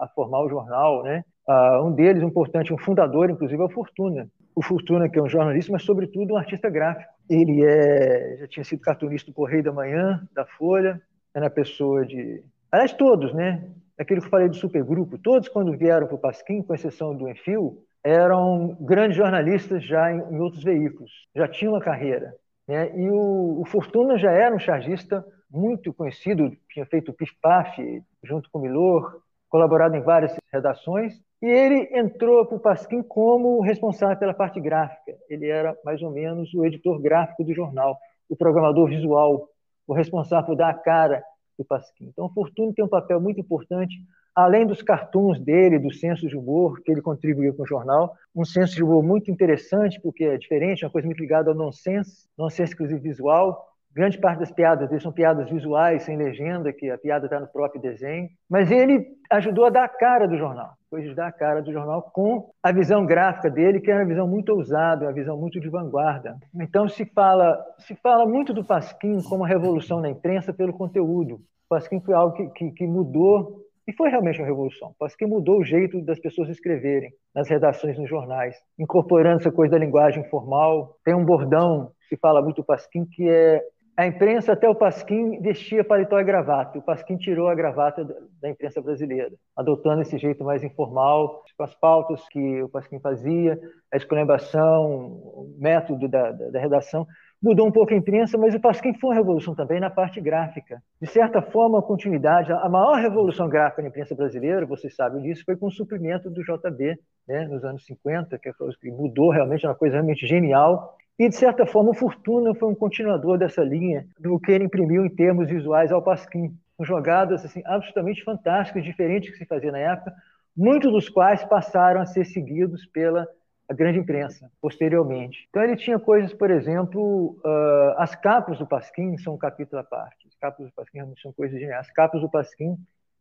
[0.00, 1.24] a formar o jornal, né?
[1.48, 4.28] Uh, um deles, importante, um fundador, inclusive, é o Fortuna.
[4.54, 7.10] O Fortuna, que é um jornalista, mas, sobretudo, um artista gráfico.
[7.28, 11.00] Ele é, já tinha sido cartunista do Correio da Manhã, da Folha,
[11.36, 12.42] era pessoa de...
[12.72, 13.68] Aliás, todos, né?
[13.98, 17.28] Aquilo que eu falei do supergrupo, todos, quando vieram para o Pasquim, com exceção do
[17.28, 22.34] Enfio, eram grandes jornalistas já em, em outros veículos, já tinham uma carreira.
[22.66, 22.90] Né?
[22.96, 28.50] E o, o, Fortuna já era um chargista muito conhecido, tinha feito o Pif-Paf junto
[28.50, 34.16] com o Milor, colaborado em várias redações, e ele entrou para o Pasquim como responsável
[34.16, 35.14] pela parte gráfica.
[35.28, 37.98] Ele era mais ou menos o editor gráfico do jornal,
[38.28, 39.48] o programador visual,
[39.86, 41.22] o responsável por dar a cara
[41.58, 42.06] do Pasquim.
[42.06, 43.96] Então, o Fortuna tem um papel muito importante
[44.36, 48.44] além dos cartoons dele, do senso de humor que ele contribuiu com o jornal, um
[48.44, 52.74] senso de humor muito interessante, porque é diferente, uma coisa muito ligada ao nonsense, nonsense
[52.74, 53.66] inclusive visual.
[53.94, 57.46] Grande parte das piadas dele são piadas visuais, sem legenda, que a piada está no
[57.46, 58.28] próprio desenho.
[58.46, 62.02] Mas ele ajudou a dar a cara do jornal, foi dar a cara do jornal
[62.12, 65.68] com a visão gráfica dele, que era uma visão muito ousada, uma visão muito de
[65.68, 66.36] vanguarda.
[66.60, 71.34] Então se fala, se fala muito do Pasquim como a revolução na imprensa pelo conteúdo.
[71.34, 74.94] O Pasquim foi algo que, que, que mudou e foi realmente uma revolução.
[74.98, 79.72] Parece que mudou o jeito das pessoas escreverem nas redações, nos jornais, incorporando essa coisa
[79.72, 80.96] da linguagem formal.
[81.04, 83.62] Tem um bordão, se fala muito do Pasquim, que é
[83.96, 86.78] a imprensa até o Pasquim vestia paletó e gravata.
[86.78, 88.04] O Pasquim tirou a gravata
[88.42, 93.58] da imprensa brasileira, adotando esse jeito mais informal, com as pautas que o Pasquim fazia,
[93.90, 97.06] a esculhambação, o método da, da, da redação
[97.42, 100.82] mudou um pouco a imprensa, mas o Pasquim foi uma revolução também na parte gráfica.
[101.00, 105.44] De certa forma, a continuidade, a maior revolução gráfica na imprensa brasileira, vocês sabem disso,
[105.44, 106.98] foi com o suprimento do JB,
[107.28, 110.96] né, nos anos 50, que mudou realmente, uma coisa realmente genial.
[111.18, 115.04] E, de certa forma, o Fortuna foi um continuador dessa linha, do que ele imprimiu
[115.04, 119.78] em termos visuais ao Pasquim, com jogadas assim, absolutamente fantásticas, diferentes que se fazia na
[119.78, 120.12] época,
[120.54, 123.26] muitos dos quais passaram a ser seguidos pela
[123.74, 125.46] grande imprensa, posteriormente.
[125.48, 129.84] Então ele tinha coisas, por exemplo, uh, as capas do Pasquim são um capítulo à
[129.84, 130.28] parte.
[130.28, 131.86] As capas do Pasquim são coisas geniais.
[131.86, 132.76] As capas do Pasquim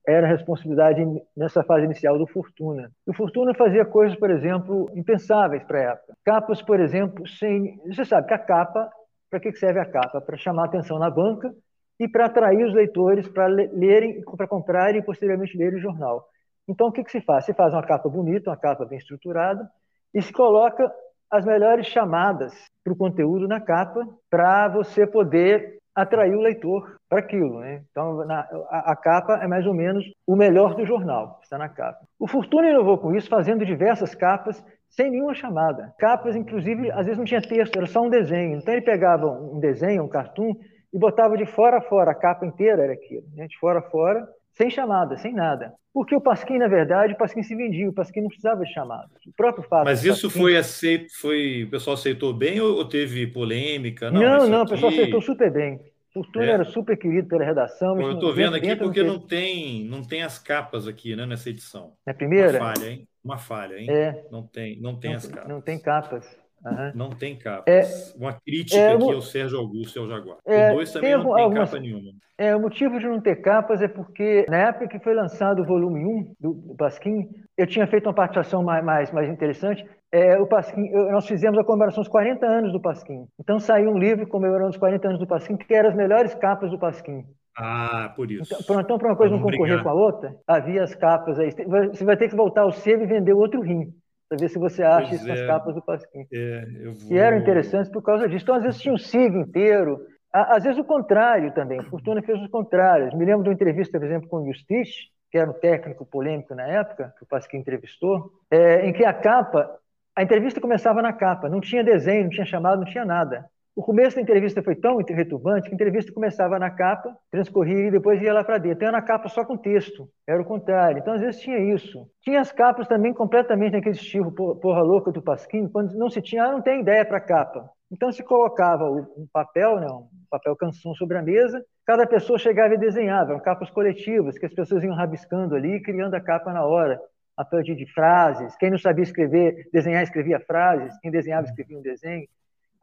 [0.07, 1.03] era responsabilidade
[1.35, 2.91] nessa fase inicial do Fortuna.
[3.05, 6.13] O Fortuna fazia coisas, por exemplo, impensáveis para a época.
[6.23, 7.77] Capas, por exemplo, sem.
[7.87, 8.89] Você sabe que a capa,
[9.29, 10.21] para que serve a capa?
[10.21, 11.53] Para chamar atenção na banca
[11.99, 16.25] e para atrair os leitores para lerem, para comprarem e posteriormente lerem o jornal.
[16.67, 17.45] Então, o que, que se faz?
[17.45, 19.69] Se faz uma capa bonita, uma capa bem estruturada,
[20.13, 20.91] e se coloca
[21.29, 22.53] as melhores chamadas
[22.83, 27.59] para o conteúdo na capa, para você poder atrair o leitor para aquilo.
[27.59, 27.81] Né?
[27.89, 31.69] Então, na, a, a, capa é mais ou menos o melhor do jornal, está na
[31.69, 31.99] capa.
[32.19, 35.93] O Fortuna inovou com isso, fazendo diversas capas sem nenhuma chamada.
[35.97, 38.57] Capas, inclusive, às vezes não tinha texto, era só um desenho.
[38.57, 40.53] Então, ele pegava um desenho, um cartoon,
[40.93, 43.47] e botava de fora a fora, a capa inteira era aquilo, né?
[43.47, 44.25] de fora a fora,
[44.55, 45.73] sem chamada, sem nada.
[45.93, 49.09] Porque o Pasquim, na verdade, o Pasquim se vendia, o Pasquim não precisava de chamada.
[49.27, 49.85] O próprio fato.
[49.85, 50.39] Mas isso Pasquim...
[50.39, 54.09] foi aceito, foi, o pessoal aceitou bem ou teve polêmica?
[54.09, 54.71] Não, não, não aqui...
[54.71, 55.79] o pessoal aceitou super bem.
[56.13, 56.51] Fortuna é.
[56.51, 57.99] era super querido pela redação.
[57.99, 61.91] eu estou vendo aqui porque não tem, não tem as capas aqui né, nessa edição.
[62.07, 62.57] Na primeira?
[62.57, 63.07] Uma falha, hein?
[63.21, 63.87] Uma falha, hein?
[63.89, 64.25] É.
[64.31, 65.49] Não tem, não tem não, as capas.
[65.49, 66.44] Não tem capas.
[66.65, 66.91] Uhum.
[66.95, 67.63] Não tem capas.
[67.67, 70.37] É, Uma crítica é, aqui ao Sérgio Augusto e ao Jaguar.
[70.47, 72.11] É, Os dois também tem não tem algumas, capa nenhuma.
[72.37, 75.65] É, o motivo de não ter capas é porque, na época que foi lançado o
[75.65, 79.85] volume 1 do, do Pasquim, eu tinha feito uma participação mais, mais, mais interessante.
[80.11, 83.25] É, o Pasquim, nós fizemos a comemoração dos 40 anos do Pasquim.
[83.39, 86.71] Então saiu um livro comemorando os 40 anos do Pasquim, que eram as melhores capas
[86.71, 87.23] do Pasquim.
[87.57, 88.53] Ah, por isso.
[88.59, 89.83] Então, então para uma coisa Vamos não concorrer brigar.
[89.83, 91.51] com a outra, havia as capas aí.
[91.51, 93.93] Você vai ter que voltar ao sebo e vender outro rim
[94.27, 95.47] para ver se você acha pois isso é.
[95.47, 96.27] capas do Pasquim.
[96.33, 97.11] É, vou...
[97.11, 98.43] E eram interessantes por causa disso.
[98.43, 99.99] Então, às vezes, tinha um SIG inteiro,
[100.33, 101.81] às vezes o contrário também.
[101.83, 103.13] Fortuna fez os contrários.
[103.13, 106.53] Me lembro de uma entrevista, por exemplo, com o Justice, que era um técnico polêmico
[106.55, 109.69] na época, que o Pasquim entrevistou, é, em que a capa,
[110.15, 113.45] a entrevista começava na capa, não tinha desenho, não tinha chamado, não tinha nada.
[113.75, 117.91] O começo da entrevista foi tão retumbante que a entrevista começava na capa, transcorria e
[117.91, 118.77] depois ia lá para dentro.
[118.77, 120.99] Então, era na capa só com texto, era o contrário.
[120.99, 122.07] Então, às vezes tinha isso.
[122.21, 126.45] Tinha as capas também completamente naquele estilo porra louca do Pasquim, quando não se tinha,
[126.45, 127.69] ah, não tem ideia para capa.
[127.91, 132.75] Então, se colocava um papel, né, um papel canção sobre a mesa, cada pessoa chegava
[132.75, 136.65] e desenhava, eram capas coletivas, que as pessoas iam rabiscando ali, criando a capa na
[136.65, 136.97] hora,
[137.35, 138.55] a partir de frases.
[138.55, 142.25] Quem não sabia escrever, desenhar, escrevia frases, quem desenhava, escrevia um desenho.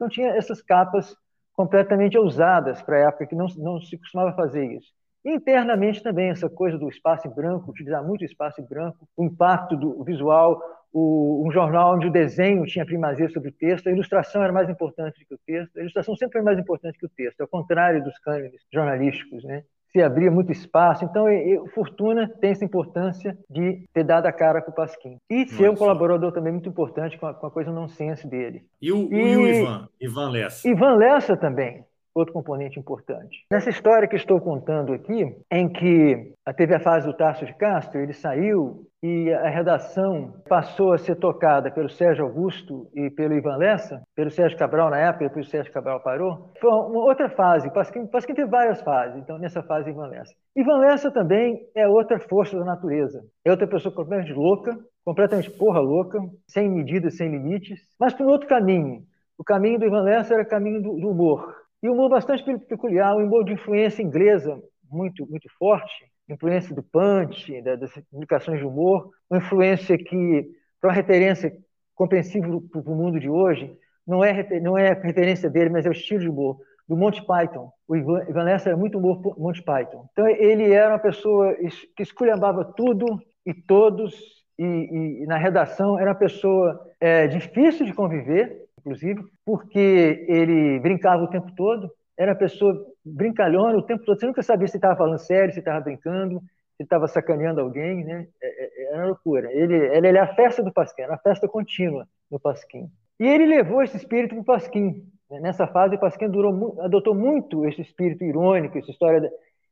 [0.02, 1.16] Então tinha essas capas
[1.54, 4.92] completamente ousadas para a época, que não, não se costumava fazer isso.
[5.24, 9.76] internamente também, essa coisa do espaço em branco, utilizar muito espaço em branco, o impacto
[9.76, 10.60] do visual,
[10.92, 14.68] o, um jornal onde o desenho tinha primazia sobre o texto, a ilustração era mais
[14.68, 18.02] importante que o texto, a ilustração sempre foi mais importante que o texto, ao contrário
[18.02, 19.44] dos cânones jornalísticos.
[19.44, 19.62] Né?
[19.92, 21.04] Se abria muito espaço.
[21.04, 25.18] Então, eu, Fortuna tem essa importância de ter dado a cara para o Pasquim.
[25.30, 28.64] E ser um colaborador também muito importante com a, com a coisa nonsense dele.
[28.80, 29.88] E o, e, e o Ivan?
[30.00, 30.68] Ivan Lessa?
[30.68, 33.44] Ivan Lessa também outro componente importante.
[33.50, 38.00] Nessa história que estou contando aqui, em que teve a fase do Tarso de Castro,
[38.00, 43.56] ele saiu e a redação passou a ser tocada pelo Sérgio Augusto e pelo Ivan
[43.56, 46.52] Lessa, pelo Sérgio Cabral na época, depois o Sérgio Cabral parou.
[46.60, 50.32] Foi uma outra fase, Pasquim, Pasquim teve várias fases, então nessa fase Ivan Lessa.
[50.54, 55.80] Ivan Lessa também é outra força da natureza, é outra pessoa completamente louca, completamente porra
[55.80, 59.02] louca, sem medidas, sem limites, mas por outro caminho.
[59.36, 61.52] O caminho do Ivan Lessa era o caminho do, do humor,
[61.82, 64.56] e um humor bastante peculiar, um humor de influência inglesa
[64.88, 70.48] muito, muito forte, influência do punch, das publicações de humor, uma influência que,
[70.80, 71.52] para uma referência
[71.94, 73.72] compreensível para o mundo de hoje,
[74.06, 77.70] não é, não é referência dele, mas é o estilo de humor do Monty Python.
[77.86, 80.06] O Ivan, Ivan Lessa era muito humor Monty Python.
[80.12, 81.54] Então, ele era uma pessoa
[81.96, 83.06] que esculhambava tudo
[83.46, 84.14] e todos,
[84.58, 91.22] e, e na redação era uma pessoa é, difícil de conviver, inclusive, porque ele brincava
[91.22, 94.18] o tempo todo, era uma pessoa brincalhona o tempo todo.
[94.18, 96.40] Você nunca sabia se estava falando sério, se estava brincando,
[96.76, 98.26] se estava sacaneando alguém, né?
[98.42, 99.50] É, é, era loucura.
[99.52, 102.90] Ele, ele, ele é a festa do Pasquim, era a festa contínua do Pasquim.
[103.18, 105.04] E ele levou esse espírito para o Pasquim.
[105.40, 109.30] Nessa fase, o Pasquim durou, adotou muito esse espírito irônico, essa história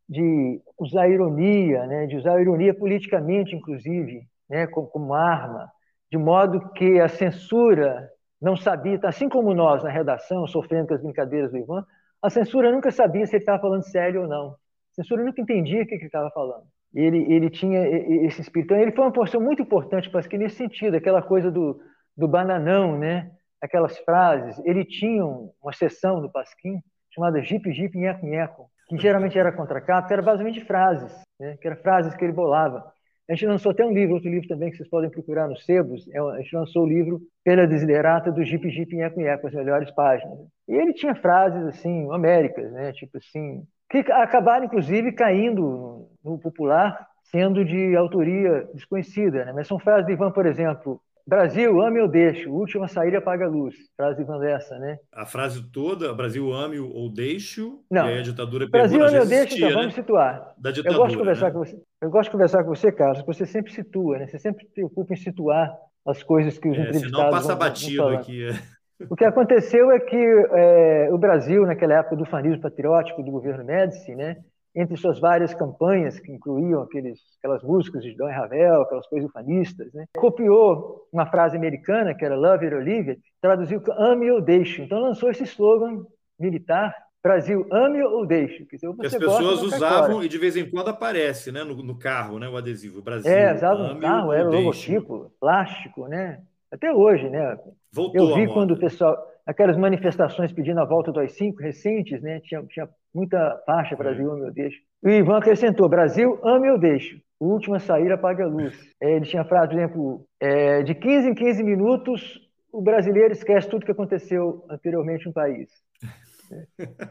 [0.08, 2.06] de usar ironia, né?
[2.06, 4.66] de usar a ironia politicamente, inclusive, né?
[4.66, 5.70] como, como arma,
[6.10, 8.10] de modo que a censura
[8.40, 11.84] não sabia, assim como nós na redação, sofrendo com as brincadeiras do Ivan,
[12.22, 14.48] a censura nunca sabia se ele estava falando sério ou não.
[14.48, 16.64] A censura nunca entendia o que ele estava falando.
[16.94, 17.86] Ele, ele tinha
[18.26, 18.72] esse espírito.
[18.72, 21.80] Então, ele foi uma porção muito importante para que nesse sentido, aquela coisa do,
[22.16, 23.30] do bananão, né?
[23.60, 24.58] aquelas frases.
[24.64, 26.80] Ele tinha uma sessão do Pasquim
[27.14, 31.56] chamada Jeep, Jeep, Nheco, Nheco, que geralmente era contra capa, que era basicamente frases, né?
[31.60, 32.92] que eram frases que ele bolava.
[33.30, 36.04] A gente lançou até um livro, outro livro também que vocês podem procurar nos sebos.
[36.08, 39.88] É a gente lançou o livro Pela Desiderata do Jeep Jeep Nheco Nheco, as melhores
[39.92, 40.36] páginas.
[40.66, 42.92] E ele tinha frases assim, homéricas, né?
[42.92, 49.52] Tipo assim, que acabaram inclusive caindo no popular sendo de autoria desconhecida, né?
[49.52, 53.48] mas são frases de Ivan, por exemplo, Brasil, ame ou deixe, última saída apaga a
[53.48, 53.74] luz.
[53.96, 54.98] Frase dessa, né?
[55.12, 58.06] A frase toda, Brasil, ame ou deixe, Não.
[58.06, 59.74] a ditadura Brasil, ame ou deixe, então, né?
[59.74, 60.54] vamos situar.
[60.58, 61.52] Da ditadura, eu gosto de conversar né?
[61.52, 61.82] com você.
[62.02, 64.26] Eu gosto de conversar com você, Carlos, você sempre situa, né?
[64.26, 65.72] Você sempre se preocupa em situar
[66.06, 68.48] as coisas que os é, entrevistados senão passa vão, batido vão aqui.
[68.48, 68.80] É.
[69.08, 73.64] O que aconteceu é que é, o Brasil, naquela época do fanismo patriótico do governo
[73.64, 74.36] Médici, né,
[74.74, 79.92] entre suas várias campanhas, que incluíam aqueles, aquelas músicas de Dom Ravel, aquelas coisas ufanistas,
[79.92, 80.04] né?
[80.16, 84.82] copiou uma frase americana, que era Love it or leave it, traduziu ame ou deixe.
[84.82, 86.04] Então lançou esse slogan
[86.38, 88.64] militar, Brasil, ame ou deixe.
[88.64, 92.38] Dizer, que as pessoas usavam e de vez em quando aparece né, no, no carro
[92.38, 93.02] né, o adesivo.
[93.02, 96.40] Brasil, é, usava no carro, era logotipo, plástico, né?
[96.70, 97.58] Até hoje, né?
[97.92, 102.40] Voltou Eu vi quando o pessoal aquelas manifestações pedindo a volta do AI-5 recentes, né?
[102.40, 104.80] Tinha, tinha muita faixa Brasil, ame ou deixo.
[105.02, 107.20] E o Ivan acrescentou, Brasil, ame ou deixo.
[107.38, 108.74] O último a sair apaga a luz.
[109.02, 112.38] É, ele tinha frase, por exemplo, é, de 15 em 15 minutos,
[112.70, 115.68] o brasileiro esquece tudo que aconteceu anteriormente no país.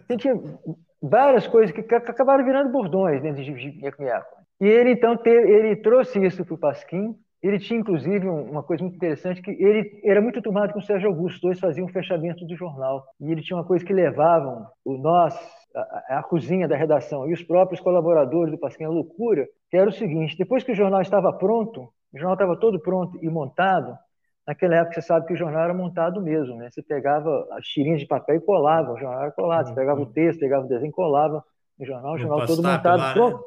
[0.09, 0.17] É.
[0.17, 0.33] Tinha
[1.01, 4.03] várias coisas que acabaram virando bordões dentro de Nhaco
[4.59, 8.83] E ele, então, te, ele trouxe isso para o Pasquim, ele tinha, inclusive, uma coisa
[8.83, 11.91] muito interessante, que ele era muito tomado com o Sérgio Augusto, os dois faziam o
[11.91, 13.05] fechamento do jornal.
[13.21, 15.33] E ele tinha uma coisa que levavam o nós,
[15.75, 19.89] a, a cozinha da redação, e os próprios colaboradores do Pasquim à loucura, que era
[19.89, 23.95] o seguinte, depois que o jornal estava pronto, o jornal estava todo pronto e montado,
[24.45, 26.69] naquela época você sabe que o jornal era montado mesmo, né?
[26.71, 30.03] Você pegava as tirinhas de papel e colava, o jornal era colado, você pegava o
[30.03, 30.11] uhum.
[30.11, 31.43] texto, pegava o desenho, colava
[31.77, 33.37] no jornal, o jornal todo montado, lá, pronto.
[33.37, 33.43] Né?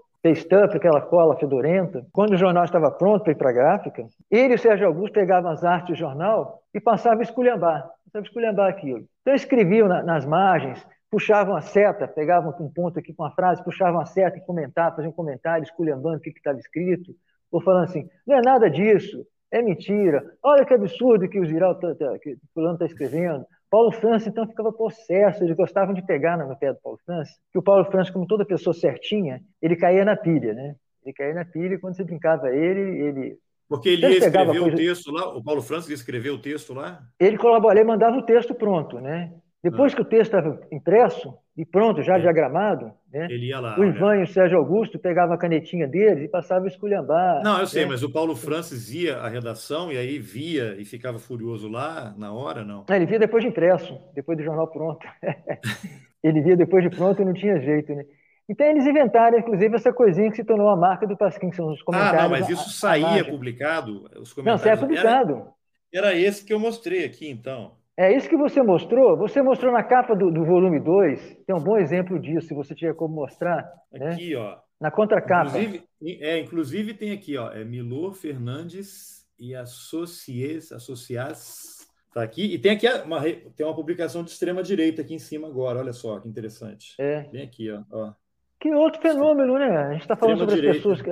[0.77, 2.07] aquela cola fedorenta.
[2.13, 5.15] Quando o jornal estava pronto para ir para a gráfica, ele e o Sérgio Augusto
[5.15, 9.05] pegavam as artes do jornal e passavam a esculhambar, passavam a esculhambar aquilo.
[9.23, 13.63] Então escreviam na, nas margens, puxavam a seta, pegavam um ponto aqui com uma frase,
[13.63, 17.15] puxavam a seta e comentavam, faziam um comentário esculhambando o que estava escrito,
[17.51, 21.75] ou falando assim, não é nada disso, é mentira, olha que absurdo que o Giral,
[21.75, 26.05] tá, tá, que o fulano está escrevendo, Paulo França, então, ficava possesso, eles gostavam de
[26.05, 29.77] pegar no pé do Paulo França, que o Paulo França, como toda pessoa certinha, ele
[29.77, 30.75] caía na pilha, né?
[31.05, 33.39] Ele caía na pilha e quando você brincava ele, ele...
[33.69, 34.67] Porque ele ia escrever coisa...
[34.67, 37.03] o texto lá, o Paulo França ia escrever o texto lá?
[37.19, 39.33] Ele colaborava, ele mandava o texto pronto, né?
[39.63, 39.97] Depois ah.
[39.97, 42.21] que o texto estava impresso e pronto, já é.
[42.21, 43.29] diagramado, né?
[43.31, 43.79] Ele ia lá.
[43.79, 47.43] O Ivan e o Sérgio Augusto pegavam a canetinha deles e passavam a esculhambar.
[47.45, 47.91] Não, eu sei, né?
[47.91, 52.33] mas o Paulo Francis ia à redação e aí via e ficava furioso lá na
[52.33, 52.85] hora, não?
[52.91, 55.07] É, ele via depois de impresso, depois do jornal pronto.
[56.25, 58.05] ele via depois de pronto e não tinha jeito, né?
[58.49, 61.71] Então eles inventaram, inclusive, essa coisinha que se tornou a marca do Pasquim, que são
[61.71, 62.19] os comentários.
[62.19, 64.11] Ah, não, mas isso saía publicado?
[64.19, 64.45] Os comentários...
[64.45, 65.47] Não, saía publicado.
[65.93, 67.77] Era, era esse que eu mostrei aqui, então.
[67.97, 69.17] É isso que você mostrou.
[69.19, 71.39] Você mostrou na capa do, do volume 2.
[71.47, 73.71] Tem um bom exemplo disso, se você tiver como mostrar.
[73.93, 74.13] Né?
[74.13, 74.37] Aqui, né?
[74.37, 74.59] ó.
[74.81, 75.59] Na contracapa.
[75.59, 75.89] Inclusive,
[76.21, 77.53] é, inclusive tem aqui, ó.
[77.53, 81.87] É Milor Fernandes e Associés, Associás.
[82.15, 82.55] Tá aqui.
[82.55, 85.79] E tem aqui uma, tem uma publicação de extrema direita aqui em cima agora.
[85.79, 86.95] Olha só que interessante.
[86.99, 87.23] É.
[87.31, 87.83] Bem aqui, ó.
[87.91, 88.13] ó.
[88.59, 89.77] Que outro fenômeno, né?
[89.77, 91.11] A gente está falando sobre as pessoas, que,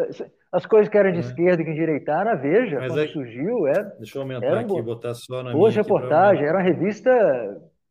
[0.52, 1.20] as coisas que eram de é.
[1.20, 3.08] esquerda e que endireitaram, a Veja, Mas quando é...
[3.08, 4.82] surgiu, é, Deixa eu aumentar aqui, bo...
[4.82, 7.10] botar só na Boas reportagens, era uma revista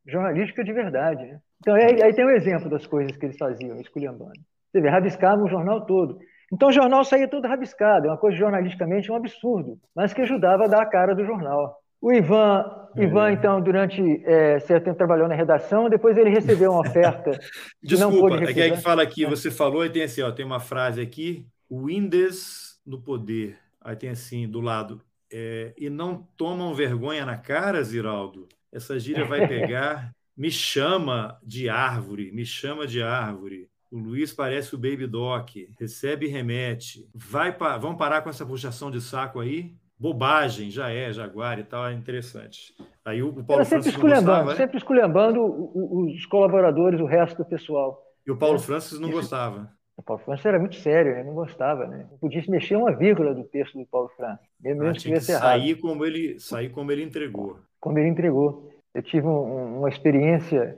[0.06, 1.23] jornalística de verdade.
[1.26, 1.40] Né?
[1.61, 4.40] Então, aí, aí, tem um exemplo das coisas que eles faziam, esculhambando.
[4.72, 6.19] Você vê, rabiscavam o jornal todo.
[6.52, 10.65] Então, o jornal saía todo rabiscado, é uma coisa jornalisticamente um absurdo, mas que ajudava
[10.65, 11.76] a dar a cara do jornal.
[12.02, 12.65] O Ivan,
[12.95, 13.03] é.
[13.03, 17.31] Ivan então, durante é, certo tempo trabalhou na redação, depois ele recebeu uma oferta.
[17.84, 20.60] Desculpa, é que, é que fala aqui, você falou e tem assim, ó, tem uma
[20.60, 23.57] frase aqui, Windows no poder.
[23.81, 25.01] Aí tem assim, do lado,
[25.31, 28.47] é, e não tomam vergonha na cara, Ziraldo?
[28.71, 33.69] Essa gíria vai pegar, me chama de árvore, me chama de árvore.
[33.91, 37.09] O Luiz parece o Baby Doc, recebe e remete.
[37.13, 37.77] Vai pa...
[37.77, 39.75] Vamos parar com essa puxação de saco aí?
[39.99, 42.73] bobagem, já é, Jaguar e tal, é interessante.
[43.03, 48.01] Aí o Paulo Era sempre esculhambando, gostava, sempre esculhambando os colaboradores, o resto do pessoal.
[48.25, 48.59] E o Paulo é.
[48.59, 49.69] Francis não gostava.
[49.99, 52.07] O Paulo Francis era muito sério, ele não gostava, né?
[52.09, 54.47] Não podia se mexer uma vírgula do texto do Paulo Francis.
[54.61, 55.81] Mesmo ah, que sair errado.
[55.81, 57.59] como ele sair como ele entregou.
[57.81, 58.71] Como ele entregou.
[58.93, 60.77] Eu tive um, uma experiência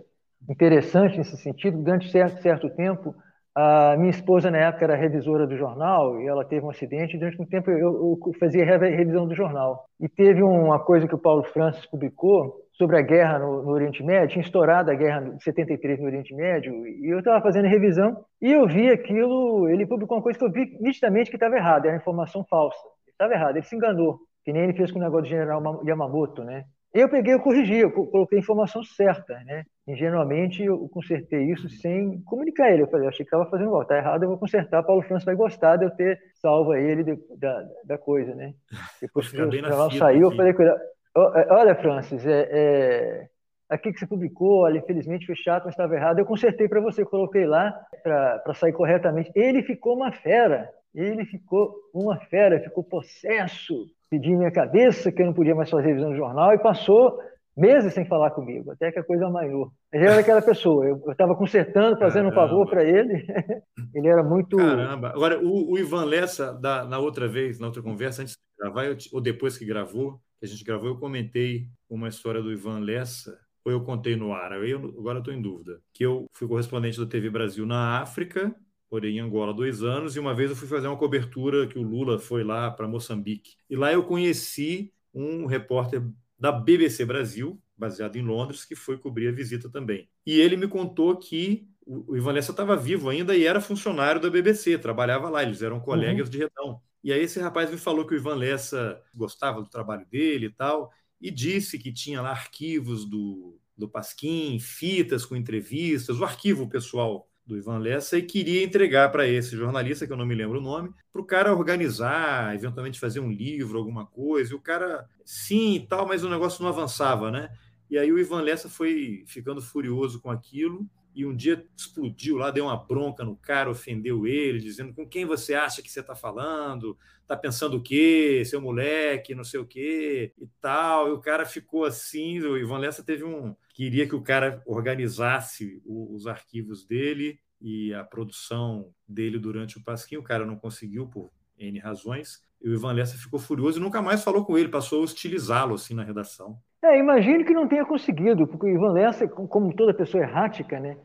[0.50, 1.78] interessante nesse sentido.
[1.78, 3.14] Durante certo, certo tempo,
[3.54, 7.16] a minha esposa, na época, era revisora do jornal e ela teve um acidente.
[7.16, 9.86] Durante um tempo, eu, eu fazia revisão do jornal.
[10.00, 14.04] E teve uma coisa que o Paulo Francis publicou sobre a guerra no, no, Oriente
[14.04, 18.24] Médio, tinha estourado a guerra de 73 no Oriente Médio, e eu estava fazendo revisão
[18.42, 21.88] e eu vi aquilo, ele publicou uma coisa que eu vi nitidamente que estava errada,
[21.88, 22.80] era informação falsa.
[23.08, 26.44] Estava errado, ele se enganou, que nem ele fez com o negócio do general Yamamoto,
[26.44, 26.66] né?
[26.94, 29.64] Eu peguei, eu corrigi, eu coloquei a informação certa, né?
[29.88, 32.84] Ingenuamente eu consertei isso sem comunicar ele.
[32.84, 34.84] Eu falei, achei que estava fazendo igual, tá errado, eu vou consertar.
[34.84, 38.54] Paulo França vai gostar de eu ter salvo ele de, da, da coisa, né?
[39.02, 40.34] Depois que o jornal saiu, aqui.
[40.34, 40.76] eu falei ele,
[41.16, 43.28] olha, Francis, é, é,
[43.70, 46.20] aqui que você publicou, olha, infelizmente foi chato, mas estava errado.
[46.20, 47.74] Eu consertei para você, coloquei lá
[48.04, 49.32] para sair corretamente.
[49.36, 55.26] Ele ficou uma fera, ele ficou uma fera, ficou possesso pedi minha cabeça que eu
[55.26, 57.18] não podia mais fazer revisão no jornal e passou
[57.56, 59.72] meses sem falar comigo, até que a coisa amanhou.
[59.92, 62.46] Ele era aquela pessoa, eu estava consertando, fazendo Caramba.
[62.46, 63.26] um favor para ele,
[63.96, 64.58] ele era muito...
[64.58, 65.10] Caramba!
[65.10, 68.86] Agora, o, o Ivan Lessa, da, na outra vez, na outra conversa, antes de gravar,
[69.14, 73.40] ou depois que gravou, que a gente gravou, eu comentei uma história do Ivan Lessa,
[73.64, 77.06] ou eu contei no ar, eu, agora estou em dúvida, que eu fui correspondente do
[77.06, 78.56] TV Brasil na África,
[78.92, 81.84] morei em Angola dois anos, e uma vez eu fui fazer uma cobertura que o
[81.84, 83.56] Lula foi lá para Moçambique.
[83.70, 86.04] E lá eu conheci um repórter
[86.40, 90.10] da BBC Brasil, baseado em Londres, que foi cobrir a visita também.
[90.26, 94.30] E ele me contou que o Ivan Lessa estava vivo ainda e era funcionário da
[94.30, 96.32] BBC, trabalhava lá, eles eram colegas uhum.
[96.32, 96.82] de redão.
[97.04, 100.52] E aí esse rapaz me falou que o Ivan Lessa gostava do trabalho dele e
[100.52, 106.70] tal, e disse que tinha lá arquivos do, do Pasquim, fitas com entrevistas, o arquivo
[106.70, 110.60] pessoal do Ivan Lessa e queria entregar para esse jornalista, que eu não me lembro
[110.60, 114.54] o nome, para o cara organizar, eventualmente fazer um livro, alguma coisa.
[114.54, 117.50] E o cara, sim e tal, mas o negócio não avançava, né?
[117.90, 122.52] E aí o Ivan Lessa foi ficando furioso com aquilo e um dia explodiu lá,
[122.52, 126.16] deu uma bronca no cara, ofendeu ele, dizendo com quem você acha que você está
[126.16, 126.98] falando,
[127.28, 131.10] tá pensando o quê, seu moleque, não sei o quê e tal.
[131.10, 133.56] E o cara ficou assim, o Ivan Lessa teve um...
[133.74, 140.18] Queria que o cara organizasse os arquivos dele e a produção dele durante o Pasquim,
[140.18, 144.02] o cara não conseguiu por N razões, e o Ivan Lessa ficou furioso e nunca
[144.02, 146.60] mais falou com ele, passou a hostilizá-lo assim na redação.
[146.84, 150.98] É, imagino que não tenha conseguido, porque o Ivan Lessa, como toda pessoa errática, né,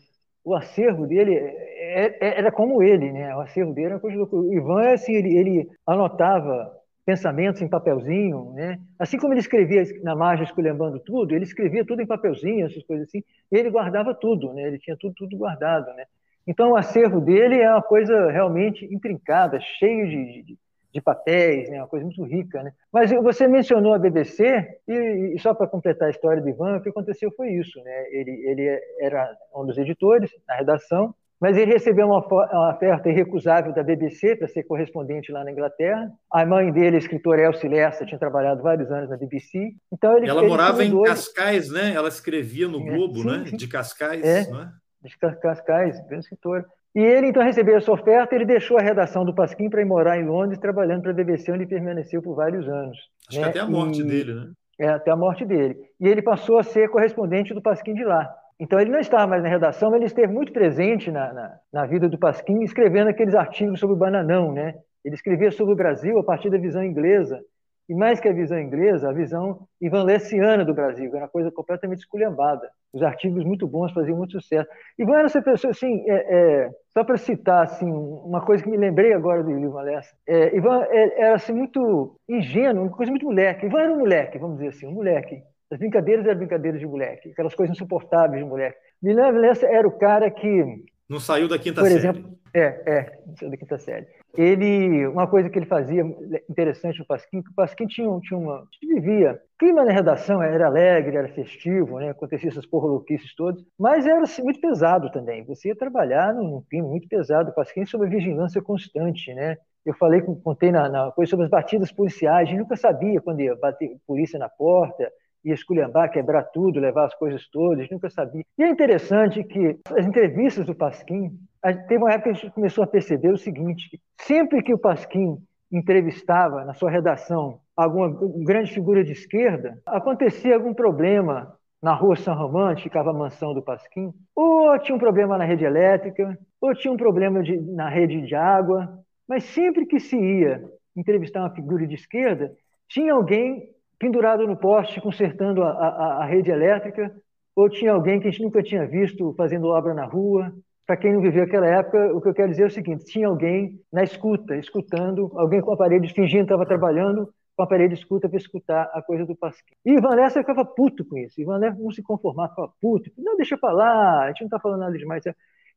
[0.42, 3.34] o acervo dele é, é, era como ele, né?
[3.34, 6.72] O acervo dele era coisa O Ivan, assim, ele, ele anotava
[7.04, 8.78] pensamentos em papelzinho, né?
[8.98, 13.08] Assim como ele escrevia na margem esculhambando tudo, ele escrevia tudo em papelzinho, essas coisas
[13.08, 14.62] assim, e ele guardava tudo, né?
[14.62, 16.04] Ele tinha tudo, tudo guardado, né?
[16.46, 20.58] Então, o acervo dele é uma coisa realmente intrincada, cheio de, de,
[20.92, 21.78] de papéis, né?
[21.78, 22.62] uma coisa muito rica.
[22.62, 22.72] Né?
[22.92, 26.80] Mas você mencionou a BBC, e, e só para completar a história do Ivan, o
[26.80, 27.78] que aconteceu foi isso.
[27.82, 28.06] Né?
[28.10, 33.72] Ele, ele era um dos editores na redação, mas ele recebeu uma, uma oferta irrecusável
[33.72, 36.10] da BBC para ser correspondente lá na Inglaterra.
[36.30, 39.74] A mãe dele, a escritora Elsie Lessa, tinha trabalhado vários anos na BBC.
[39.92, 41.92] Então ele, Ela ele morava em Cascais, né?
[41.92, 43.44] Ela escrevia no é, Globo, sim, né?
[43.46, 43.56] Sim.
[43.56, 44.72] De Cascais, é, né?
[45.02, 46.64] De Cascais, grande escritora.
[46.96, 50.18] E ele então recebeu essa oferta, ele deixou a redação do Pasquim para ir morar
[50.18, 52.96] em Londres, trabalhando para a BBC, onde permaneceu por vários anos.
[53.28, 53.44] Acho né?
[53.44, 54.04] que até a morte e...
[54.04, 54.52] dele, né?
[54.78, 55.76] É, até a morte dele.
[56.00, 58.26] E ele passou a ser correspondente do Pasquim de lá.
[58.58, 61.86] Então ele não estava mais na redação, mas ele esteve muito presente na, na, na
[61.86, 64.72] vida do Pasquim, escrevendo aqueles artigos sobre o bananão, né?
[65.04, 67.38] Ele escrevia sobre o Brasil a partir da visão inglesa,
[67.88, 72.00] e mais que a visão inglesa, a visão ivanlessiana do Brasil, era uma coisa completamente
[72.00, 72.68] esculhambada.
[72.92, 74.68] Os artigos muito bons faziam muito sucesso.
[74.98, 78.76] Ivan era essa pessoa, assim, é, é, só para citar assim, uma coisa que me
[78.76, 80.10] lembrei agora do Ivan Lessa.
[80.26, 83.66] É, Ivan é, era assim, muito ingênuo, uma coisa muito moleque.
[83.66, 85.42] Ivan era um moleque, vamos dizer assim, um moleque.
[85.70, 88.76] As brincadeiras eram brincadeiras de moleque, aquelas coisas insuportáveis de moleque.
[89.02, 90.84] Ivan Lessa era o cara que.
[91.08, 91.98] Não saiu da quinta por série.
[91.98, 94.06] Exemplo, é, é, não saiu da quinta série
[94.36, 96.02] ele uma coisa que ele fazia
[96.48, 101.16] interessante no Pasquim, que o Pasquim tinha, tinha uma vivia clima na redação era alegre,
[101.16, 102.10] era festivo, né?
[102.10, 105.44] acontecia essas porroloquices todas, mas era assim, muito pesado também.
[105.44, 107.50] Você ia trabalhar num clima muito pesado.
[107.50, 109.56] O Pasquim sobre vigilância constante, né?
[109.84, 112.48] Eu falei, contei na, na coisa sobre as batidas policiais.
[112.48, 115.10] A gente nunca sabia quando ia bater polícia na porta,
[115.44, 118.42] ia esculhambar, quebrar tudo, levar as coisas todas, nunca sabia.
[118.58, 121.30] E é interessante que as entrevistas do Pasquim
[121.74, 125.38] teve uma época que a gente começou a perceber o seguinte: sempre que o Pasquim
[125.70, 128.08] entrevistava na sua redação alguma
[128.44, 133.62] grande figura de esquerda, acontecia algum problema na rua São Romão, ficava a mansão do
[133.62, 138.22] Pasquim, ou tinha um problema na rede elétrica, ou tinha um problema de, na rede
[138.22, 138.98] de água,
[139.28, 140.64] mas sempre que se ia
[140.96, 142.50] entrevistar uma figura de esquerda,
[142.88, 143.68] tinha alguém
[143.98, 147.14] pendurado no poste consertando a, a, a rede elétrica,
[147.54, 150.52] ou tinha alguém que a gente nunca tinha visto fazendo obra na rua,
[150.86, 153.26] para quem não viveu aquela época, o que eu quero dizer é o seguinte: tinha
[153.26, 157.94] alguém na escuta, escutando, alguém com o aparelho fingindo que estava trabalhando, com o de
[157.94, 159.74] escuta para escutar a coisa do Pasquim.
[159.84, 161.40] E Ivan Lessa ficava puto com isso.
[161.40, 163.10] Ivan Lessa não se conformava, ficava puto.
[163.18, 165.24] Não, deixa para lá, a gente não está falando nada demais.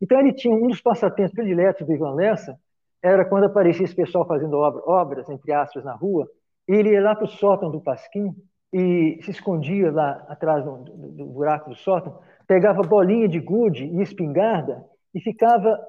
[0.02, 2.58] Então ele tinha um dos passatempos prediletos do Ivan Lessa,
[3.02, 6.28] era quando aparecia esse pessoal fazendo obra, obras, entre aspas, na rua,
[6.68, 8.36] ele ia lá para o sótão do Pasquim
[8.72, 13.86] e se escondia lá atrás do, do, do buraco do sótão, pegava bolinha de gude
[13.86, 15.80] e espingarda e ficava.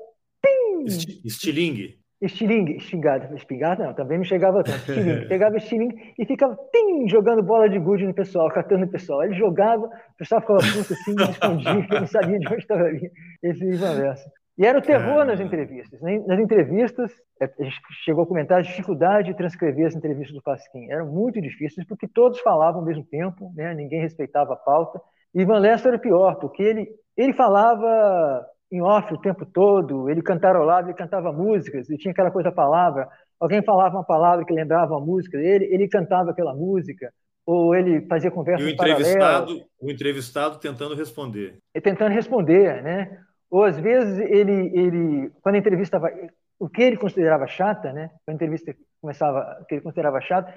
[0.42, 0.84] Pim!
[1.24, 2.00] Estilingue.
[2.20, 3.34] Estilingue, espingarda.
[3.34, 4.78] Espingarda não, também não chegava tanto.
[4.78, 5.28] Estilingue.
[5.28, 9.22] Pegava estilingue e ficava tim, jogando bola de gude no pessoal, catando o pessoal.
[9.24, 13.10] Ele jogava, o pessoal ficava puto assim, escondia, não sabia de onde estava ali.
[13.42, 14.30] Esse Ivan Versa.
[14.58, 15.98] E era o terror nas entrevistas.
[16.02, 16.22] Né?
[16.26, 17.10] Nas entrevistas,
[17.40, 20.90] é, a gente chegou a comentar a dificuldade de transcrever as entrevistas do Pasquim.
[20.90, 23.72] Eram muito difíceis porque todos falavam ao mesmo tempo, né?
[23.72, 25.00] ninguém respeitava a pauta.
[25.34, 30.22] E Ivan Lester era pior, porque ele, ele falava em off o tempo todo, ele
[30.22, 33.08] cantarolava, ele cantava músicas, e tinha aquela coisa palavra.
[33.38, 37.12] Alguém falava uma palavra que lembrava a música dele, ele cantava aquela música,
[37.46, 39.60] ou ele fazia conversas e o entrevistado.
[39.80, 41.58] O entrevistado tentando responder.
[41.74, 43.18] E tentando responder, né?
[43.50, 46.14] Ou às vezes ele, ele quando a entrevista estava,
[46.58, 48.10] o que ele considerava chata, né?
[48.24, 50.54] Quando a entrevista começava, o que ele considerava chata,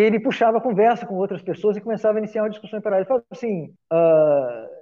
[0.00, 3.02] ele puxava a conversa com outras pessoas e começava a iniciar uma discussão em paralelo.
[3.02, 3.72] Ele falava assim,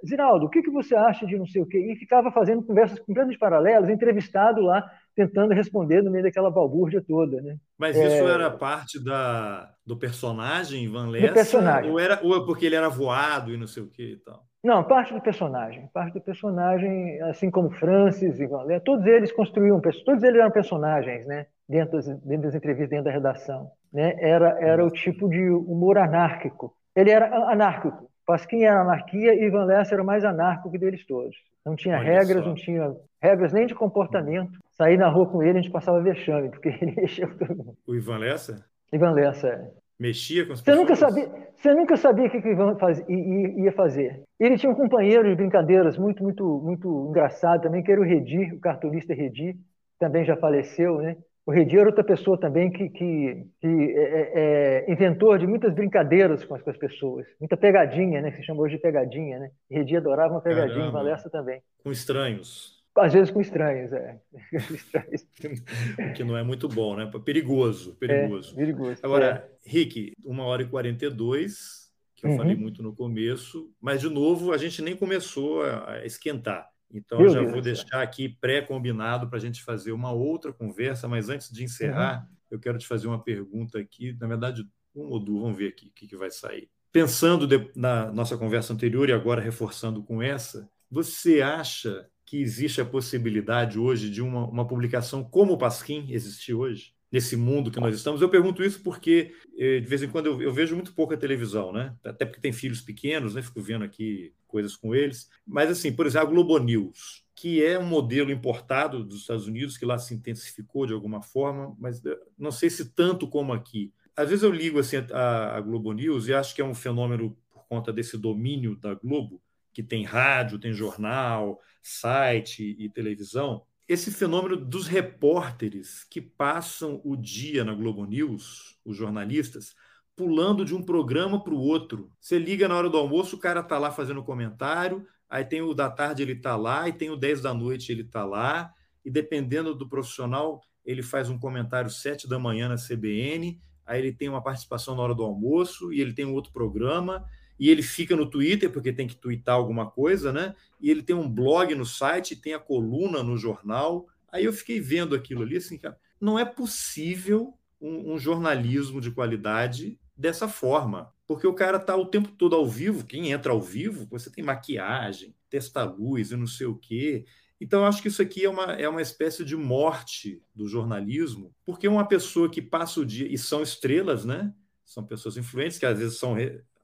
[0.03, 1.77] Zinaldo, o que, que você acha de não sei o quê?
[1.77, 4.83] E ficava fazendo conversas completamente paralelas, entrevistado lá,
[5.15, 7.39] tentando responder no meio daquela balbúrdia toda.
[7.41, 7.57] Né?
[7.77, 8.31] Mas isso é...
[8.31, 11.27] era parte da, do personagem, Van Lessa?
[11.27, 11.91] Do personagem.
[11.91, 14.43] Ou, era, ou é porque ele era voado e não sei o quê e tal?
[14.63, 15.89] Não, parte do personagem.
[15.93, 20.49] Parte do personagem, assim como Francis e Van Lessa, todos eles construíam, todos eles eram
[20.49, 21.45] personagens, né?
[21.73, 23.71] Dentro das, dentro das entrevistas, dentro da redação.
[23.91, 24.15] Né?
[24.19, 26.75] Era, era o tipo de humor anárquico.
[26.95, 28.07] Ele era anárquico.
[28.27, 31.35] Pasquim era anarquia e Van Lessa era o mais anárquico que deles todos.
[31.65, 32.49] Não tinha Olha regras, só.
[32.49, 34.59] não tinha regras nem de comportamento.
[34.69, 37.77] Sair na rua com ele, a gente passava vexame, porque ele mexia com todo mundo.
[37.87, 38.63] O Ivan Lessa?
[38.91, 39.71] Ivan Lessa, é.
[39.99, 40.79] Mexia com as você pessoas?
[40.79, 44.21] Nunca sabia, você nunca sabia o que, que o Ivan faz, ia fazer.
[44.39, 48.53] Ele tinha um companheiro de brincadeiras muito, muito, muito engraçado também, que era o Redi,
[48.53, 49.55] o cartunista Redi,
[49.99, 51.15] também já faleceu, né?
[51.45, 55.73] O Redi era outra pessoa também que, que, que é, é, é, inventor de muitas
[55.73, 57.25] brincadeiras com as, com as, pessoas.
[57.39, 58.31] Muita pegadinha, né?
[58.31, 59.51] Que se chama hoje de pegadinha, né?
[59.69, 61.61] Redi adorava uma pegadinha, Valessa também.
[61.83, 62.81] Com estranhos.
[62.95, 64.19] Às vezes com estranhos, é.
[66.11, 67.11] o que não é muito bom, né?
[67.25, 68.53] Perigoso, perigoso.
[68.53, 69.01] É, perigoso.
[69.03, 69.69] Agora, é.
[69.69, 72.37] Rick, uma hora e 42, que eu uhum.
[72.37, 76.69] falei muito no começo, mas, de novo, a gente nem começou a esquentar.
[76.93, 81.27] Então, eu já vou deixar aqui pré-combinado para a gente fazer uma outra conversa, mas
[81.27, 82.37] antes de encerrar, uhum.
[82.51, 84.63] eu quero te fazer uma pergunta aqui, na verdade,
[84.95, 86.69] um ou duas, vamos ver aqui o que, que vai sair.
[86.91, 92.79] Pensando de, na nossa conversa anterior e agora reforçando com essa, você acha que existe
[92.79, 96.92] a possibilidade hoje de uma, uma publicação como o Pasquim existir hoje?
[97.13, 98.23] Nesse mundo que nós estamos.
[98.23, 101.71] Eu pergunto isso porque, eh, de vez em quando, eu, eu, vejo muito pouca televisão,
[101.71, 101.95] né?
[102.03, 103.43] Até porque tem filhos pequenos, né?
[103.43, 105.29] Fico vendo aqui coisas com eles.
[105.45, 109.77] Mas, assim, por exemplo, a Globo News, que é um modelo importado dos Estados Unidos,
[109.77, 113.93] que lá se intensificou de alguma forma, mas eh, não sei se tanto como aqui.
[114.15, 117.37] Às vezes eu ligo assim, a, a Globo News e acho que é um fenômeno
[117.51, 119.39] por conta desse domínio da Globo,
[119.71, 127.15] que tem rádio, tem jornal, site e televisão, esse fenômeno dos repórteres que passam o
[127.15, 129.75] dia na Globo News, os jornalistas,
[130.15, 132.11] pulando de um programa para o outro.
[132.19, 135.73] Você liga na hora do almoço, o cara está lá fazendo comentário, aí tem o
[135.73, 138.71] da tarde ele está lá, e tem o 10 da noite ele está lá,
[139.03, 144.13] e dependendo do profissional, ele faz um comentário 7 da manhã na CBN, aí ele
[144.13, 147.25] tem uma participação na hora do almoço, e ele tem um outro programa,
[147.59, 150.55] e ele fica no Twitter, porque tem que twittar alguma coisa, né?
[150.81, 154.07] E ele tem um blog no site, tem a coluna no jornal.
[154.31, 159.11] Aí eu fiquei vendo aquilo ali, assim, cara, não é possível um, um jornalismo de
[159.11, 161.13] qualidade dessa forma.
[161.27, 164.43] Porque o cara está o tempo todo ao vivo, quem entra ao vivo, você tem
[164.43, 167.25] maquiagem, testa luz e não sei o quê.
[167.59, 171.55] Então, eu acho que isso aqui é uma, é uma espécie de morte do jornalismo,
[171.65, 174.53] porque uma pessoa que passa o dia, e são estrelas, né?
[174.85, 176.35] São pessoas influentes, que às vezes são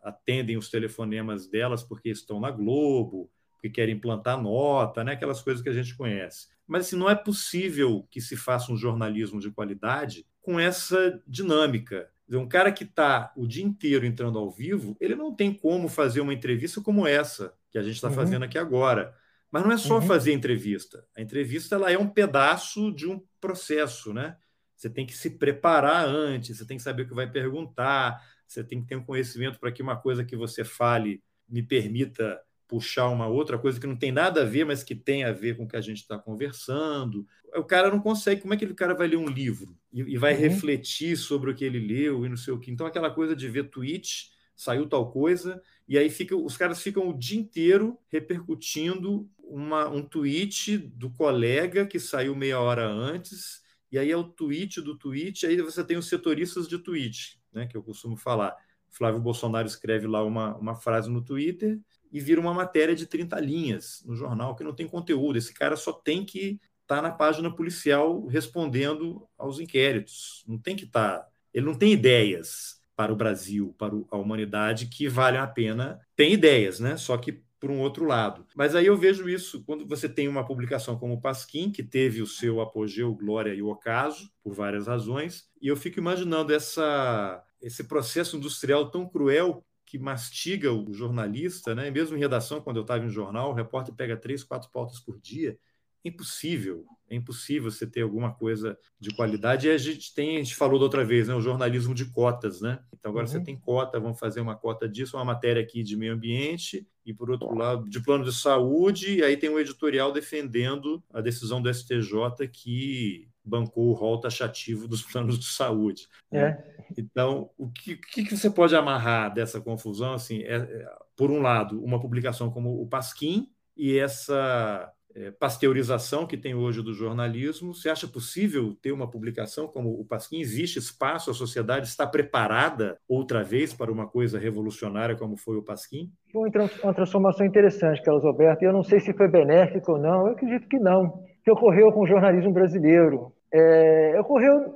[0.10, 5.14] atendem os telefonemas delas porque estão na Globo, porque querem plantar nota, né?
[5.14, 6.48] aquelas coisas que a gente conhece.
[6.68, 12.10] Mas assim, não é possível que se faça um jornalismo de qualidade com essa dinâmica.
[12.30, 16.22] Um cara que está o dia inteiro entrando ao vivo, ele não tem como fazer
[16.22, 18.14] uma entrevista como essa que a gente está uhum.
[18.14, 19.16] fazendo aqui agora.
[19.52, 20.02] Mas não é só uhum.
[20.04, 21.04] fazer entrevista.
[21.18, 24.38] A entrevista ela é um pedaço de um processo, né?
[24.76, 28.64] Você tem que se preparar antes, você tem que saber o que vai perguntar, você
[28.64, 33.10] tem que ter um conhecimento para que uma coisa que você fale me permita puxar
[33.10, 35.64] uma outra coisa que não tem nada a ver, mas que tem a ver com
[35.64, 37.26] o que a gente está conversando.
[37.56, 38.42] O cara não consegue.
[38.42, 40.40] Como é que o cara vai ler um livro e, e vai uhum.
[40.40, 42.72] refletir sobre o que ele leu e não sei o que?
[42.72, 47.10] Então, aquela coisa de ver tweet, saiu tal coisa, e aí fica, os caras ficam
[47.10, 53.98] o dia inteiro repercutindo uma, um tweet do colega que saiu meia hora antes, e
[53.98, 57.76] aí é o tweet do tweet, aí você tem os setoristas de tweet, né, que
[57.76, 58.56] eu costumo falar.
[58.90, 61.80] Flávio Bolsonaro escreve lá uma, uma frase no Twitter
[62.12, 65.38] e vira uma matéria de 30 linhas no jornal que não tem conteúdo.
[65.38, 70.44] Esse cara só tem que estar tá na página policial respondendo aos inquéritos.
[70.48, 71.20] Não tem que estar.
[71.20, 76.00] Tá, ele não tem ideias para o Brasil, para a humanidade que valem a pena.
[76.16, 76.98] Tem ideias, né?
[76.98, 78.46] Só que por um outro lado.
[78.56, 82.22] Mas aí eu vejo isso quando você tem uma publicação como o Pasquim, que teve
[82.22, 87.84] o seu apogeu, glória e ocaso, por várias razões, e eu fico imaginando essa, esse
[87.84, 91.90] processo industrial tão cruel que mastiga o jornalista, né?
[91.90, 95.20] mesmo em redação, quando eu estava em jornal, o repórter pega três, quatro pautas por
[95.20, 95.58] dia.
[96.06, 99.68] Impossível, é impossível você ter alguma coisa de qualidade.
[99.68, 101.34] E a gente tem, a gente falou da outra vez, né?
[101.34, 102.80] o jornalismo de cotas, né?
[102.94, 103.32] Então agora uhum.
[103.32, 107.14] você tem cota, vamos fazer uma cota disso, uma matéria aqui de meio ambiente, e
[107.14, 111.60] por outro lado, de plano de saúde, e aí tem um editorial defendendo a decisão
[111.60, 116.08] do STJ que bancou o rol taxativo dos planos de saúde.
[116.32, 116.42] Né?
[116.42, 116.94] É.
[116.98, 120.14] Então, o que, que, você pode amarrar dessa confusão?
[120.14, 120.86] Assim, é, é,
[121.18, 126.82] por um lado, uma publicação como o Pasquim e essa é, pasteurização que tem hoje
[126.82, 127.74] do jornalismo.
[127.74, 130.40] Você acha possível ter uma publicação como o Pasquim?
[130.40, 131.32] Existe espaço?
[131.32, 136.12] A sociedade está preparada outra vez para uma coisa revolucionária como foi o Pasquim?
[136.32, 136.50] Foi
[136.84, 138.64] uma transformação interessante, Carlos Alberto.
[138.64, 141.24] Eu não sei se foi benéfico ou não, eu acredito que não.
[141.44, 143.34] Que ocorreu com o jornalismo brasileiro.
[143.52, 144.76] É, ocorreu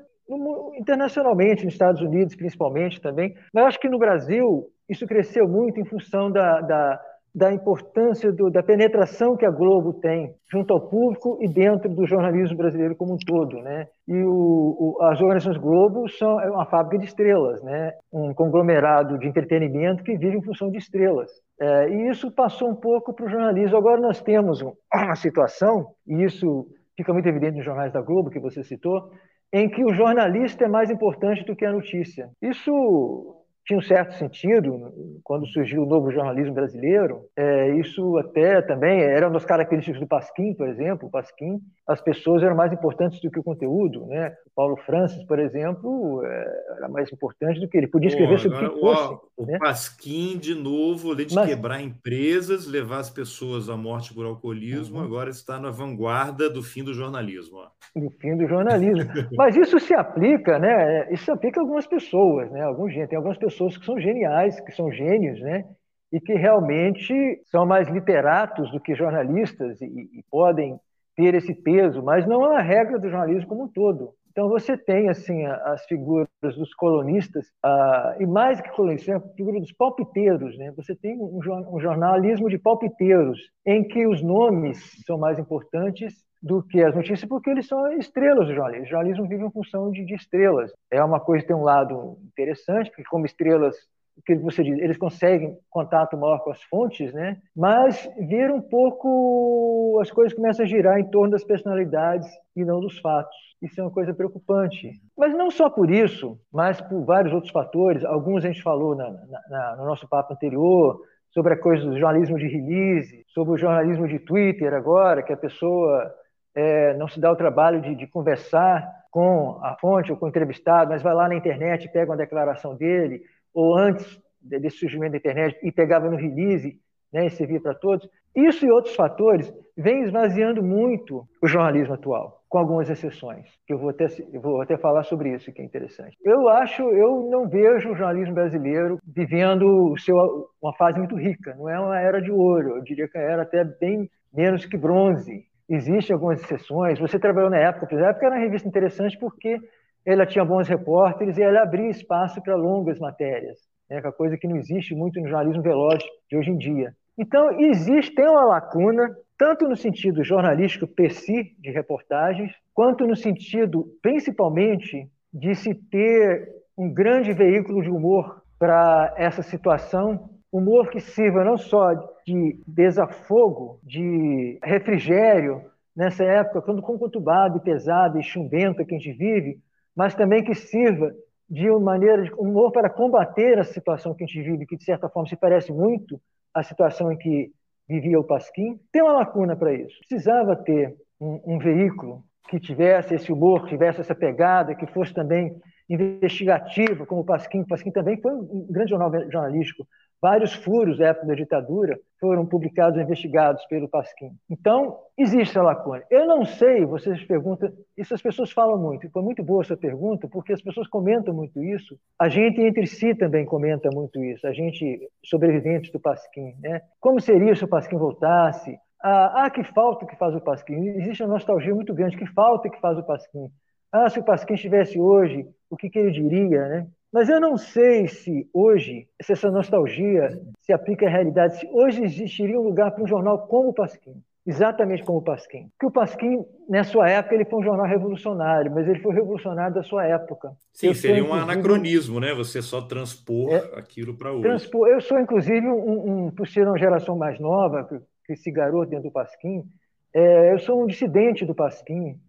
[0.78, 5.86] internacionalmente, nos Estados Unidos principalmente também, mas acho que no Brasil isso cresceu muito em
[5.86, 7.02] função da, da,
[7.36, 12.06] da importância do, da penetração que a Globo tem junto ao público e dentro do
[12.06, 13.88] jornalismo brasileiro como um todo, né?
[14.08, 17.94] E o, o, as organizações Globo são é uma fábrica de estrelas, né?
[18.14, 21.32] Um conglomerado de entretenimento que vive em função de estrelas.
[21.60, 23.78] É, e isso passou um pouco para o jornalismo.
[23.78, 24.62] Agora nós temos
[24.94, 29.10] uma situação e isso fica muito evidente nos jornais da Globo que você citou,
[29.52, 32.30] em que o jornalista é mais importante do que a notícia.
[32.40, 34.92] Isso tinha um certo sentido
[35.24, 37.22] quando surgiu o novo jornalismo brasileiro.
[37.36, 41.08] É, isso até também era uma das características do Pasquim, por exemplo.
[41.08, 44.06] O Pasquim, as pessoas eram mais importantes do que o conteúdo.
[44.08, 44.34] Né?
[44.48, 47.88] O Paulo Francis, por exemplo, é, era mais importante do que ele.
[47.88, 49.18] Podia escrever Pô, sobre o que fosse.
[49.38, 49.58] O né?
[49.60, 51.48] Pasquim, de novo, além de Mas...
[51.48, 55.06] quebrar empresas, levar as pessoas à morte por alcoolismo, uhum.
[55.06, 57.60] agora está na vanguarda do fim do jornalismo.
[57.60, 57.68] Ó.
[57.96, 59.10] Do fim do jornalismo.
[59.38, 61.12] Mas isso se aplica, né?
[61.14, 62.62] Isso se aplica a algumas pessoas, né?
[62.62, 65.66] Alguns, tem algumas pessoas pessoas que são geniais, que são gênios, né?
[66.12, 70.80] E que realmente são mais literatos do que jornalistas e, e podem
[71.16, 74.14] ter esse peso, mas não é a regra do jornalismo como um todo.
[74.32, 79.60] Então você tem assim as figuras dos colonistas uh, e mais que colonistas, a figura
[79.60, 80.74] dos palpiteiros, né?
[80.76, 81.40] Você tem um,
[81.80, 87.50] jornalismo de palpiteiros em que os nomes são mais importantes do que as notícias, porque
[87.50, 88.86] eles são estrelas do jornalismo.
[88.86, 90.74] O jornalismo vive em função de, de estrelas.
[90.92, 93.78] É uma coisa tem um lado interessante, porque como estrelas
[94.26, 97.38] que você diz, eles conseguem contato maior com as fontes, né?
[97.56, 102.80] Mas vira um pouco as coisas começam a girar em torno das personalidades e não
[102.80, 103.36] dos fatos.
[103.62, 104.92] Isso é uma coisa preocupante.
[105.18, 108.04] Mas não só por isso, mas por vários outros fatores.
[108.04, 109.10] Alguns a gente falou na,
[109.50, 111.02] na, no nosso papo anterior
[111.32, 115.38] sobre a coisa do jornalismo de release, sobre o jornalismo de Twitter agora, que a
[115.38, 116.14] pessoa
[116.56, 120.30] é, não se dá o trabalho de, de, conversar com a fonte ou com o
[120.30, 123.22] entrevistado, mas vai lá na internet, pega uma declaração dele,
[123.54, 126.80] ou antes desse surgimento da internet, e pegava no release
[127.12, 128.10] né, e servia para todos.
[128.36, 133.78] Isso e outros fatores vêm esvaziando muito o jornalismo atual, com algumas exceções, que eu
[133.78, 136.18] vou até, eu vou até falar sobre isso, que é interessante.
[136.24, 140.16] Eu acho, eu não vejo o jornalismo brasileiro vivendo seu,
[140.62, 143.64] uma fase muito rica, não é uma era de ouro, eu diria que era até
[143.64, 147.00] bem menos que bronze, Existem algumas exceções.
[147.00, 149.60] Você trabalhou na época, por exemplo, era uma revista interessante porque
[150.06, 153.58] ela tinha bons repórteres e ela abria espaço para longas matérias,
[153.90, 156.94] né, é uma coisa que não existe muito no jornalismo veloz de hoje em dia.
[157.18, 163.16] Então, existe, tem uma lacuna, tanto no sentido jornalístico per si, de reportagens, quanto no
[163.16, 171.00] sentido, principalmente, de se ter um grande veículo de humor para essa situação humor que
[171.00, 171.94] sirva não só
[172.26, 175.64] de desafogo, de refrigério
[175.96, 179.60] nessa época quando conturbada e pesada e chumbenta que a gente vive,
[179.96, 181.12] mas também que sirva
[181.50, 184.84] de uma maneira de humor para combater a situação que a gente vive, que de
[184.84, 186.22] certa forma se parece muito
[186.54, 187.52] à situação em que
[187.90, 188.80] vivia o Pasquim.
[188.92, 189.98] Tem uma lacuna para isso.
[190.08, 195.14] Precisava ter um, um veículo que tivesse esse humor, que tivesse essa pegada, que fosse
[195.14, 195.56] também
[195.90, 197.62] investigativo, como o Pasquim.
[197.62, 199.88] O Pasquim também foi um grande jornal jornalístico,
[200.24, 204.32] Vários furos da época da ditadura foram publicados e investigados pelo Pasquim.
[204.50, 206.02] Então, existe a lacuna.
[206.10, 210.26] Eu não sei, vocês perguntam, isso as pessoas falam muito, foi muito boa essa pergunta,
[210.30, 214.54] porque as pessoas comentam muito isso, a gente entre si também comenta muito isso, a
[214.54, 216.80] gente, sobreviventes do Pasquim, né?
[217.02, 218.80] Como seria se o Pasquim voltasse?
[219.04, 220.88] Ah, ah, que falta que faz o Pasquim.
[220.88, 223.50] Existe uma nostalgia muito grande, que falta que faz o Pasquim.
[223.92, 226.88] Ah, se o Pasquim estivesse hoje, o que, que ele diria, né?
[227.14, 232.04] Mas eu não sei se hoje, se essa nostalgia se aplica à realidade, se hoje
[232.04, 235.70] existiria um lugar para um jornal como o Pasquim, exatamente como o Pasquim.
[235.70, 239.76] Porque o Pasquim, na sua época, ele foi um jornal revolucionário, mas ele foi revolucionário
[239.76, 240.54] da sua época.
[240.74, 242.34] Sim, eu seria um anacronismo, né?
[242.34, 244.42] Você só transpor é, aquilo para hoje.
[244.42, 244.88] Transpor.
[244.88, 248.90] Eu sou, inclusive, um, um, por ser uma geração mais nova, que, que se garoto
[248.90, 249.64] dentro do Pasquim,
[250.12, 252.20] é, eu sou um dissidente do Pasquim,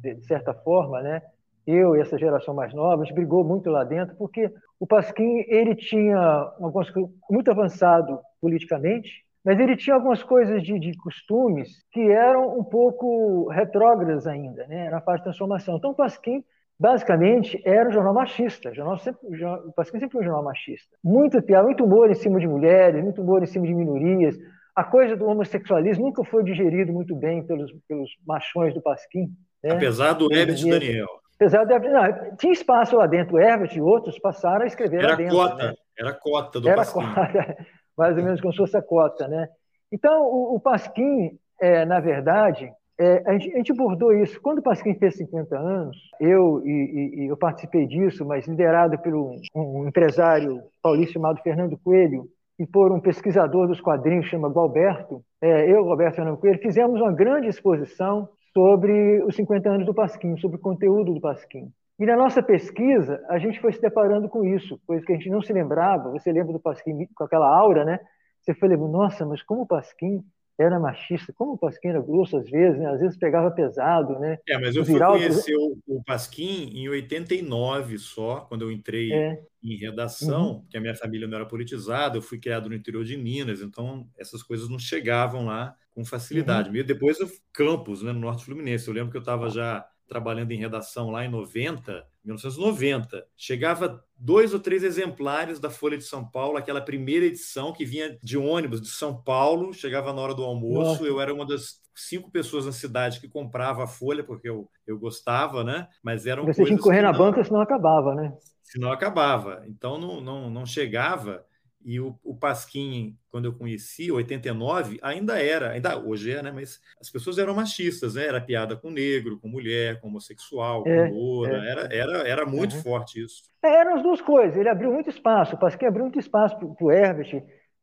[0.00, 1.20] de, de certa forma, né?
[1.66, 5.44] Eu e essa geração mais nova, a gente brigou muito lá dentro, porque o Pasquim
[5.46, 6.18] ele tinha
[6.60, 6.88] algumas,
[7.30, 13.48] muito avançado politicamente, mas ele tinha algumas coisas de, de costumes que eram um pouco
[13.48, 14.88] retrógradas ainda, né?
[14.90, 15.76] na fase de transformação.
[15.76, 16.44] Então, o Pasquim,
[16.78, 18.70] basicamente, era um jornal machista.
[18.70, 19.20] O, jornal sempre,
[19.66, 20.96] o Pasquim sempre foi um jornal machista.
[21.02, 24.36] Muito piada, muito humor em cima de mulheres, muito humor em cima de minorias.
[24.76, 29.28] A coisa do homossexualismo nunca foi digerido muito bem pelos, pelos machões do Pasquim.
[29.62, 29.72] Né?
[29.72, 31.21] Apesar do Herbert Daniel.
[31.42, 35.16] Apesar de não, tinha espaço lá dentro, Herbert e outros passaram a escrever era lá
[35.16, 35.36] dentro.
[35.36, 35.74] Cota, né?
[35.98, 37.00] Era cota do era Pasquim.
[37.00, 37.56] Cota,
[37.98, 39.48] mais ou menos como se fosse a cota, né?
[39.90, 44.40] Então, o, o Pasquim, é, na verdade, é, a, gente, a gente abordou isso.
[44.40, 49.12] Quando o Pasquim fez 50 anos, eu, e, e, eu participei disso, mas liderado por
[49.12, 55.24] um, um, empresário paulista chamado Fernando Coelho, e por um pesquisador dos quadrinhos chamado Galberto,
[55.40, 60.36] é, eu, Roberto Fernando Coelho, fizemos uma grande exposição sobre os 50 anos do Pasquim,
[60.36, 61.72] sobre o conteúdo do Pasquim.
[61.98, 65.30] E na nossa pesquisa, a gente foi se deparando com isso, coisa que a gente
[65.30, 66.10] não se lembrava.
[66.10, 68.00] Você lembra do Pasquim com aquela aura, né?
[68.40, 70.22] Você foi lembrando, nossa, mas como o Pasquim
[70.62, 72.86] era machista, como o Pasquim era grosso às vezes, né?
[72.86, 74.38] Às vezes pegava pesado, né?
[74.48, 79.42] É, mas eu fui conhecer o, o Pasquim em 89 só, quando eu entrei é.
[79.62, 80.60] em redação, uhum.
[80.60, 84.06] porque a minha família não era politizada, eu fui criado no interior de Minas, então
[84.18, 86.70] essas coisas não chegavam lá com facilidade.
[86.70, 86.76] Uhum.
[86.76, 88.88] E depois o Campos, né, no Norte Fluminense.
[88.88, 93.26] Eu lembro que eu estava já trabalhando em redação lá em 90, 1990.
[93.34, 98.18] Chegava dois ou três exemplares da Folha de São Paulo, aquela primeira edição que vinha
[98.22, 100.90] de ônibus de São Paulo, chegava na hora do almoço.
[100.90, 101.04] Nossa.
[101.04, 104.98] Eu era uma das cinco pessoas na cidade que comprava a Folha, porque eu, eu
[104.98, 105.88] gostava, né?
[106.02, 108.36] Mas eram Você tinha que correr na não, banca, senão acabava, né?
[108.62, 109.64] Senão acabava.
[109.66, 111.42] Então não, não, não chegava
[111.84, 116.52] e o, o Pasquim, quando eu conheci, 89, ainda era, ainda hoje é, né?
[116.52, 118.26] Mas as pessoas eram machistas, né?
[118.26, 121.56] Era piada com negro, com mulher, com homossexual, é, com loura.
[121.56, 121.70] É.
[121.70, 122.82] Era, era, era muito uhum.
[122.82, 123.42] forte isso.
[123.62, 124.56] É, eram as duas coisas.
[124.56, 125.56] Ele abriu muito espaço.
[125.56, 127.42] O Pasquim abriu muito espaço para o Herbert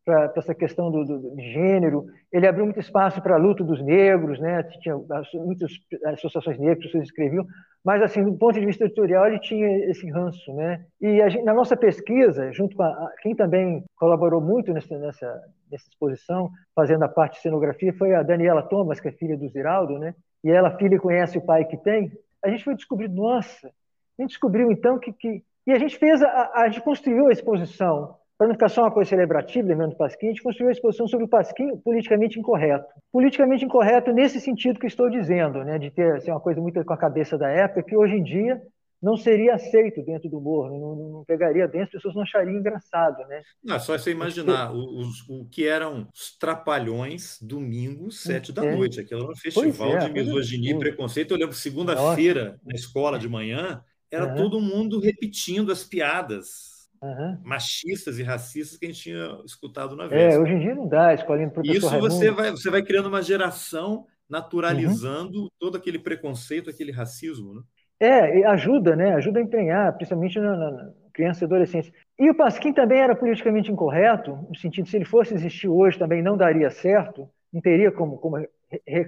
[0.10, 2.06] para essa questão do, do, de gênero.
[2.31, 4.64] Ele abriu muito espaço para a luta dos negros, né?
[4.81, 4.98] Tinha
[5.36, 5.72] muitas
[6.06, 7.45] associações negras que escreviam,
[7.86, 10.84] mas assim, do ponto de vista editorial, ele tinha esse ranço, né?
[10.99, 15.41] E gente, na nossa pesquisa, junto com a, quem também colaborou muito nessa, nessa,
[15.72, 19.48] nessa exposição, fazendo a parte de cenografia, foi a Daniela Thomas, que é filha do
[19.48, 20.15] Ziraldo, né?
[20.44, 22.11] E ela, filha, conhece o pai que tem.
[22.44, 26.23] A gente foi descobrir, nossa, a gente descobriu então que, que e a gente fez,
[26.23, 29.98] a, a gente construiu a exposição para não ficar só uma coisa celebrativa, lembrando do
[29.98, 32.88] Pasquim, a gente construiu a exposição sobre o Pasquim politicamente incorreto.
[33.11, 36.94] Politicamente incorreto nesse sentido que estou dizendo, né, de ter assim, uma coisa muito com
[36.94, 38.61] a cabeça da época, que hoje em dia
[39.02, 43.18] não seria aceito dentro do humor, não, não, pegaria dentro, as pessoas não achariam engraçado.
[43.28, 43.41] Né?
[43.61, 48.74] Não, é só você imaginar os, o que eram os trapalhões domingos, sete da é.
[48.74, 49.02] noite.
[49.02, 51.34] Aquilo era um festival é, de misoginia e preconceito.
[51.34, 57.38] Eu lembro, segunda-feira, na escola de manhã, era todo mundo repetindo as piadas uhum.
[57.44, 60.36] machistas e racistas que a gente tinha escutado na vez.
[60.36, 62.14] É, hoje em dia não dá, escolhendo professor Isso Raimundo.
[62.14, 65.50] você vai, você vai criando uma geração naturalizando uhum.
[65.60, 67.62] todo aquele preconceito, aquele racismo, né?
[68.00, 69.14] É, ajuda, né?
[69.16, 71.94] Ajuda a empenhar, principalmente na, na criança e adolescência.
[72.18, 76.22] E o Pasquim também era politicamente incorreto, no sentido se ele fosse existir hoje também
[76.22, 78.48] não daria certo, não teria como, como re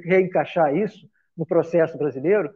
[0.03, 1.07] reencaixar isso
[1.37, 2.51] no processo brasileiro,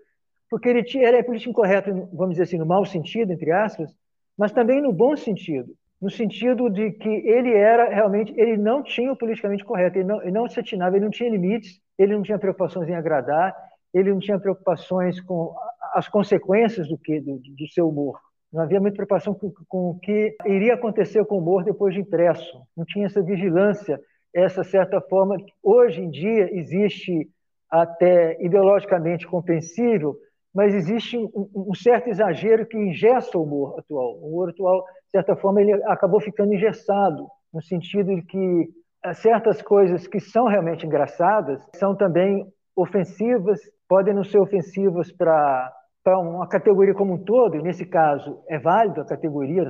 [0.50, 3.96] porque ele, tinha, ele é politicamente incorreto, vamos dizer assim, no mau sentido, entre aspas,
[4.38, 9.12] mas também no bom sentido, no sentido de que ele era realmente, ele não tinha
[9.12, 12.22] o politicamente correto, ele não, ele não se atinava, ele não tinha limites, ele não
[12.22, 13.56] tinha preocupações em agradar,
[13.94, 15.56] ele não tinha preocupações com
[15.94, 18.20] as consequências do que do, do seu humor.
[18.52, 22.02] Não havia muita preocupação com, com, o que iria acontecer com o humor depois de
[22.02, 22.62] impresso.
[22.76, 24.00] Não tinha essa vigilância,
[24.34, 27.30] essa certa forma que hoje em dia existe
[27.70, 30.16] até ideologicamente compreensível,
[30.56, 34.18] mas existe um, um, certo exagero que ingessa o humor atual.
[34.22, 37.28] O humor atual, de certa forma, ele acabou ficando engessado.
[37.54, 38.70] no sentido de que
[39.04, 42.46] eh, certas coisas que são realmente engraçadas são também
[42.76, 45.72] ofensivas, podem não ser ofensivas para
[46.06, 49.68] para uma categoria como um todo, e nesse caso é válido a categoria,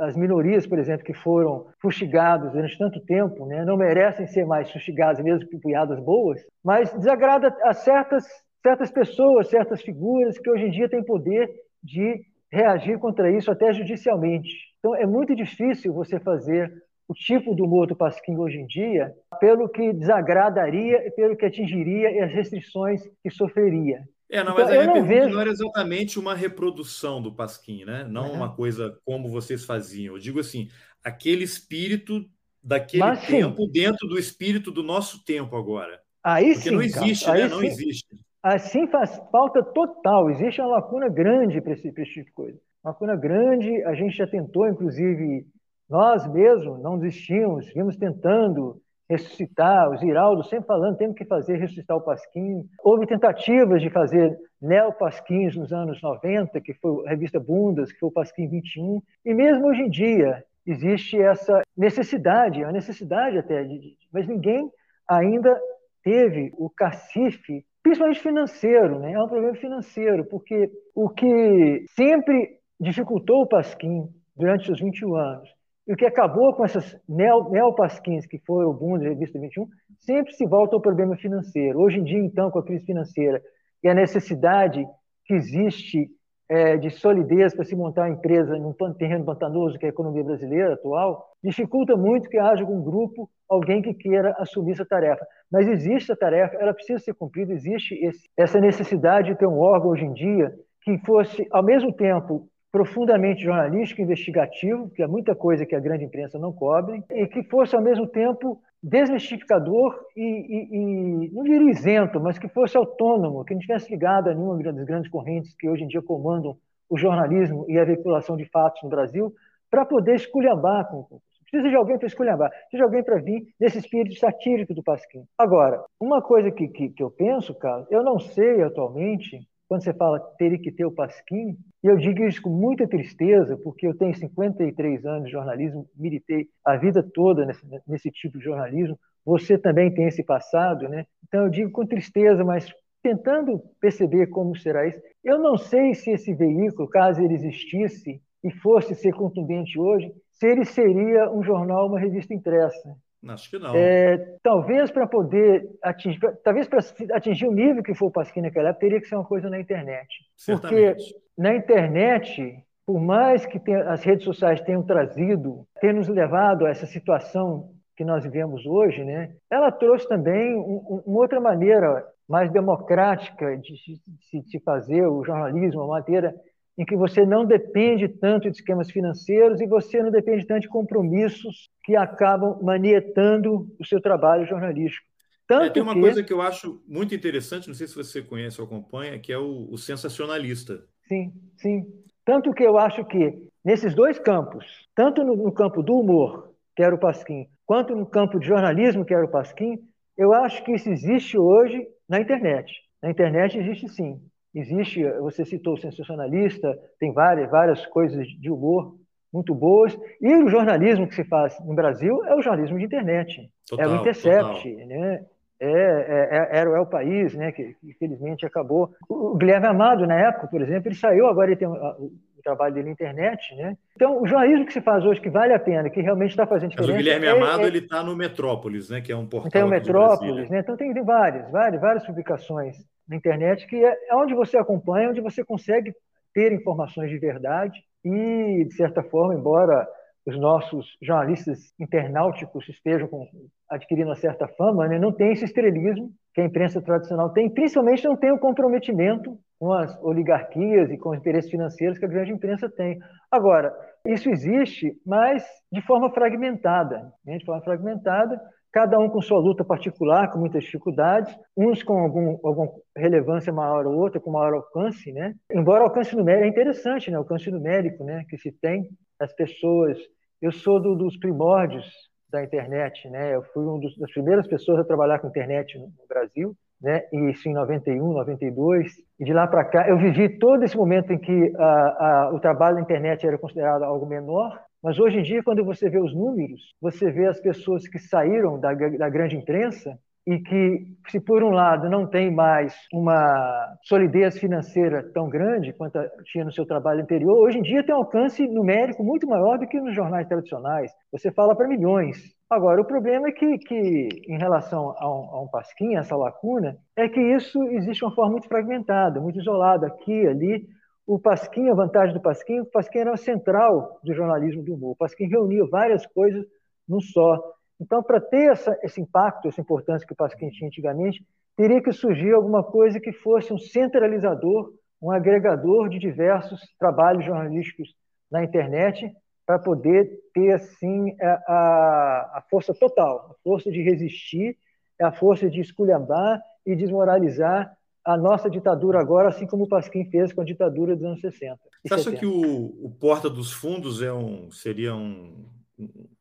[0.00, 4.70] as, minorias, por exemplo, que foram fustigadas durante tanto tempo, né, não merecem ser mais
[4.70, 8.26] fustigadas, mesmo com piadas boas, mas desagrada a certas,
[8.62, 11.48] certas pessoas, certas figuras que hoje em dia têm poder
[11.82, 12.20] de
[12.50, 14.50] reagir contra isso até judicialmente.
[14.78, 16.72] Então é muito difícil você fazer
[17.06, 21.46] o tipo do humor do Pasquim hoje em dia pelo que desagradaria e pelo que
[21.46, 24.02] atingiria e as restrições que sofreria.
[24.30, 25.34] É, não, então, mas a minha pergunta vejo...
[25.34, 28.04] não era exatamente uma reprodução do Pasquim, né?
[28.04, 28.34] Não uhum.
[28.34, 30.16] uma coisa como vocês faziam.
[30.16, 30.68] Eu digo assim,
[31.02, 32.28] aquele espírito
[32.62, 33.72] daquele mas, tempo sim.
[33.72, 35.98] dentro do espírito do nosso tempo agora.
[36.22, 37.38] Aí Porque sim, não existe, cara.
[37.38, 37.44] né?
[37.44, 37.66] Aí não sim.
[37.66, 38.17] existe.
[38.42, 40.30] Assim faz falta total.
[40.30, 42.58] Existe uma lacuna grande para esse, esse tipo de coisa.
[42.82, 43.82] Uma lacuna grande.
[43.84, 45.46] A gente já tentou, inclusive,
[45.88, 51.96] nós mesmos não desistimos, vimos tentando ressuscitar, o Ziraldo sempre falando, temos que fazer ressuscitar
[51.96, 52.68] o Pasquim.
[52.84, 58.10] Houve tentativas de fazer neo-Pasquins nos anos 90, que foi a revista Bundas, que foi
[58.10, 63.96] o Pasquim 21, e mesmo hoje em dia existe essa necessidade, a necessidade até, de,
[64.12, 64.70] mas ninguém
[65.08, 65.58] ainda
[66.02, 69.12] teve o cacife, principalmente financeiro, né?
[69.12, 75.48] é um problema financeiro, porque o que sempre dificultou o Pasquim durante os 21 anos
[75.86, 79.66] e o que acabou com essas neopasquins, que foi o da revista 21,
[79.98, 81.80] sempre se volta ao problema financeiro.
[81.80, 83.42] Hoje em dia, então, com a crise financeira
[83.82, 84.86] e a necessidade
[85.24, 86.08] que existe
[86.48, 90.24] é, de solidez para se montar uma empresa num terreno pantanoso, que é a economia
[90.24, 95.24] brasileira atual, dificulta muito que haja um grupo, alguém que queira assumir essa tarefa.
[95.50, 99.58] Mas existe a tarefa, ela precisa ser cumprida, existe esse, essa necessidade de ter um
[99.58, 100.52] órgão hoje em dia
[100.82, 106.04] que fosse, ao mesmo tempo, profundamente jornalístico, investigativo, que é muita coisa que a grande
[106.04, 111.70] imprensa não cobre, e que fosse ao mesmo tempo desmistificador e, e, e, não diria
[111.70, 115.68] isento, mas que fosse autônomo, que não tivesse ligado a nenhuma das grandes correntes que
[115.68, 116.56] hoje em dia comandam
[116.88, 119.34] o jornalismo e a veiculação de fatos no Brasil,
[119.70, 121.06] para poder esculhambar com,
[121.50, 125.24] Precisa de alguém para esculhambar, precisa de alguém para vir nesse espírito satírico do Pasquim.
[125.38, 129.94] Agora, uma coisa que, que, que eu penso, Carlos, eu não sei atualmente quando você
[129.94, 133.96] fala teria que ter o Pasquim, e eu digo isso com muita tristeza, porque eu
[133.96, 139.56] tenho 53 anos de jornalismo, militei a vida toda nesse, nesse tipo de jornalismo, você
[139.56, 141.06] também tem esse passado, né?
[141.26, 142.66] Então eu digo com tristeza, mas
[143.02, 145.00] tentando perceber como será isso.
[145.22, 150.46] Eu não sei se esse veículo, caso ele existisse e fosse ser contundente hoje, se
[150.46, 152.96] ele seria um jornal, uma revista impressa.
[153.26, 153.74] Acho que não.
[153.74, 156.80] É, talvez para poder atingir, talvez para
[157.14, 159.58] atingir o nível que foi o Pasquim naquela época, teria que ser uma coisa na
[159.58, 160.06] internet.
[160.36, 160.96] Certamente.
[160.96, 166.64] Porque na internet, por mais que tenha, as redes sociais tenham trazido, tenham nos levado
[166.64, 172.06] a essa situação que nós vivemos hoje, né, ela trouxe também um, uma outra maneira
[172.28, 174.00] mais democrática de se,
[174.40, 176.32] de se fazer o jornalismo, uma maneira
[176.78, 180.68] em que você não depende tanto de esquemas financeiros e você não depende tanto de
[180.68, 185.04] compromissos que acabam manietando o seu trabalho jornalístico.
[185.48, 186.00] Tanto é, tem uma que...
[186.00, 189.38] coisa que eu acho muito interessante, não sei se você conhece ou acompanha, que é
[189.38, 190.84] o, o sensacionalista.
[191.08, 191.84] Sim, sim.
[192.24, 194.64] Tanto que eu acho que nesses dois campos,
[194.94, 199.04] tanto no, no campo do humor, que era o Pasquim, quanto no campo de jornalismo,
[199.04, 199.80] que era o Pasquim,
[200.16, 202.72] eu acho que isso existe hoje na internet.
[203.02, 204.20] Na internet existe sim.
[204.54, 208.96] Existe, você citou o sensacionalista, tem várias, várias coisas de humor
[209.32, 209.98] muito boas.
[210.20, 213.50] E o jornalismo que se faz no Brasil é o jornalismo de internet.
[213.68, 214.86] Total, é o Intercept, total.
[214.86, 215.24] né?
[215.60, 218.92] É, é, é, era o País, né, que infelizmente acabou.
[219.08, 222.12] O Guilherme Amado, na época, por exemplo, ele saiu, agora ele tem o,
[222.44, 223.54] trabalho dele na internet.
[223.56, 223.76] Né?
[223.96, 226.70] Então, o jornalismo que se faz hoje, que vale a pena, que realmente está fazendo
[226.70, 226.92] diferença...
[226.92, 229.50] Mas o Guilherme é, Amado, é ele está no Metrópolis, né, que é um portal
[229.50, 230.60] Tem o Metrópolis, né?
[230.60, 232.76] então tem, tem várias, várias, várias publicações
[233.08, 235.92] na internet, que é, é onde você acompanha, onde você consegue
[236.34, 239.88] ter informações de verdade e, de certa forma, embora
[240.26, 243.26] os nossos jornalistas internauticos estejam com,
[243.68, 248.04] adquirindo uma certa fama, né, não tem esse estrelismo que a imprensa tradicional tem, principalmente
[248.04, 252.30] não tem o comprometimento com as oligarquias e com os interesses financeiros que a grande
[252.30, 252.98] imprensa tem.
[253.30, 253.74] Agora,
[254.06, 258.38] isso existe, mas de forma fragmentada, né, de forma fragmentada,
[258.72, 263.86] cada um com sua luta particular, com muitas dificuldades, uns com algum, alguma relevância maior
[263.86, 265.34] ou outra, com maior alcance, né?
[265.52, 267.16] Embora o alcance numérico é interessante, né?
[267.16, 268.24] O alcance numérico, né?
[268.28, 268.88] Que se tem
[269.18, 269.98] as pessoas.
[270.40, 271.86] Eu sou do, dos primórdios
[272.30, 273.34] da internet, né?
[273.34, 277.04] Eu fui uma das primeiras pessoas a trabalhar com internet no Brasil, né?
[277.12, 278.92] E isso em 91, 92.
[279.18, 282.38] E de lá para cá, eu vivi todo esse momento em que a, a, o
[282.38, 286.14] trabalho na internet era considerado algo menor Mas hoje em dia, quando você vê os
[286.14, 289.98] números, você vê as pessoas que saíram da, da grande imprensa
[290.28, 295.98] e que, se por um lado não tem mais uma solidez financeira tão grande quanto
[296.26, 299.66] tinha no seu trabalho anterior, hoje em dia tem um alcance numérico muito maior do
[299.66, 300.92] que nos jornais tradicionais.
[301.10, 302.18] Você fala para milhões.
[302.50, 306.76] Agora, o problema é que, que em relação a um, a um Pasquim, essa lacuna,
[306.94, 310.66] é que isso existe uma forma muito fragmentada, muito isolada, aqui, ali,
[311.08, 314.90] o Pasquim, a vantagem do Pasquim, o Pasquim era a central do jornalismo do humor.
[314.90, 316.44] O Pasquim reunia várias coisas
[316.86, 317.42] num só.
[317.80, 321.24] Então, para ter essa, esse impacto, essa importância que o Pasquim tinha antigamente,
[321.56, 324.70] teria que surgir alguma coisa que fosse um centralizador,
[325.00, 327.94] um agregador de diversos trabalhos jornalísticos
[328.30, 329.10] na internet,
[329.46, 334.58] para poder ter, assim, a, a força total, a força de resistir,
[335.00, 337.74] a força de esculhambar e desmoralizar
[338.08, 341.58] a nossa ditadura agora, assim como o Pasquim fez com a ditadura dos anos 60.
[341.84, 345.44] Você acha que o, o, Porta dos Fundos é um, seria um,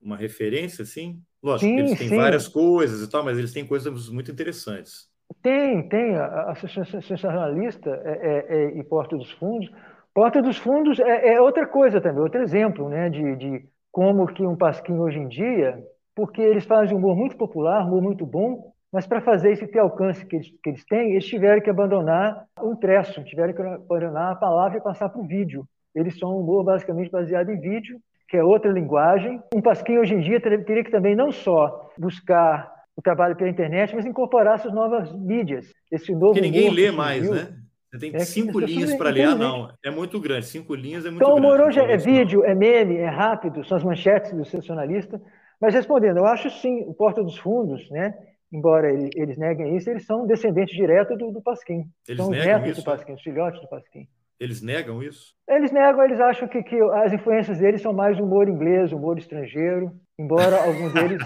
[0.02, 1.22] uma referência, assim?
[1.42, 2.18] Lógico, sim, eles têm sim.
[2.18, 5.08] várias coisas e tal, mas eles têm coisas muito interessantes.
[5.42, 6.18] Tem, tem.
[6.18, 9.72] A Associação Jornalista é, é, é, e Porta dos Fundos.
[10.14, 14.46] Porta dos Fundos é, é, outra coisa também, outro exemplo né, de, de como que
[14.46, 15.82] um Pasquim hoje em dia,
[16.14, 19.68] porque eles fazem um humor muito popular, um humor muito bom, mas para fazer esse
[19.68, 23.62] ter alcance que eles, que eles têm, eles tiveram que abandonar o impresso, tiveram que
[23.62, 25.68] abandonar a palavra e passar para o vídeo.
[25.94, 29.40] Eles são um humor basicamente baseado em vídeo, que é outra linguagem.
[29.54, 33.94] Um Pasquim hoje em dia teria que também não só buscar o trabalho pela internet,
[33.94, 35.72] mas incorporar essas novas mídias.
[35.92, 37.50] Esse novo que ninguém lê mais, né?
[37.92, 39.26] Você tem é cinco linhas para ler.
[39.26, 40.48] Ah, não, é muito grande.
[40.48, 41.46] Cinco linhas é muito então, grande.
[41.46, 45.22] Então, o humor hoje é vídeo, é meme, é rápido, são as manchetes do sensacionalista.
[45.62, 48.16] Mas respondendo, eu acho sim, o Porta dos Fundos, né?
[48.52, 51.84] Embora eles neguem isso, eles são descendentes diretos do, do Pasquim.
[52.08, 52.82] Eles são negam netos isso?
[52.82, 54.08] do Pasquim, os filhotes do Pasquim.
[54.40, 55.34] Eles negam isso?
[55.50, 59.92] Eles negam, eles acham que, que as influências deles são mais humor inglês, humor estrangeiro,
[60.18, 61.20] embora algum deles.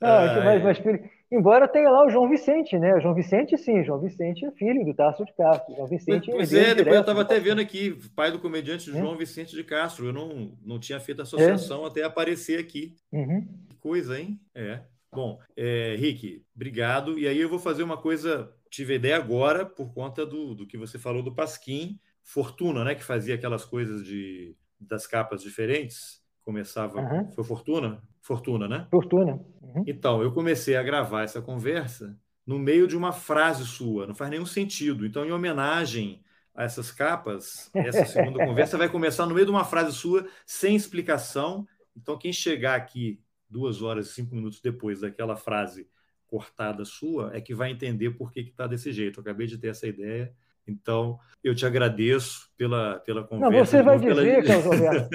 [0.00, 0.08] Não,
[0.42, 1.00] mas, mas,
[1.32, 2.94] embora tenha lá o João Vicente, né?
[2.94, 5.74] O João Vicente, sim, João Vicente é filho do Tasso de Castro.
[5.74, 8.92] João Vicente pois é, depois eu estava até vendo aqui, pai do comediante é.
[8.92, 10.06] João Vicente de Castro.
[10.06, 11.88] Eu não, não tinha feito associação é.
[11.88, 12.94] até aparecer aqui.
[13.12, 13.46] Uhum
[13.82, 14.40] coisa, hein?
[14.54, 14.80] É.
[15.12, 17.18] Bom, é, Rick, obrigado.
[17.18, 20.78] E aí eu vou fazer uma coisa, tive ideia agora por conta do, do que
[20.78, 22.94] você falou do Pasquim, Fortuna, né?
[22.94, 26.22] Que fazia aquelas coisas de das capas diferentes.
[26.44, 27.00] Começava.
[27.00, 27.32] Uhum.
[27.32, 28.02] Foi Fortuna?
[28.22, 28.86] Fortuna, né?
[28.90, 29.44] Fortuna.
[29.60, 29.84] Uhum.
[29.86, 32.16] Então, eu comecei a gravar essa conversa
[32.46, 35.04] no meio de uma frase sua, não faz nenhum sentido.
[35.04, 36.22] Então, em homenagem
[36.54, 40.76] a essas capas, essa segunda conversa vai começar no meio de uma frase sua, sem
[40.76, 41.66] explicação.
[41.96, 45.88] Então, quem chegar aqui duas horas e cinco minutos depois daquela frase
[46.26, 49.18] cortada sua, é que vai entender por que está desse jeito.
[49.18, 50.34] Eu acabei de ter essa ideia.
[50.66, 53.50] Então, eu te agradeço pela, pela conversa.
[53.50, 54.42] Não, você vai dizer, pela...
[54.42, 55.08] Carlos Roberto,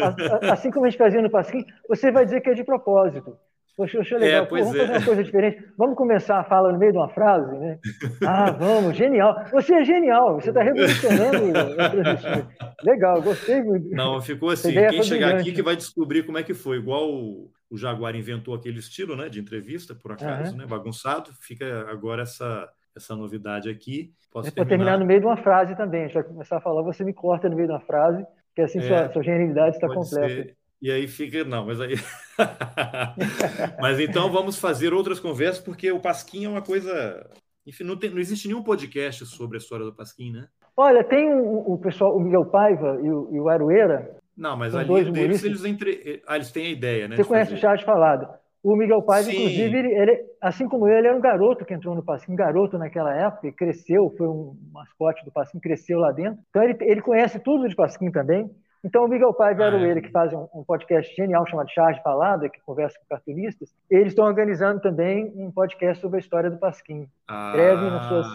[0.51, 3.37] assim como a gente fazia no Pasquim, você vai dizer que é de propósito.
[3.77, 4.43] Poxa, achei legal.
[4.43, 4.79] É, Pô, vamos é.
[4.79, 5.63] fazer uma coisa diferente.
[5.77, 7.77] Vamos começar a fala no meio de uma frase, né?
[8.25, 9.45] Ah, vamos, genial.
[9.51, 12.47] Você é genial, você está revolucionando a transmissão.
[12.83, 13.87] Legal, gostei muito.
[13.91, 14.73] Não, ficou assim.
[14.73, 16.77] Quem chegar aqui que vai descobrir como é que foi.
[16.77, 20.57] Igual o, o Jaguar inventou aquele estilo né, de entrevista, por acaso, uhum.
[20.57, 21.29] né, bagunçado.
[21.39, 22.67] Fica agora essa,
[22.97, 24.11] essa novidade aqui.
[24.31, 24.69] Posso é terminar...
[24.69, 26.01] terminar no meio de uma frase também.
[26.01, 28.25] A gente vai começar a falar, você me corta no meio de uma frase,
[28.55, 30.29] que assim é, sua, sua genialidade está completa.
[30.29, 30.57] Ser.
[30.81, 31.43] E aí fica.
[31.43, 31.95] Não, mas aí.
[33.81, 37.27] mas então vamos fazer outras conversas, porque o Pasquim é uma coisa.
[37.65, 40.47] Enfim, não, tem, não existe nenhum podcast sobre a história do Pasquim, né?
[40.75, 44.15] Olha, tem o, o pessoal, o Miguel Paiva e o, e o Aroeira.
[44.37, 46.21] Não, mas ali deles, eles, entre...
[46.27, 47.15] ah, eles têm a ideia, né?
[47.15, 47.57] Você conhece fazer.
[47.57, 48.29] o Charles Falado.
[48.67, 49.37] O Miguel Paiva, Sim.
[49.37, 52.77] inclusive, ele, ele, assim como ele, era um garoto que entrou no Pasquim, um garoto
[52.77, 56.41] naquela época, cresceu, foi um mascote do Pasquim, cresceu lá dentro.
[56.49, 58.51] Então ele, ele conhece tudo de Pasquim também.
[58.83, 60.01] Então, o Miguel Paiva e o ah, é.
[60.01, 64.25] que fazem um, um, podcast genial chamado Charge Falada, que conversa com cartunistas, eles estão
[64.25, 67.07] organizando também um podcast sobre a história do Pasquim.
[67.25, 68.27] Ah, nas suas.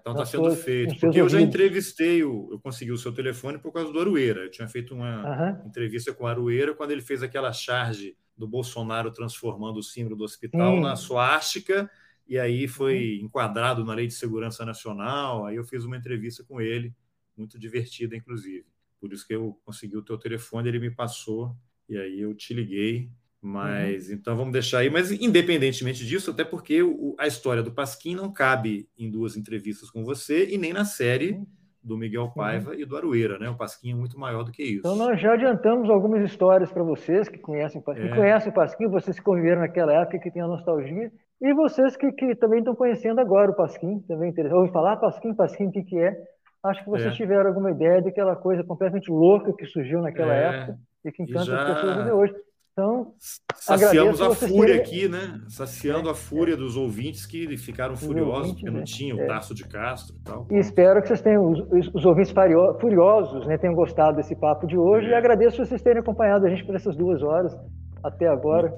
[0.00, 0.98] Então está sendo suas, feito.
[0.98, 4.40] Porque eu já entrevistei, o, eu consegui o seu telefone por causa do Arueira.
[4.40, 9.12] Eu tinha feito uma entrevista com o Arueira quando ele fez aquela charge do Bolsonaro
[9.12, 11.90] transformando o símbolo do hospital na suástica,
[12.26, 13.26] e aí foi uhum.
[13.26, 15.46] enquadrado na Lei de Segurança Nacional.
[15.46, 16.94] Aí eu fiz uma entrevista com ele,
[17.36, 18.64] muito divertida, inclusive.
[18.98, 21.54] Por isso que eu consegui o teu telefone, ele me passou
[21.88, 23.10] e aí eu te liguei.
[23.40, 24.14] Mas uhum.
[24.14, 24.88] então vamos deixar aí.
[24.88, 29.90] Mas independentemente disso, até porque o, a história do Pasquim não cabe em duas entrevistas
[29.90, 31.38] com você e nem na série
[31.84, 32.76] do Miguel Paiva uhum.
[32.76, 33.48] e do Arueira, né?
[33.48, 34.78] O Pasquim é muito maior do que isso.
[34.80, 38.16] Então nós já adiantamos algumas histórias para vocês que conhecem o Pasquim, é.
[38.16, 42.10] conhecem o Pasquim, vocês que conviveram naquela época que tem a nostalgia, e vocês que,
[42.12, 44.58] que também estão conhecendo agora o Pasquim, também interessante.
[44.58, 46.16] Ouve falar Pasquim, Pasquim, o que, que é?
[46.64, 47.16] acho que vocês é.
[47.16, 50.44] tiveram alguma ideia daquela coisa completamente louca que surgiu naquela é.
[50.44, 51.62] época e que encanta já...
[51.62, 52.34] as pessoas hoje.
[52.76, 53.14] Então,
[53.54, 54.80] saciamos a fúria terem...
[54.80, 55.40] aqui, né?
[55.48, 56.56] Saciando é, a fúria é.
[56.56, 58.84] dos ouvintes que ficaram furiosos ouvintes, porque não né?
[58.84, 59.26] tinham é.
[59.26, 60.48] Tasso de Castro e tal.
[60.50, 62.34] E espero que vocês tenham, os, os ouvintes
[62.80, 65.06] furiosos, né, tenham gostado desse papo de hoje.
[65.06, 65.10] É.
[65.10, 67.56] E agradeço vocês terem acompanhado a gente por essas duas horas
[68.02, 68.76] até agora,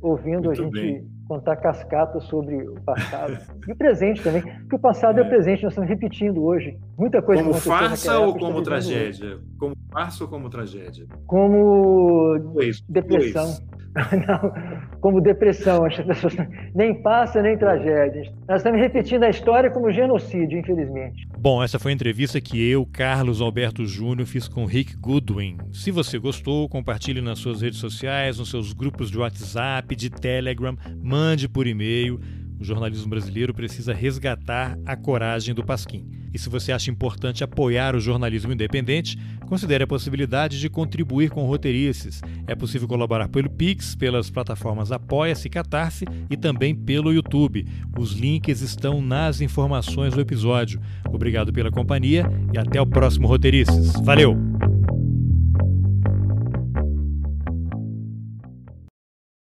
[0.00, 1.17] ouvindo Muito a gente bem.
[1.28, 3.38] Contar cascatas sobre o passado
[3.68, 4.42] e o presente também.
[4.42, 6.78] Porque o passado é, é o presente, nós estamos repetindo hoje.
[6.98, 9.34] Muita coisa Como farsa ou como tragédia?
[9.34, 9.40] Hoje.
[9.58, 11.06] Como farsa ou como tragédia?
[11.26, 13.44] Como dois, depressão.
[13.44, 13.68] Dois.
[14.26, 14.52] Não,
[15.00, 16.36] como depressão, as pessoas
[16.74, 18.32] nem passa nem tragédia.
[18.48, 21.26] Nós estamos repetindo a história como genocídio, infelizmente.
[21.38, 25.58] Bom, essa foi a entrevista que eu, Carlos Alberto Júnior, fiz com Rick Goodwin.
[25.72, 30.76] Se você gostou, compartilhe nas suas redes sociais, nos seus grupos de WhatsApp, de Telegram,
[31.02, 32.20] mande por e-mail.
[32.60, 36.06] O jornalismo brasileiro precisa resgatar a coragem do Pasquim.
[36.32, 41.46] E se você acha importante apoiar o jornalismo independente, considere a possibilidade de contribuir com
[41.46, 42.20] roteirices.
[42.46, 47.66] É possível colaborar pelo Pix, pelas plataformas Apoia-se e Catarse e também pelo YouTube.
[47.98, 50.80] Os links estão nas informações do episódio.
[51.06, 53.92] Obrigado pela companhia e até o próximo Roteirices.
[54.04, 54.36] Valeu!